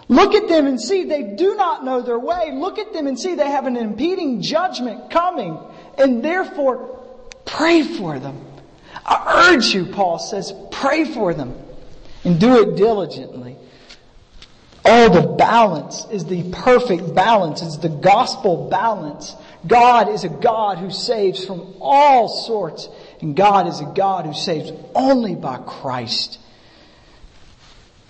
Look 0.08 0.34
at 0.34 0.48
them 0.48 0.66
and 0.66 0.80
see 0.80 1.04
they 1.04 1.22
do 1.22 1.54
not 1.56 1.84
know 1.84 2.00
their 2.00 2.18
way. 2.18 2.50
Look 2.52 2.78
at 2.78 2.92
them 2.92 3.06
and 3.06 3.18
see 3.18 3.34
they 3.34 3.50
have 3.50 3.66
an 3.66 3.76
impeding 3.76 4.40
judgment 4.40 5.10
coming. 5.10 5.58
And 5.98 6.24
therefore, 6.24 7.04
pray 7.44 7.82
for 7.82 8.18
them. 8.18 8.44
I 9.04 9.52
urge 9.52 9.74
you, 9.74 9.86
Paul 9.86 10.18
says, 10.18 10.52
pray 10.70 11.04
for 11.04 11.34
them 11.34 11.54
and 12.24 12.40
do 12.40 12.62
it 12.62 12.76
diligently. 12.76 13.56
Oh, 14.84 15.08
the 15.10 15.34
balance 15.34 16.06
is 16.10 16.24
the 16.24 16.50
perfect 16.50 17.14
balance. 17.14 17.60
It's 17.60 17.76
the 17.76 17.90
gospel 17.90 18.68
balance. 18.70 19.34
God 19.66 20.08
is 20.08 20.24
a 20.24 20.30
God 20.30 20.78
who 20.78 20.90
saves 20.90 21.44
from 21.44 21.74
all 21.80 22.28
sorts, 22.28 22.88
and 23.20 23.36
God 23.36 23.66
is 23.66 23.80
a 23.80 23.92
God 23.94 24.24
who 24.24 24.32
saves 24.32 24.72
only 24.94 25.34
by 25.34 25.58
Christ. 25.58 26.38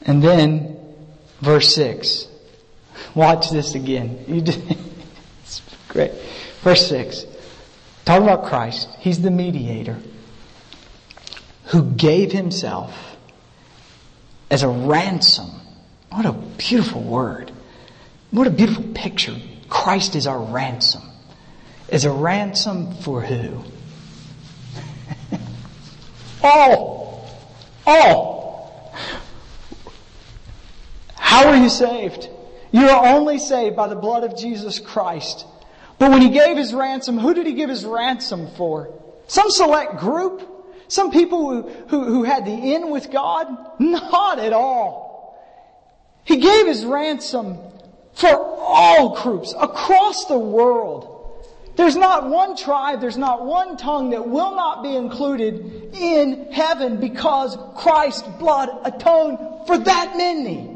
And 0.02 0.22
then, 0.22 0.77
verse 1.40 1.74
6. 1.74 2.28
Watch 3.14 3.50
this 3.50 3.74
again. 3.74 4.24
it's 5.42 5.62
great. 5.88 6.12
Verse 6.62 6.88
6. 6.88 7.26
Talk 8.04 8.22
about 8.22 8.46
Christ. 8.46 8.88
He's 8.98 9.20
the 9.20 9.30
mediator 9.30 9.98
who 11.66 11.90
gave 11.92 12.32
himself 12.32 13.16
as 14.50 14.62
a 14.62 14.68
ransom 14.68 15.58
what 16.10 16.26
a 16.26 16.32
beautiful 16.32 17.02
word. 17.02 17.52
What 18.30 18.46
a 18.46 18.50
beautiful 18.50 18.84
picture. 18.94 19.36
Christ 19.68 20.16
is 20.16 20.26
our 20.26 20.40
ransom. 20.40 21.02
Is 21.88 22.04
a 22.04 22.10
ransom 22.10 22.94
for 22.96 23.20
who? 23.20 23.62
all. 26.42 27.30
All. 27.86 28.94
How 31.18 31.48
are 31.48 31.56
you 31.56 31.68
saved? 31.68 32.28
You 32.70 32.88
are 32.88 33.14
only 33.14 33.38
saved 33.38 33.76
by 33.76 33.88
the 33.88 33.96
blood 33.96 34.24
of 34.24 34.36
Jesus 34.36 34.78
Christ. 34.78 35.46
But 35.98 36.10
when 36.10 36.22
he 36.22 36.30
gave 36.30 36.56
his 36.56 36.72
ransom, 36.72 37.18
who 37.18 37.34
did 37.34 37.46
he 37.46 37.54
give 37.54 37.70
his 37.70 37.84
ransom 37.84 38.48
for? 38.56 38.94
Some 39.26 39.50
select 39.50 39.98
group? 39.98 40.42
Some 40.88 41.10
people 41.10 41.50
who, 41.50 41.68
who, 41.88 42.04
who 42.04 42.22
had 42.24 42.46
the 42.46 42.74
in 42.74 42.90
with 42.90 43.10
God? 43.10 43.48
Not 43.78 44.38
at 44.38 44.52
all. 44.52 45.08
He 46.24 46.36
gave 46.36 46.66
his 46.66 46.84
ransom 46.84 47.58
for 48.14 48.28
all 48.28 49.22
groups 49.22 49.54
across 49.58 50.26
the 50.26 50.38
world. 50.38 51.14
There's 51.76 51.96
not 51.96 52.28
one 52.28 52.56
tribe, 52.56 53.00
there's 53.00 53.16
not 53.16 53.46
one 53.46 53.76
tongue 53.76 54.10
that 54.10 54.28
will 54.28 54.56
not 54.56 54.82
be 54.82 54.96
included 54.96 55.94
in 55.94 56.50
heaven 56.50 56.98
because 56.98 57.56
Christ's 57.76 58.26
blood 58.40 58.68
atoned 58.84 59.38
for 59.68 59.78
that 59.78 60.16
many. 60.16 60.67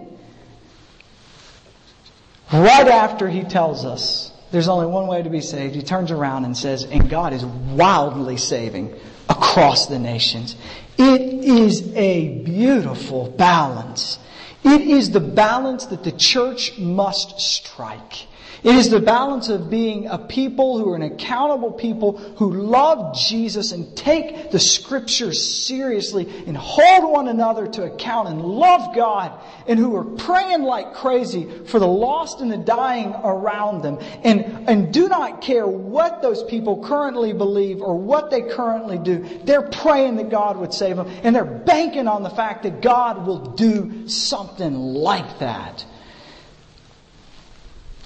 Right 2.53 2.89
after 2.89 3.29
he 3.29 3.43
tells 3.43 3.85
us 3.85 4.33
there's 4.51 4.69
only 4.69 4.87
one 4.87 5.07
way 5.07 5.23
to 5.23 5.31
be 5.31 5.41
saved, 5.41 5.75
he 5.75 5.83
turns 5.83 6.11
around 6.11 6.45
and 6.45 6.57
says, 6.57 6.85
and 6.85 7.09
God 7.09 7.33
is 7.33 7.45
wildly 7.45 8.37
saving 8.37 8.95
across 9.29 9.87
the 9.87 9.99
nations. 9.99 10.57
It 10.99 11.23
is 11.23 11.91
a 11.95 12.43
beautiful 12.45 13.31
balance 13.31 14.19
it 14.65 14.83
is 14.83 15.11
the 15.11 15.21
balance 15.21 15.87
that 15.87 16.05
the 16.05 16.13
church 16.13 16.79
must 16.79 17.41
strike. 17.41 18.27
It 18.65 18.77
is 18.77 18.91
the 18.91 19.01
balance 19.01 19.49
of 19.49 19.71
being 19.71 20.07
a 20.07 20.19
people 20.19 20.79
who 20.79 20.93
are 20.93 20.95
an 20.95 21.03
accountable 21.03 21.73
people 21.73 22.17
who 22.37 22.53
love 22.53 23.17
Jesus 23.17 23.73
and 23.73 23.97
take 23.97 24.53
the 24.53 24.61
scriptures 24.61 25.67
seriously 25.67 26.33
and 26.47 26.57
hold 26.57 27.11
one 27.11 27.27
another 27.27 27.67
to 27.67 27.83
account 27.83 28.29
and 28.29 28.41
love 28.41 28.95
God 28.95 29.33
and 29.67 29.81
who 29.81 29.97
are 29.97 30.05
praying 30.05 30.63
like 30.63 30.95
crazy 30.95 31.51
for 31.67 31.81
the 31.81 31.89
lost 31.89 32.41
and 32.41 32.53
the 32.53 32.57
dying 32.57 33.13
around 33.25 33.83
them 33.83 33.99
and, 34.23 34.69
and 34.69 34.95
do 34.95 35.09
not 35.09 35.41
care 35.41 35.67
what 35.67 36.23
those 36.23 36.45
people 36.45 36.85
currently 36.85 37.33
believe 37.33 37.83
or 37.83 37.97
what 37.99 38.31
they 38.31 38.43
currently 38.43 38.99
do. 38.99 39.41
They're 39.43 39.69
praying 39.71 40.17
that 40.17 40.31
God 40.31 40.57
would 40.57 40.73
save 40.73 40.95
them 40.95 41.09
and 41.25 41.35
they're 41.35 41.45
banking 41.45 42.07
on 42.07 42.23
the 42.23 42.31
fact 42.31 42.63
that 42.63 42.81
God 42.81 43.27
will 43.27 43.55
do 43.55 44.07
something 44.07 44.75
like 44.75 45.41
that. 45.41 45.85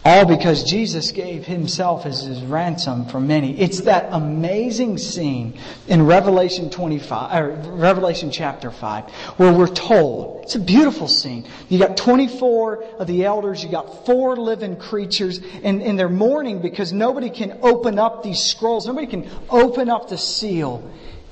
All 0.07 0.25
because 0.25 0.63
Jesus 0.63 1.11
gave 1.11 1.47
himself 1.47 2.07
as 2.07 2.23
his 2.23 2.41
ransom 2.43 3.07
for 3.07 3.19
many. 3.19 3.59
It's 3.59 3.81
that 3.81 4.07
amazing 4.13 4.99
scene 4.99 5.59
in 5.89 6.07
Revelation 6.07 6.71
25, 6.71 7.43
or 7.43 7.51
Revelation 7.73 8.31
chapter 8.31 8.71
5, 8.71 9.11
where 9.37 9.53
we're 9.53 9.67
told, 9.67 10.45
it's 10.45 10.55
a 10.55 10.61
beautiful 10.61 11.09
scene. 11.09 11.45
You 11.69 11.81
got 11.81 11.97
24 11.97 12.85
of 13.01 13.09
the 13.09 13.25
elders, 13.25 13.65
you 13.65 13.69
got 13.69 14.07
four 14.07 14.37
living 14.37 14.77
creatures, 14.77 15.41
and, 15.65 15.83
and 15.83 15.99
they're 15.99 16.09
mourning 16.09 16.63
because 16.63 16.93
nobody 16.93 17.29
can 17.29 17.59
open 17.63 17.99
up 17.99 18.23
these 18.23 18.45
scrolls. 18.45 18.87
Nobody 18.87 19.09
can 19.09 19.29
open 19.51 19.91
up 19.91 20.09
the 20.09 20.19
seal. 20.19 20.89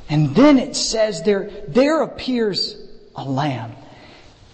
And 0.09 0.35
then 0.35 0.59
it 0.59 0.75
says 0.75 1.23
there, 1.23 1.49
there 1.69 2.03
appears 2.03 2.77
a 3.15 3.25
lamb. 3.25 3.71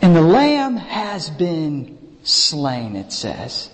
And 0.03 0.15
the 0.15 0.21
lamb 0.21 0.77
has 0.77 1.31
been 1.31 2.19
slain, 2.23 2.97
it 2.97 3.13
says. 3.13 3.71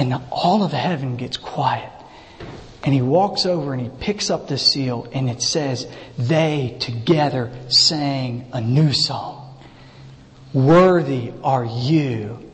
And 0.00 0.14
all 0.30 0.62
of 0.62 0.72
heaven 0.72 1.16
gets 1.16 1.36
quiet. 1.36 1.92
And 2.82 2.94
he 2.94 3.02
walks 3.02 3.44
over 3.44 3.74
and 3.74 3.82
he 3.82 3.90
picks 4.00 4.30
up 4.30 4.48
the 4.48 4.56
seal 4.56 5.06
and 5.12 5.28
it 5.28 5.42
says, 5.42 5.86
they 6.18 6.78
together 6.80 7.52
sang 7.68 8.48
a 8.54 8.62
new 8.62 8.94
song. 8.94 9.58
Worthy 10.54 11.32
are 11.44 11.66
you 11.66 12.50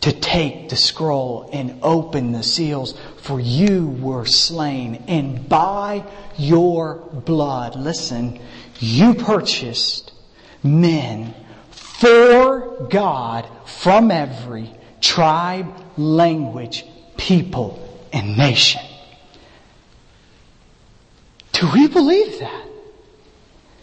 to 0.00 0.12
take 0.12 0.68
the 0.68 0.76
scroll 0.76 1.48
and 1.52 1.78
open 1.82 2.32
the 2.32 2.42
seals 2.42 2.98
for 3.18 3.38
you 3.38 3.86
were 3.86 4.26
slain 4.26 5.04
and 5.06 5.48
by 5.48 6.04
your 6.36 6.96
blood, 6.96 7.76
listen, 7.76 8.40
you 8.80 9.14
purchased 9.14 10.12
men 10.64 11.34
for 11.70 12.88
God 12.90 13.48
from 13.66 14.10
every 14.10 14.74
tribe, 15.00 15.72
language, 16.00 16.84
people, 17.16 17.78
and 18.12 18.36
nation. 18.36 18.82
Do 21.52 21.70
we 21.72 21.88
believe 21.88 22.38
that? 22.40 22.66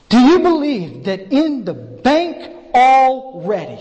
Do 0.09 0.19
you 0.19 0.39
believe 0.39 1.03
that 1.03 1.31
in 1.31 1.63
the 1.63 1.73
bank 1.73 2.55
already, 2.73 3.79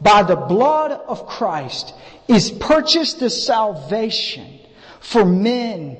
by 0.00 0.22
the 0.22 0.36
blood 0.36 0.90
of 0.90 1.26
Christ, 1.26 1.94
is 2.28 2.50
purchased 2.50 3.20
the 3.20 3.30
salvation 3.30 4.60
for 5.00 5.24
men 5.24 5.96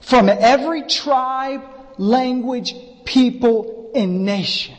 from 0.00 0.28
every 0.28 0.82
tribe, 0.82 1.62
language, 1.96 2.74
people, 3.04 3.92
and 3.94 4.24
nation? 4.24 4.76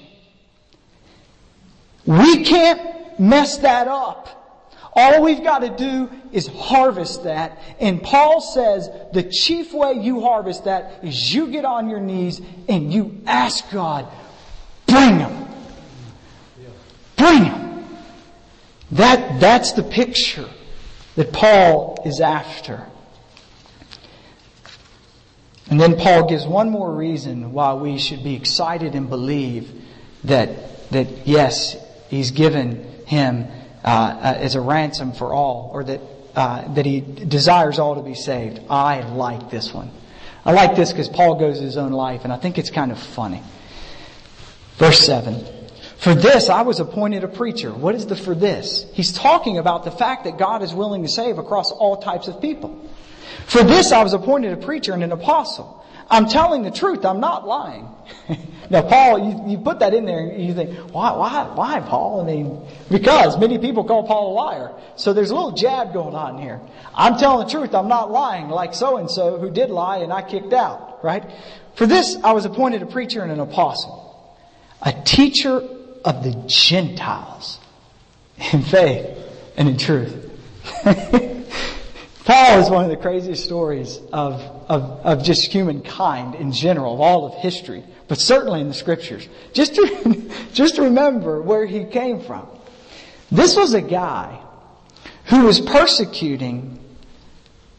We 2.05 2.43
can't 2.43 3.19
mess 3.19 3.57
that 3.59 3.87
up. 3.87 4.44
All 4.95 5.21
we've 5.21 5.43
got 5.43 5.59
to 5.59 5.69
do 5.69 6.09
is 6.31 6.47
harvest 6.47 7.25
that. 7.25 7.59
And 7.79 8.01
Paul 8.01 8.39
says 8.39 8.89
the 9.11 9.23
chief 9.23 9.73
way 9.73 9.93
you 9.93 10.21
harvest 10.21 10.63
that 10.65 11.03
is 11.03 11.33
you 11.33 11.47
get 11.47 11.65
on 11.65 11.89
your 11.89 11.99
knees 11.99 12.41
and 12.69 12.93
you 12.93 13.21
ask 13.25 13.69
God, 13.71 14.07
bring 14.87 15.17
them. 15.17 15.47
Bring 17.17 17.43
them. 17.43 17.85
That, 18.91 19.41
that's 19.41 19.73
the 19.73 19.83
picture 19.83 20.49
that 21.15 21.33
Paul 21.33 22.01
is 22.05 22.21
after. 22.21 22.87
And 25.69 25.81
then 25.81 25.97
Paul 25.97 26.29
gives 26.29 26.45
one 26.45 26.69
more 26.69 26.93
reason 26.93 27.51
why 27.51 27.73
we 27.73 27.97
should 27.97 28.23
be 28.23 28.35
excited 28.35 28.95
and 28.95 29.09
believe 29.09 29.71
that, 30.23 30.89
that 30.91 31.27
yes, 31.27 31.75
he's 32.09 32.31
given 32.31 33.03
him 33.05 33.47
as 33.85 34.55
a 34.55 34.61
ransom 34.61 35.13
for 35.13 35.33
all, 35.33 35.69
or 35.73 35.83
that, 35.83 36.01
uh, 36.35 36.73
that 36.73 36.85
he 36.85 37.01
desires 37.01 37.79
all 37.79 37.95
to 37.95 38.01
be 38.01 38.15
saved. 38.15 38.59
I 38.69 39.01
like 39.01 39.49
this 39.49 39.73
one. 39.73 39.91
I 40.43 40.51
like 40.51 40.75
this 40.75 40.91
because 40.91 41.09
Paul 41.09 41.35
goes 41.35 41.59
his 41.59 41.77
own 41.77 41.91
life, 41.91 42.23
and 42.23 42.33
I 42.33 42.37
think 42.37 42.57
it's 42.57 42.69
kind 42.69 42.91
of 42.91 42.99
funny. 42.99 43.41
Verse 44.77 44.99
7. 45.05 45.45
For 45.97 46.13
this 46.13 46.49
I 46.49 46.61
was 46.61 46.79
appointed 46.79 47.23
a 47.23 47.27
preacher. 47.27 47.73
What 47.73 47.95
is 47.95 48.05
the 48.05 48.15
for 48.15 48.35
this? 48.35 48.85
He's 48.93 49.11
talking 49.11 49.57
about 49.57 49.85
the 49.85 49.91
fact 49.91 50.25
that 50.25 50.37
God 50.37 50.61
is 50.61 50.73
willing 50.73 51.03
to 51.03 51.09
save 51.09 51.37
across 51.37 51.71
all 51.71 51.97
types 51.97 52.27
of 52.27 52.41
people. 52.41 52.87
For 53.47 53.63
this 53.63 53.91
I 53.91 54.03
was 54.03 54.13
appointed 54.13 54.53
a 54.53 54.57
preacher 54.57 54.93
and 54.93 55.03
an 55.03 55.11
apostle. 55.11 55.83
I'm 56.09 56.27
telling 56.27 56.63
the 56.63 56.71
truth. 56.71 57.05
I'm 57.05 57.19
not 57.19 57.47
lying. 57.47 57.89
now, 58.69 58.81
Paul, 58.81 59.19
you, 59.19 59.51
you 59.51 59.57
put 59.59 59.79
that 59.79 59.93
in 59.93 60.05
there 60.05 60.19
and 60.19 60.43
you 60.43 60.53
think, 60.53 60.77
why, 60.93 61.11
why, 61.11 61.51
why, 61.53 61.79
Paul? 61.81 62.21
I 62.21 62.25
mean, 62.25 62.65
because 62.89 63.37
many 63.37 63.57
people 63.57 63.83
call 63.83 64.07
Paul 64.07 64.31
a 64.31 64.33
liar. 64.33 64.71
So 64.95 65.13
there's 65.13 65.29
a 65.29 65.35
little 65.35 65.51
jab 65.51 65.93
going 65.93 66.15
on 66.15 66.39
here. 66.39 66.59
I'm 66.93 67.17
telling 67.17 67.45
the 67.45 67.51
truth. 67.51 67.75
I'm 67.75 67.87
not 67.87 68.11
lying 68.11 68.49
like 68.49 68.73
so 68.73 68.97
and 68.97 69.09
so 69.09 69.37
who 69.37 69.51
did 69.51 69.69
lie 69.69 69.97
and 69.97 70.11
I 70.11 70.21
kicked 70.21 70.53
out, 70.53 71.03
right? 71.03 71.23
For 71.75 71.85
this, 71.85 72.17
I 72.23 72.31
was 72.31 72.45
appointed 72.45 72.81
a 72.81 72.85
preacher 72.85 73.21
and 73.21 73.31
an 73.31 73.39
apostle, 73.39 74.37
a 74.81 74.93
teacher 75.03 75.61
of 76.03 76.23
the 76.23 76.43
Gentiles 76.47 77.59
in 78.51 78.61
faith 78.63 79.17
and 79.57 79.69
in 79.69 79.77
truth. 79.77 80.31
Paul 82.25 82.59
is 82.59 82.71
one 82.71 82.83
of 82.83 82.89
the 82.89 82.97
craziest 82.97 83.43
stories 83.43 83.99
of, 84.11 84.41
of, 84.67 84.83
of 85.05 85.23
just 85.23 85.51
humankind 85.51 86.33
in 86.33 86.51
general, 86.51 86.95
of 86.95 87.01
all 87.01 87.27
of 87.27 87.41
history, 87.43 87.83
but 88.07 88.19
certainly 88.19 88.61
in 88.61 88.67
the 88.67 88.73
scriptures. 88.73 89.27
Just 89.53 89.75
to, 89.75 90.31
just 90.53 90.77
remember 90.77 91.41
where 91.41 91.65
he 91.65 91.85
came 91.85 92.21
from. 92.21 92.47
This 93.31 93.55
was 93.55 93.73
a 93.73 93.81
guy 93.81 94.41
who 95.25 95.45
was 95.45 95.59
persecuting 95.59 96.79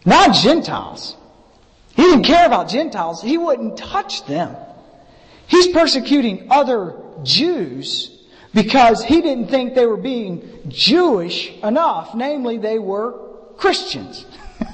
not 0.04 0.34
Gentiles. 0.34 1.16
He 1.94 2.02
didn't 2.02 2.24
care 2.24 2.46
about 2.46 2.68
Gentiles. 2.68 3.22
He 3.22 3.36
wouldn't 3.36 3.76
touch 3.76 4.24
them. 4.26 4.56
He's 5.48 5.68
persecuting 5.68 6.48
other 6.50 6.94
Jews 7.22 8.24
because 8.54 9.02
he 9.02 9.20
didn't 9.20 9.48
think 9.48 9.74
they 9.74 9.86
were 9.86 9.96
being 9.96 10.62
Jewish 10.68 11.52
enough. 11.62 12.14
Namely, 12.14 12.58
they 12.58 12.78
were 12.78 13.12
Christians. 13.56 14.24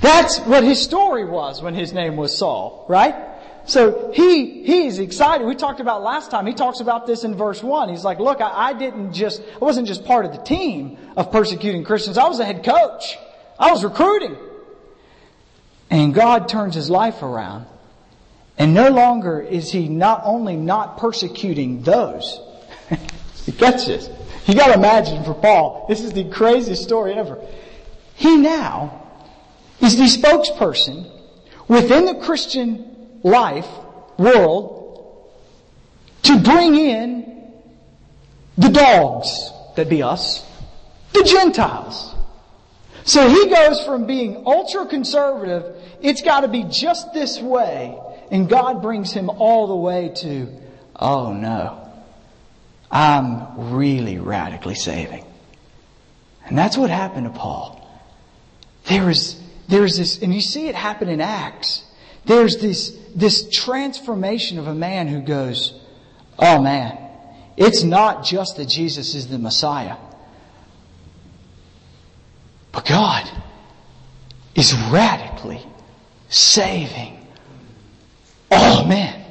That's 0.00 0.38
what 0.40 0.62
his 0.62 0.82
story 0.82 1.24
was 1.24 1.62
when 1.62 1.74
his 1.74 1.92
name 1.92 2.16
was 2.16 2.36
Saul, 2.36 2.84
right? 2.88 3.14
So 3.68 4.10
he, 4.14 4.64
he's 4.64 4.98
excited. 4.98 5.46
We 5.46 5.54
talked 5.54 5.80
about 5.80 6.02
last 6.02 6.30
time. 6.30 6.46
He 6.46 6.54
talks 6.54 6.80
about 6.80 7.06
this 7.06 7.22
in 7.22 7.36
verse 7.36 7.62
one. 7.62 7.90
He's 7.90 8.02
like, 8.02 8.18
look, 8.18 8.40
I, 8.40 8.70
I 8.70 8.72
didn't 8.72 9.12
just, 9.12 9.42
I 9.42 9.58
wasn't 9.58 9.86
just 9.86 10.06
part 10.06 10.24
of 10.24 10.32
the 10.32 10.42
team 10.42 10.96
of 11.18 11.30
persecuting 11.30 11.84
Christians. 11.84 12.16
I 12.16 12.26
was 12.28 12.40
a 12.40 12.46
head 12.46 12.64
coach. 12.64 13.18
I 13.58 13.70
was 13.70 13.84
recruiting. 13.84 14.38
And 15.90 16.14
God 16.14 16.48
turns 16.48 16.74
his 16.74 16.88
life 16.88 17.22
around. 17.22 17.66
And 18.56 18.72
no 18.72 18.88
longer 18.88 19.38
is 19.38 19.70
he 19.70 19.86
not 19.86 20.22
only 20.24 20.56
not 20.56 20.96
persecuting 20.96 21.82
those. 21.82 22.40
he 23.44 23.52
gets 23.52 23.86
this. 23.86 24.08
You 24.46 24.54
gotta 24.54 24.74
imagine 24.74 25.24
for 25.24 25.34
Paul, 25.34 25.84
this 25.90 26.00
is 26.00 26.14
the 26.14 26.24
craziest 26.30 26.82
story 26.82 27.12
ever. 27.12 27.38
He 28.14 28.38
now 28.38 29.10
is 29.80 29.98
the 29.98 30.04
spokesperson 30.04 31.10
within 31.68 32.06
the 32.06 32.14
Christian 32.14 32.94
life, 33.22 33.68
world, 34.18 35.30
to 36.22 36.38
bring 36.40 36.74
in 36.74 37.52
the 38.56 38.68
dogs, 38.68 39.50
that 39.76 39.88
be 39.88 40.02
us, 40.02 40.44
the 41.12 41.22
Gentiles. 41.22 42.14
So 43.04 43.28
he 43.28 43.48
goes 43.48 43.84
from 43.84 44.06
being 44.06 44.42
ultra 44.44 44.86
conservative, 44.86 45.76
it's 46.02 46.22
gotta 46.22 46.48
be 46.48 46.64
just 46.64 47.12
this 47.14 47.40
way, 47.40 47.98
and 48.30 48.48
God 48.48 48.82
brings 48.82 49.12
him 49.12 49.30
all 49.30 49.66
the 49.68 49.76
way 49.76 50.12
to, 50.16 50.48
oh 50.96 51.32
no. 51.32 51.84
I'm 52.90 53.72
really 53.72 54.18
radically 54.18 54.74
saving. 54.74 55.24
And 56.46 56.56
that's 56.56 56.76
what 56.76 56.90
happened 56.90 57.32
to 57.32 57.38
Paul. 57.38 57.86
There 58.86 59.04
was, 59.04 59.40
there's 59.68 59.98
this, 59.98 60.22
and 60.22 60.34
you 60.34 60.40
see 60.40 60.68
it 60.68 60.74
happen 60.74 61.08
in 61.08 61.20
Acts. 61.20 61.84
There's 62.28 62.58
this, 62.58 62.90
this 63.16 63.48
transformation 63.50 64.58
of 64.58 64.66
a 64.66 64.74
man 64.74 65.08
who 65.08 65.22
goes, 65.22 65.80
oh 66.38 66.60
man, 66.60 66.96
it's 67.56 67.82
not 67.82 68.22
just 68.22 68.58
that 68.58 68.68
Jesus 68.68 69.14
is 69.14 69.28
the 69.28 69.38
Messiah. 69.38 69.96
But 72.70 72.84
God 72.84 73.28
is 74.54 74.74
radically 74.90 75.66
saving 76.28 77.26
all 78.50 78.86
men. 78.86 79.27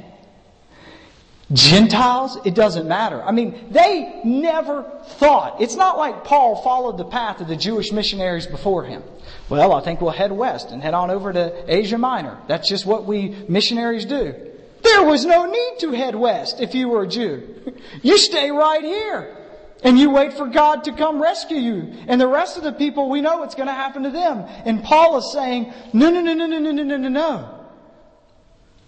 Gentiles, 1.52 2.38
it 2.44 2.54
doesn't 2.54 2.86
matter. 2.86 3.22
I 3.22 3.32
mean, 3.32 3.68
they 3.70 4.20
never 4.22 4.82
thought. 5.18 5.62
It's 5.62 5.76
not 5.76 5.96
like 5.96 6.24
Paul 6.24 6.62
followed 6.62 6.98
the 6.98 7.06
path 7.06 7.40
of 7.40 7.48
the 7.48 7.56
Jewish 7.56 7.90
missionaries 7.90 8.46
before 8.46 8.84
him. 8.84 9.02
Well, 9.48 9.72
I 9.72 9.80
think 9.80 10.02
we'll 10.02 10.10
head 10.10 10.30
west 10.30 10.70
and 10.70 10.82
head 10.82 10.92
on 10.92 11.10
over 11.10 11.32
to 11.32 11.74
Asia 11.74 11.96
Minor. 11.96 12.38
That's 12.48 12.68
just 12.68 12.84
what 12.84 13.06
we 13.06 13.30
missionaries 13.48 14.04
do. 14.04 14.34
There 14.82 15.04
was 15.04 15.24
no 15.24 15.46
need 15.46 15.78
to 15.80 15.92
head 15.92 16.14
west 16.14 16.60
if 16.60 16.74
you 16.74 16.88
were 16.88 17.04
a 17.04 17.08
Jew. 17.08 17.72
You 18.02 18.18
stay 18.18 18.50
right 18.50 18.84
here. 18.84 19.34
And 19.82 19.98
you 19.98 20.10
wait 20.10 20.34
for 20.34 20.46
God 20.46 20.84
to 20.84 20.92
come 20.92 21.22
rescue 21.22 21.56
you. 21.56 21.94
And 22.08 22.20
the 22.20 22.26
rest 22.26 22.56
of 22.56 22.64
the 22.64 22.72
people, 22.72 23.08
we 23.08 23.20
know 23.20 23.38
what's 23.38 23.54
going 23.54 23.68
to 23.68 23.74
happen 23.74 24.02
to 24.02 24.10
them. 24.10 24.44
And 24.64 24.82
Paul 24.82 25.18
is 25.18 25.32
saying, 25.32 25.72
no, 25.92 26.10
no, 26.10 26.20
no, 26.20 26.34
no, 26.34 26.46
no, 26.46 26.58
no, 26.58 26.72
no, 26.72 26.96
no, 26.96 27.08
no. 27.08 27.66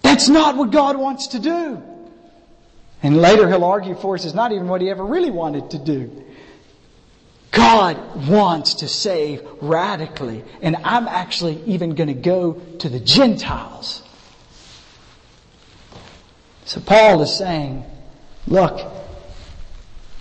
That's 0.02 0.28
not 0.28 0.56
what 0.56 0.72
God 0.72 0.96
wants 0.96 1.28
to 1.28 1.38
do. 1.38 1.82
And 3.02 3.16
later 3.16 3.48
he'll 3.48 3.64
argue 3.64 3.94
for 3.94 4.14
us 4.14 4.24
is 4.24 4.34
not 4.34 4.52
even 4.52 4.68
what 4.68 4.80
he 4.80 4.90
ever 4.90 5.04
really 5.04 5.30
wanted 5.30 5.70
to 5.70 5.78
do. 5.78 6.24
God 7.50 8.28
wants 8.28 8.74
to 8.74 8.88
save 8.88 9.42
radically. 9.60 10.44
And 10.62 10.76
I'm 10.76 11.08
actually 11.08 11.62
even 11.64 11.94
going 11.94 12.08
to 12.08 12.14
go 12.14 12.54
to 12.78 12.88
the 12.88 13.00
Gentiles. 13.00 14.02
So 16.64 16.80
Paul 16.80 17.22
is 17.22 17.34
saying, 17.34 17.84
look, 18.46 18.80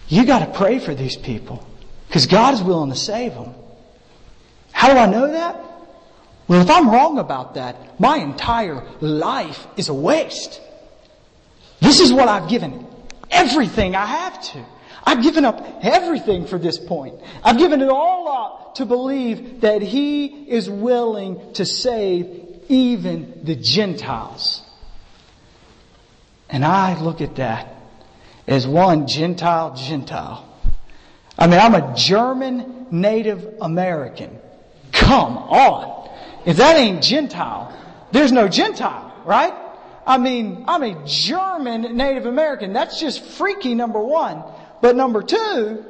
you 0.07 0.25
got 0.25 0.39
to 0.39 0.57
pray 0.57 0.79
for 0.79 0.95
these 0.95 1.15
people 1.15 1.67
because 2.07 2.25
God 2.25 2.55
is 2.55 2.63
willing 2.63 2.89
to 2.89 2.95
save 2.95 3.35
them. 3.35 3.53
How 4.71 4.91
do 4.91 4.97
I 4.99 5.05
know 5.05 5.31
that? 5.31 5.63
Well, 6.47 6.61
if 6.61 6.69
I'm 6.71 6.89
wrong 6.89 7.19
about 7.19 7.53
that, 7.53 7.99
my 7.99 8.17
entire 8.17 8.83
life 9.01 9.67
is 9.77 9.89
a 9.89 9.93
waste. 9.93 10.59
This 11.81 11.99
is 11.99 12.11
what 12.11 12.27
I've 12.27 12.49
given 12.49 12.85
everything 13.31 13.95
I 13.95 14.05
have 14.05 14.41
to. 14.53 14.65
I've 15.03 15.23
given 15.23 15.45
up 15.45 15.79
everything 15.81 16.45
for 16.45 16.59
this 16.59 16.77
point. 16.77 17.15
I've 17.43 17.57
given 17.57 17.81
it 17.81 17.89
all 17.89 18.27
up 18.27 18.75
to 18.75 18.85
believe 18.85 19.61
that 19.61 19.81
He 19.81 20.25
is 20.25 20.69
willing 20.69 21.53
to 21.53 21.65
save 21.65 22.61
even 22.67 23.41
the 23.43 23.55
Gentiles. 23.55 24.61
And 26.49 26.65
I 26.65 26.99
look 26.99 27.21
at 27.21 27.35
that 27.35 27.75
as 28.47 28.67
one 28.67 29.07
Gentile 29.07 29.75
Gentile. 29.75 30.45
I 31.37 31.47
mean, 31.47 31.59
I'm 31.59 31.75
a 31.75 31.93
German 31.95 32.87
Native 32.91 33.55
American. 33.61 34.37
Come 34.91 35.37
on. 35.37 36.09
If 36.45 36.57
that 36.57 36.75
ain't 36.75 37.03
Gentile, 37.03 37.73
there's 38.11 38.31
no 38.31 38.47
Gentile, 38.47 39.13
right? 39.25 39.53
I 40.09 40.17
mean, 40.17 40.65
I'm 40.67 40.81
a 40.81 41.05
German 41.05 41.95
Native 41.95 42.25
American. 42.25 42.73
That's 42.73 42.99
just 42.99 43.21
freaky, 43.23 43.75
number 43.75 43.99
one. 43.99 44.43
But 44.81 44.95
number 44.95 45.21
two, 45.21 45.85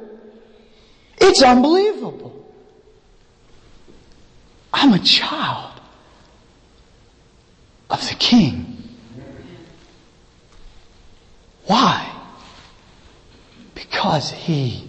it's 1.16 1.42
unbelievable. 1.42 2.52
I'm 4.74 4.92
a 4.92 4.98
child 4.98 5.72
of 7.88 8.06
the 8.10 8.14
King. 8.16 8.76
Why? 11.64 12.06
Because 13.74 14.30
He 14.30 14.86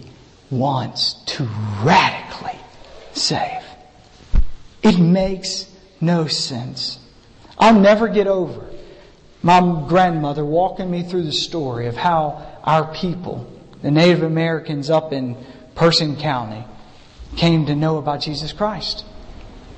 wants 0.50 1.14
to 1.28 1.48
radically 1.82 2.60
save. 3.14 3.62
It 4.82 4.98
makes 4.98 5.74
no 6.02 6.26
sense. 6.26 6.98
I'll 7.58 7.80
never 7.80 8.08
get 8.08 8.26
over 8.26 8.71
my 9.42 9.84
grandmother 9.88 10.44
walking 10.44 10.90
me 10.90 11.02
through 11.02 11.24
the 11.24 11.32
story 11.32 11.86
of 11.86 11.96
how 11.96 12.46
our 12.62 12.92
people, 12.94 13.50
the 13.82 13.90
Native 13.90 14.22
Americans 14.22 14.88
up 14.88 15.12
in 15.12 15.36
Person 15.74 16.16
County, 16.16 16.64
came 17.36 17.66
to 17.66 17.74
know 17.74 17.98
about 17.98 18.20
Jesus 18.20 18.52
Christ. 18.52 19.04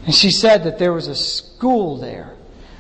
And 0.05 0.15
she 0.15 0.31
said 0.31 0.65
that 0.65 0.79
there 0.79 0.93
was 0.93 1.09
a 1.09 1.15
school 1.15 1.99
there 1.99 2.35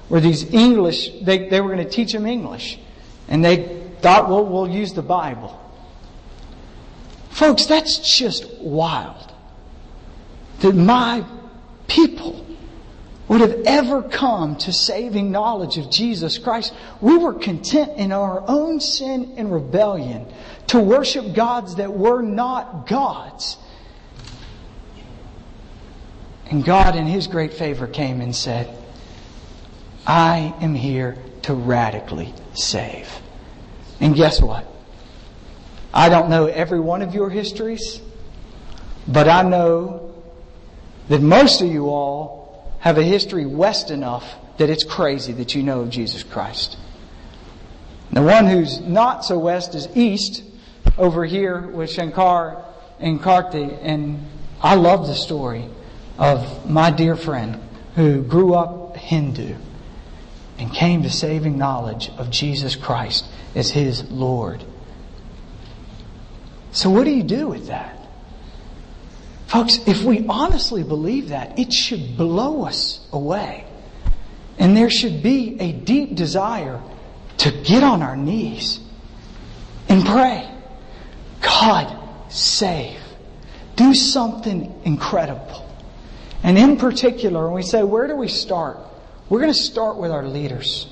where 0.08 0.20
these 0.20 0.44
English, 0.52 1.10
they, 1.22 1.48
they 1.48 1.60
were 1.60 1.72
going 1.72 1.84
to 1.84 1.90
teach 1.90 2.12
them 2.12 2.26
English. 2.26 2.78
And 3.28 3.42
they 3.42 3.82
thought, 4.02 4.28
well, 4.28 4.44
we'll 4.44 4.68
use 4.68 4.92
the 4.92 5.02
Bible. 5.02 5.58
Folks, 7.30 7.64
that's 7.66 8.16
just 8.18 8.46
wild. 8.60 9.32
That 10.60 10.74
my 10.74 11.24
people 11.88 12.43
would 13.28 13.40
have 13.40 13.62
ever 13.64 14.02
come 14.02 14.56
to 14.56 14.72
saving 14.72 15.30
knowledge 15.30 15.78
of 15.78 15.90
Jesus 15.90 16.36
Christ. 16.38 16.74
We 17.00 17.16
were 17.16 17.32
content 17.32 17.92
in 17.96 18.12
our 18.12 18.44
own 18.46 18.80
sin 18.80 19.34
and 19.36 19.52
rebellion 19.52 20.26
to 20.68 20.80
worship 20.80 21.34
gods 21.34 21.76
that 21.76 21.92
were 21.92 22.20
not 22.20 22.86
gods. 22.86 23.56
And 26.50 26.64
God, 26.64 26.96
in 26.96 27.06
His 27.06 27.26
great 27.26 27.54
favor, 27.54 27.86
came 27.86 28.20
and 28.20 28.36
said, 28.36 28.76
I 30.06 30.54
am 30.60 30.74
here 30.74 31.16
to 31.42 31.54
radically 31.54 32.34
save. 32.52 33.08
And 34.00 34.14
guess 34.14 34.42
what? 34.42 34.66
I 35.94 36.08
don't 36.08 36.28
know 36.28 36.46
every 36.46 36.80
one 36.80 37.00
of 37.00 37.14
your 37.14 37.30
histories, 37.30 38.00
but 39.08 39.28
I 39.28 39.42
know 39.42 40.12
that 41.08 41.22
most 41.22 41.62
of 41.62 41.68
you 41.68 41.88
all 41.88 42.43
have 42.84 42.98
a 42.98 43.02
history 43.02 43.46
west 43.46 43.90
enough 43.90 44.34
that 44.58 44.68
it's 44.68 44.84
crazy 44.84 45.32
that 45.32 45.54
you 45.54 45.62
know 45.62 45.80
of 45.80 45.88
Jesus 45.88 46.22
Christ. 46.22 46.76
The 48.12 48.20
one 48.20 48.46
who's 48.46 48.78
not 48.78 49.24
so 49.24 49.38
west 49.38 49.74
is 49.74 49.88
east, 49.96 50.42
over 50.98 51.24
here 51.24 51.62
with 51.62 51.90
Shankar 51.90 52.62
and 53.00 53.22
Karti, 53.22 53.78
and 53.80 54.28
I 54.60 54.74
love 54.74 55.06
the 55.06 55.14
story 55.14 55.64
of 56.18 56.68
my 56.68 56.90
dear 56.90 57.16
friend 57.16 57.58
who 57.96 58.20
grew 58.20 58.52
up 58.52 58.98
Hindu 58.98 59.54
and 60.58 60.70
came 60.70 61.04
to 61.04 61.10
saving 61.10 61.56
knowledge 61.56 62.10
of 62.18 62.30
Jesus 62.30 62.76
Christ 62.76 63.24
as 63.54 63.70
his 63.70 64.10
Lord. 64.10 64.62
So, 66.72 66.90
what 66.90 67.04
do 67.04 67.10
you 67.12 67.22
do 67.22 67.48
with 67.48 67.68
that? 67.68 67.98
Folks, 69.54 69.78
if 69.86 70.02
we 70.02 70.26
honestly 70.28 70.82
believe 70.82 71.28
that, 71.28 71.60
it 71.60 71.72
should 71.72 72.16
blow 72.16 72.64
us 72.64 73.06
away. 73.12 73.64
And 74.58 74.76
there 74.76 74.90
should 74.90 75.22
be 75.22 75.56
a 75.60 75.70
deep 75.70 76.16
desire 76.16 76.82
to 77.36 77.52
get 77.62 77.84
on 77.84 78.02
our 78.02 78.16
knees 78.16 78.80
and 79.88 80.04
pray. 80.04 80.52
God, 81.40 81.96
save. 82.32 82.98
Do 83.76 83.94
something 83.94 84.74
incredible. 84.84 85.72
And 86.42 86.58
in 86.58 86.76
particular, 86.76 87.44
when 87.44 87.54
we 87.54 87.62
say, 87.62 87.84
where 87.84 88.08
do 88.08 88.16
we 88.16 88.26
start? 88.26 88.78
We're 89.28 89.40
going 89.40 89.52
to 89.52 89.58
start 89.58 89.98
with 89.98 90.10
our 90.10 90.26
leaders. 90.26 90.88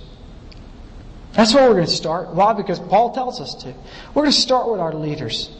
That's 1.32 1.52
where 1.52 1.66
we're 1.66 1.74
going 1.74 1.86
to 1.86 1.90
start. 1.90 2.28
Why? 2.28 2.52
Because 2.52 2.78
Paul 2.78 3.12
tells 3.12 3.40
us 3.40 3.56
to. 3.64 3.74
We're 4.14 4.22
going 4.22 4.30
to 4.30 4.40
start 4.40 4.70
with 4.70 4.78
our 4.78 4.94
leaders. 4.94 5.50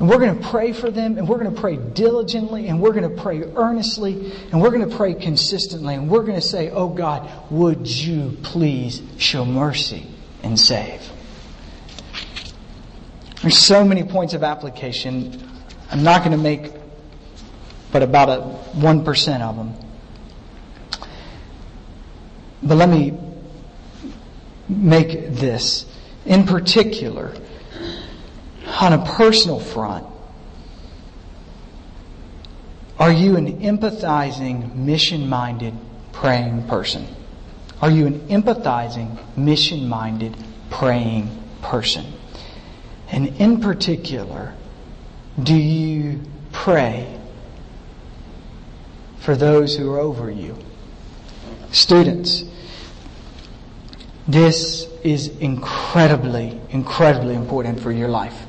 And 0.00 0.08
we're 0.08 0.18
going 0.18 0.36
to 0.36 0.48
pray 0.48 0.72
for 0.72 0.90
them, 0.90 1.18
and 1.18 1.28
we're 1.28 1.38
going 1.38 1.54
to 1.54 1.60
pray 1.60 1.76
diligently, 1.76 2.66
and 2.68 2.80
we're 2.80 2.92
going 2.92 3.14
to 3.14 3.22
pray 3.22 3.42
earnestly, 3.42 4.32
and 4.50 4.60
we're 4.60 4.70
going 4.70 4.88
to 4.88 4.96
pray 4.96 5.14
consistently, 5.14 5.94
and 5.94 6.08
we're 6.08 6.22
going 6.22 6.40
to 6.40 6.46
say, 6.46 6.70
Oh 6.70 6.88
God, 6.88 7.30
would 7.50 7.86
you 7.86 8.36
please 8.42 9.02
show 9.18 9.44
mercy 9.44 10.06
and 10.42 10.58
save? 10.58 11.02
There's 13.42 13.58
so 13.58 13.84
many 13.84 14.02
points 14.02 14.34
of 14.34 14.42
application. 14.42 15.48
I'm 15.90 16.02
not 16.02 16.24
going 16.24 16.32
to 16.36 16.42
make 16.42 16.72
but 17.92 18.02
about 18.02 18.28
a 18.28 18.42
1% 18.78 19.40
of 19.40 19.56
them. 19.56 19.74
But 22.62 22.76
let 22.76 22.88
me 22.88 23.18
make 24.68 25.34
this. 25.34 25.86
In 26.26 26.44
particular, 26.46 27.34
on 28.80 28.94
a 28.94 29.04
personal 29.04 29.60
front, 29.60 30.06
are 32.98 33.12
you 33.12 33.36
an 33.36 33.60
empathizing, 33.60 34.74
mission 34.74 35.28
minded, 35.28 35.74
praying 36.12 36.66
person? 36.66 37.06
Are 37.82 37.90
you 37.90 38.06
an 38.06 38.20
empathizing, 38.28 39.18
mission 39.36 39.88
minded, 39.88 40.34
praying 40.70 41.30
person? 41.62 42.06
And 43.10 43.28
in 43.40 43.60
particular, 43.60 44.54
do 45.42 45.54
you 45.54 46.20
pray 46.52 47.18
for 49.18 49.36
those 49.36 49.76
who 49.76 49.92
are 49.92 49.98
over 49.98 50.30
you? 50.30 50.56
Students, 51.72 52.44
this 54.26 54.86
is 55.02 55.28
incredibly, 55.38 56.58
incredibly 56.70 57.34
important 57.34 57.80
for 57.80 57.92
your 57.92 58.08
life. 58.08 58.46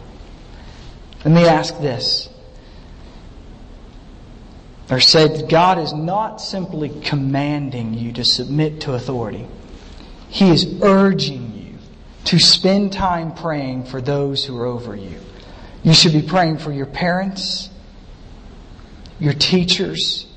Let 1.23 1.33
me 1.33 1.45
ask 1.45 1.79
this. 1.79 2.29
Or 4.89 4.99
said, 4.99 5.49
God 5.49 5.77
is 5.77 5.93
not 5.93 6.41
simply 6.41 6.89
commanding 7.01 7.93
you 7.93 8.11
to 8.13 8.25
submit 8.25 8.81
to 8.81 8.93
authority. 8.93 9.47
He 10.29 10.49
is 10.49 10.81
urging 10.81 11.53
you 11.55 11.77
to 12.25 12.39
spend 12.39 12.91
time 12.91 13.33
praying 13.33 13.85
for 13.85 14.01
those 14.01 14.43
who 14.43 14.57
are 14.57 14.65
over 14.65 14.95
you. 14.95 15.17
You 15.83 15.93
should 15.93 16.13
be 16.13 16.21
praying 16.21 16.57
for 16.57 16.71
your 16.71 16.85
parents, 16.85 17.69
your 19.19 19.33
teachers, 19.33 20.27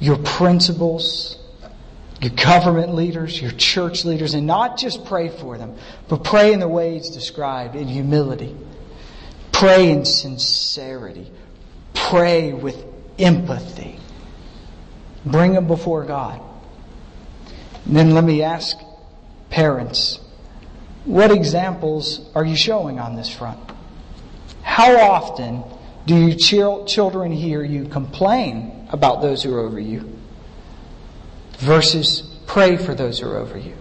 your 0.00 0.16
principals, 0.16 1.38
your 2.20 2.32
government 2.32 2.94
leaders, 2.94 3.40
your 3.40 3.52
church 3.52 4.04
leaders, 4.04 4.34
and 4.34 4.46
not 4.46 4.78
just 4.78 5.04
pray 5.04 5.28
for 5.28 5.56
them, 5.58 5.76
but 6.08 6.24
pray 6.24 6.52
in 6.52 6.60
the 6.60 6.68
ways 6.68 7.10
described 7.10 7.76
in 7.76 7.86
humility. 7.88 8.56
Pray 9.58 9.90
in 9.90 10.04
sincerity. 10.04 11.32
Pray 11.92 12.52
with 12.52 12.84
empathy. 13.18 13.98
Bring 15.26 15.54
them 15.54 15.66
before 15.66 16.04
God. 16.04 16.40
And 17.84 17.96
then 17.96 18.14
let 18.14 18.22
me 18.22 18.44
ask 18.44 18.76
parents, 19.50 20.20
what 21.04 21.32
examples 21.32 22.30
are 22.36 22.44
you 22.44 22.54
showing 22.54 23.00
on 23.00 23.16
this 23.16 23.34
front? 23.34 23.58
How 24.62 24.96
often 24.96 25.64
do 26.06 26.14
your 26.14 26.86
children 26.86 27.32
hear 27.32 27.64
you 27.64 27.88
complain 27.88 28.86
about 28.90 29.22
those 29.22 29.42
who 29.42 29.52
are 29.54 29.60
over 29.60 29.80
you 29.80 30.16
versus 31.58 32.22
pray 32.46 32.76
for 32.76 32.94
those 32.94 33.18
who 33.18 33.28
are 33.28 33.38
over 33.38 33.58
you? 33.58 33.74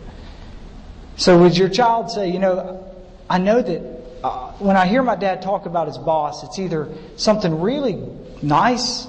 So 1.17 1.37
would 1.39 1.55
your 1.55 1.69
child 1.69 2.09
say, 2.09 2.31
you 2.31 2.39
know, 2.39 2.83
I 3.29 3.37
know 3.37 3.61
that 3.61 3.96
uh, 4.23 4.51
when 4.53 4.75
I 4.75 4.87
hear 4.87 5.03
my 5.03 5.15
dad 5.15 5.41
talk 5.41 5.65
about 5.65 5.87
his 5.87 5.97
boss, 5.97 6.43
it's 6.43 6.59
either 6.59 6.89
something 7.15 7.61
really 7.61 8.01
nice 8.41 9.07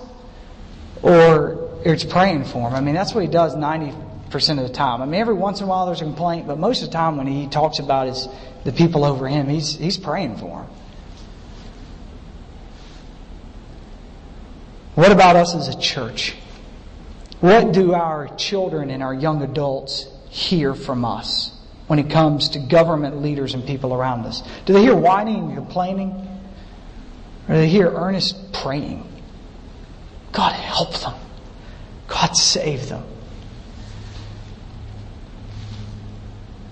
or 1.03 1.71
it's 1.85 2.05
praying 2.05 2.45
for 2.45 2.69
him. 2.69 2.75
I 2.75 2.81
mean, 2.81 2.95
that's 2.95 3.15
what 3.15 3.23
he 3.23 3.31
does 3.31 3.55
90% 3.55 3.95
of 4.35 4.67
the 4.67 4.73
time. 4.73 5.03
I 5.03 5.07
mean, 5.07 5.21
every 5.21 5.35
once 5.35 5.61
in 5.61 5.67
a 5.67 5.69
while 5.69 5.87
there's 5.87 6.01
a 6.01 6.05
complaint, 6.05 6.47
but 6.47 6.59
most 6.59 6.83
of 6.83 6.89
the 6.89 6.93
time 6.93 7.17
when 7.17 7.27
he 7.27 7.47
talks 7.47 7.79
about 7.79 8.09
his, 8.09 8.29
the 8.65 8.73
people 8.73 9.05
over 9.05 9.29
him, 9.29 9.49
he's, 9.49 9.77
he's 9.77 9.97
praying 9.97 10.37
for 10.37 10.63
them. 10.63 10.71
What 14.95 15.13
about 15.13 15.37
us 15.37 15.55
as 15.55 15.69
a 15.69 15.79
church? 15.79 16.35
What 17.41 17.73
do 17.73 17.95
our 17.95 18.29
children 18.37 18.91
and 18.91 19.01
our 19.01 19.15
young 19.15 19.43
adults 19.43 20.09
hear 20.29 20.75
from 20.75 21.05
us? 21.05 21.58
When 21.89 21.99
it 21.99 22.11
comes 22.11 22.51
to 22.51 22.59
government 22.59 23.21
leaders 23.21 23.55
and 23.55 23.67
people 23.67 23.93
around 23.93 24.25
us? 24.25 24.43
Do 24.67 24.73
they 24.73 24.83
hear 24.83 24.95
whining 24.95 25.49
and 25.49 25.57
complaining? 25.57 26.11
Or 27.49 27.55
do 27.55 27.61
they 27.61 27.69
hear 27.69 27.91
earnest 27.91 28.53
praying? 28.53 29.11
God 30.33 30.53
help 30.53 30.95
them. 31.01 31.15
God 32.07 32.37
save 32.37 32.89
them. 32.89 33.05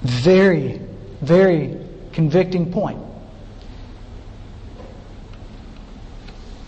Very, 0.02 0.80
very 1.20 1.78
convicting 2.12 2.70
point. 2.70 3.00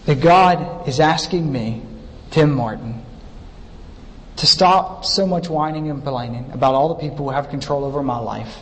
That 0.06 0.20
God 0.20 0.88
is 0.88 1.00
asking 1.00 1.52
me, 1.52 1.82
Tim 2.30 2.54
Martin, 2.54 3.02
to 4.38 4.46
stop 4.46 5.04
so 5.04 5.26
much 5.26 5.48
whining 5.48 5.90
and 5.90 6.02
complaining 6.02 6.50
about 6.52 6.74
all 6.74 6.88
the 6.88 6.94
people 6.94 7.26
who 7.26 7.30
have 7.30 7.50
control 7.50 7.84
over 7.84 8.02
my 8.02 8.18
life 8.18 8.58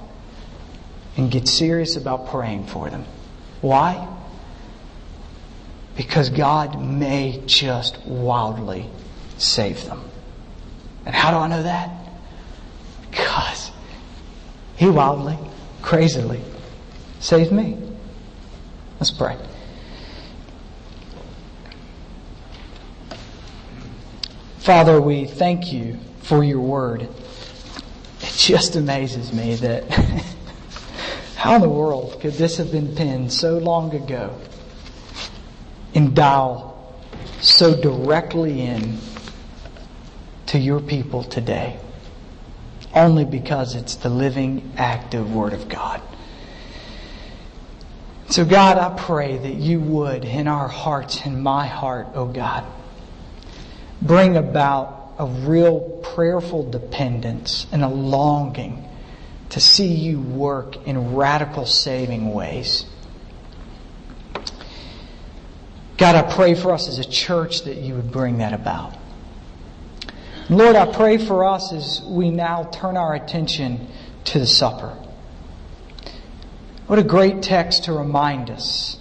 and 1.17 1.31
get 1.31 1.47
serious 1.49 1.97
about 1.97 2.29
praying 2.29 2.67
for 2.67 2.89
them. 2.91 3.05
Why? 3.61 4.09
Because 5.97 6.31
God 6.31 6.81
may 6.83 7.43
just 7.47 8.05
wildly 8.07 8.89
save 9.39 9.85
them. 9.85 10.03
And 11.05 11.15
how 11.15 11.31
do 11.31 11.37
I 11.37 11.49
know 11.49 11.63
that? 11.63 11.91
Because 13.11 13.71
He 14.77 14.89
wildly, 14.89 15.39
crazily 15.83 16.41
saved 17.21 17.53
me. 17.53 17.79
Let's 18.99 19.11
pray. 19.11 19.37
Father, 24.67 25.01
we 25.01 25.27
thank 25.27 25.73
you 25.73 25.97
for 26.23 26.43
your 26.43 26.59
word. 26.59 27.03
It 27.03 28.35
just 28.37 28.75
amazes 28.75 29.33
me 29.33 29.55
that 29.55 29.85
How 31.37 31.55
in 31.55 31.63
the 31.63 31.69
world 31.69 32.21
could 32.21 32.33
this 32.33 32.57
have 32.57 32.73
been 32.73 32.97
penned 32.97 33.33
so 33.33 33.59
long 33.59 33.95
ago 33.95 34.37
and 35.95 36.17
dial 36.17 36.99
so 37.41 37.81
directly 37.81 38.63
in 38.63 38.99
to 40.47 40.59
your 40.59 40.81
people 40.81 41.23
today? 41.23 41.79
Only 42.93 43.25
because 43.25 43.77
it's 43.77 43.95
the 43.95 44.09
living, 44.09 44.73
active 44.77 45.33
Word 45.33 45.53
of 45.53 45.69
God. 45.69 46.03
So, 48.31 48.45
God, 48.45 48.79
I 48.79 49.01
pray 49.01 49.39
that 49.39 49.55
you 49.55 49.79
would, 49.79 50.25
in 50.25 50.49
our 50.49 50.67
hearts, 50.67 51.25
in 51.25 51.41
my 51.41 51.69
heart, 51.69 52.09
oh 52.15 52.27
God, 52.27 52.65
bring 54.03 54.37
about 54.37 55.15
a 55.19 55.27
real 55.27 55.81
prayerful 56.15 56.71
dependence 56.71 57.67
and 57.73 57.83
a 57.83 57.89
longing 57.89 58.87
to 59.51 59.61
see 59.61 59.93
you 59.95 60.21
work 60.21 60.87
in 60.87 61.15
radical 61.15 61.67
saving 61.67 62.33
ways. 62.33 62.85
God, 65.97 66.15
I 66.15 66.23
pray 66.35 66.55
for 66.55 66.73
us 66.73 66.89
as 66.89 66.99
a 66.99 67.09
church 67.09 67.63
that 67.63 67.77
you 67.77 67.95
would 67.95 68.13
bring 68.13 68.39
that 68.39 68.53
about. 68.53 68.95
Lord, 70.51 70.77
I 70.77 70.93
pray 70.93 71.17
for 71.17 71.45
us 71.45 71.73
as 71.73 72.03
we 72.03 72.31
now 72.31 72.65
turn 72.65 72.97
our 72.97 73.15
attention 73.15 73.89
to 74.25 74.39
the 74.39 74.47
supper. 74.47 74.97
What 76.87 76.99
a 76.99 77.03
great 77.03 77.43
text 77.43 77.85
to 77.85 77.93
remind 77.93 78.51
us 78.51 78.99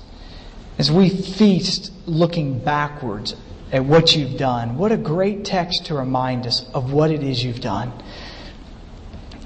as 0.80 0.92
we 0.92 1.10
feast 1.10 1.92
looking 2.06 2.60
backwards 2.60 3.36
at 3.76 3.84
what 3.84 4.16
you've 4.16 4.38
done. 4.38 4.78
What 4.78 4.94
a 4.94 4.98
great 4.98 5.44
text 5.44 5.88
to 5.88 5.96
remind 5.96 6.48
us 6.48 6.66
of 6.74 6.94
what 6.94 7.12
it 7.12 7.22
is 7.24 7.44
you've 7.44 7.60
done. 7.60 7.92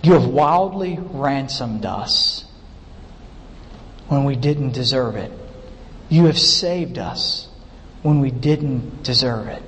You 0.03 0.13
have 0.13 0.27
wildly 0.27 0.99
ransomed 1.01 1.83
us 1.83 2.45
when 4.07 4.25
we 4.25 4.35
didn't 4.35 4.73
deserve 4.73 5.15
it. 5.15 5.31
You 6.09 6.25
have 6.25 6.37
saved 6.37 6.99
us 6.99 7.47
when 8.03 8.19
we 8.19 8.29
didn't 8.29 9.01
deserve 9.01 9.47
it. 9.47 9.63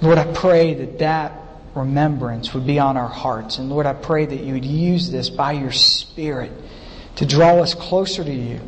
Lord, 0.00 0.16
I 0.16 0.32
pray 0.32 0.72
that 0.72 0.98
that 1.00 1.38
remembrance 1.74 2.54
would 2.54 2.66
be 2.66 2.78
on 2.78 2.96
our 2.96 3.10
hearts. 3.10 3.58
And 3.58 3.68
Lord, 3.68 3.84
I 3.84 3.92
pray 3.92 4.24
that 4.24 4.40
you 4.40 4.54
would 4.54 4.64
use 4.64 5.10
this 5.10 5.28
by 5.28 5.52
your 5.52 5.72
Spirit 5.72 6.50
to 7.16 7.26
draw 7.26 7.58
us 7.58 7.74
closer 7.74 8.24
to 8.24 8.32
you 8.32 8.58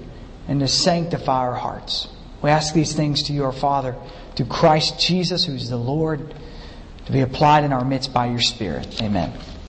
and 0.49 0.61
to 0.61 0.68
sanctify 0.68 1.39
our 1.47 1.55
hearts. 1.55 2.09
We 2.43 2.51
ask 2.51 2.74
these 2.74 2.95
things 2.95 3.24
to 3.24 3.32
you, 3.32 3.45
our 3.45 3.53
Father, 3.53 3.97
through 4.36 4.47
Christ 4.47 5.01
Jesus, 5.01 5.45
who's 5.45 5.68
the 5.68 5.76
Lord, 5.76 6.34
to 7.07 7.12
be 7.12 7.20
applied 7.20 7.64
in 7.64 7.72
our 7.72 7.84
midst 7.84 8.12
by 8.12 8.26
your 8.26 8.41
Spirit. 8.41 9.03
Amen. 9.03 9.32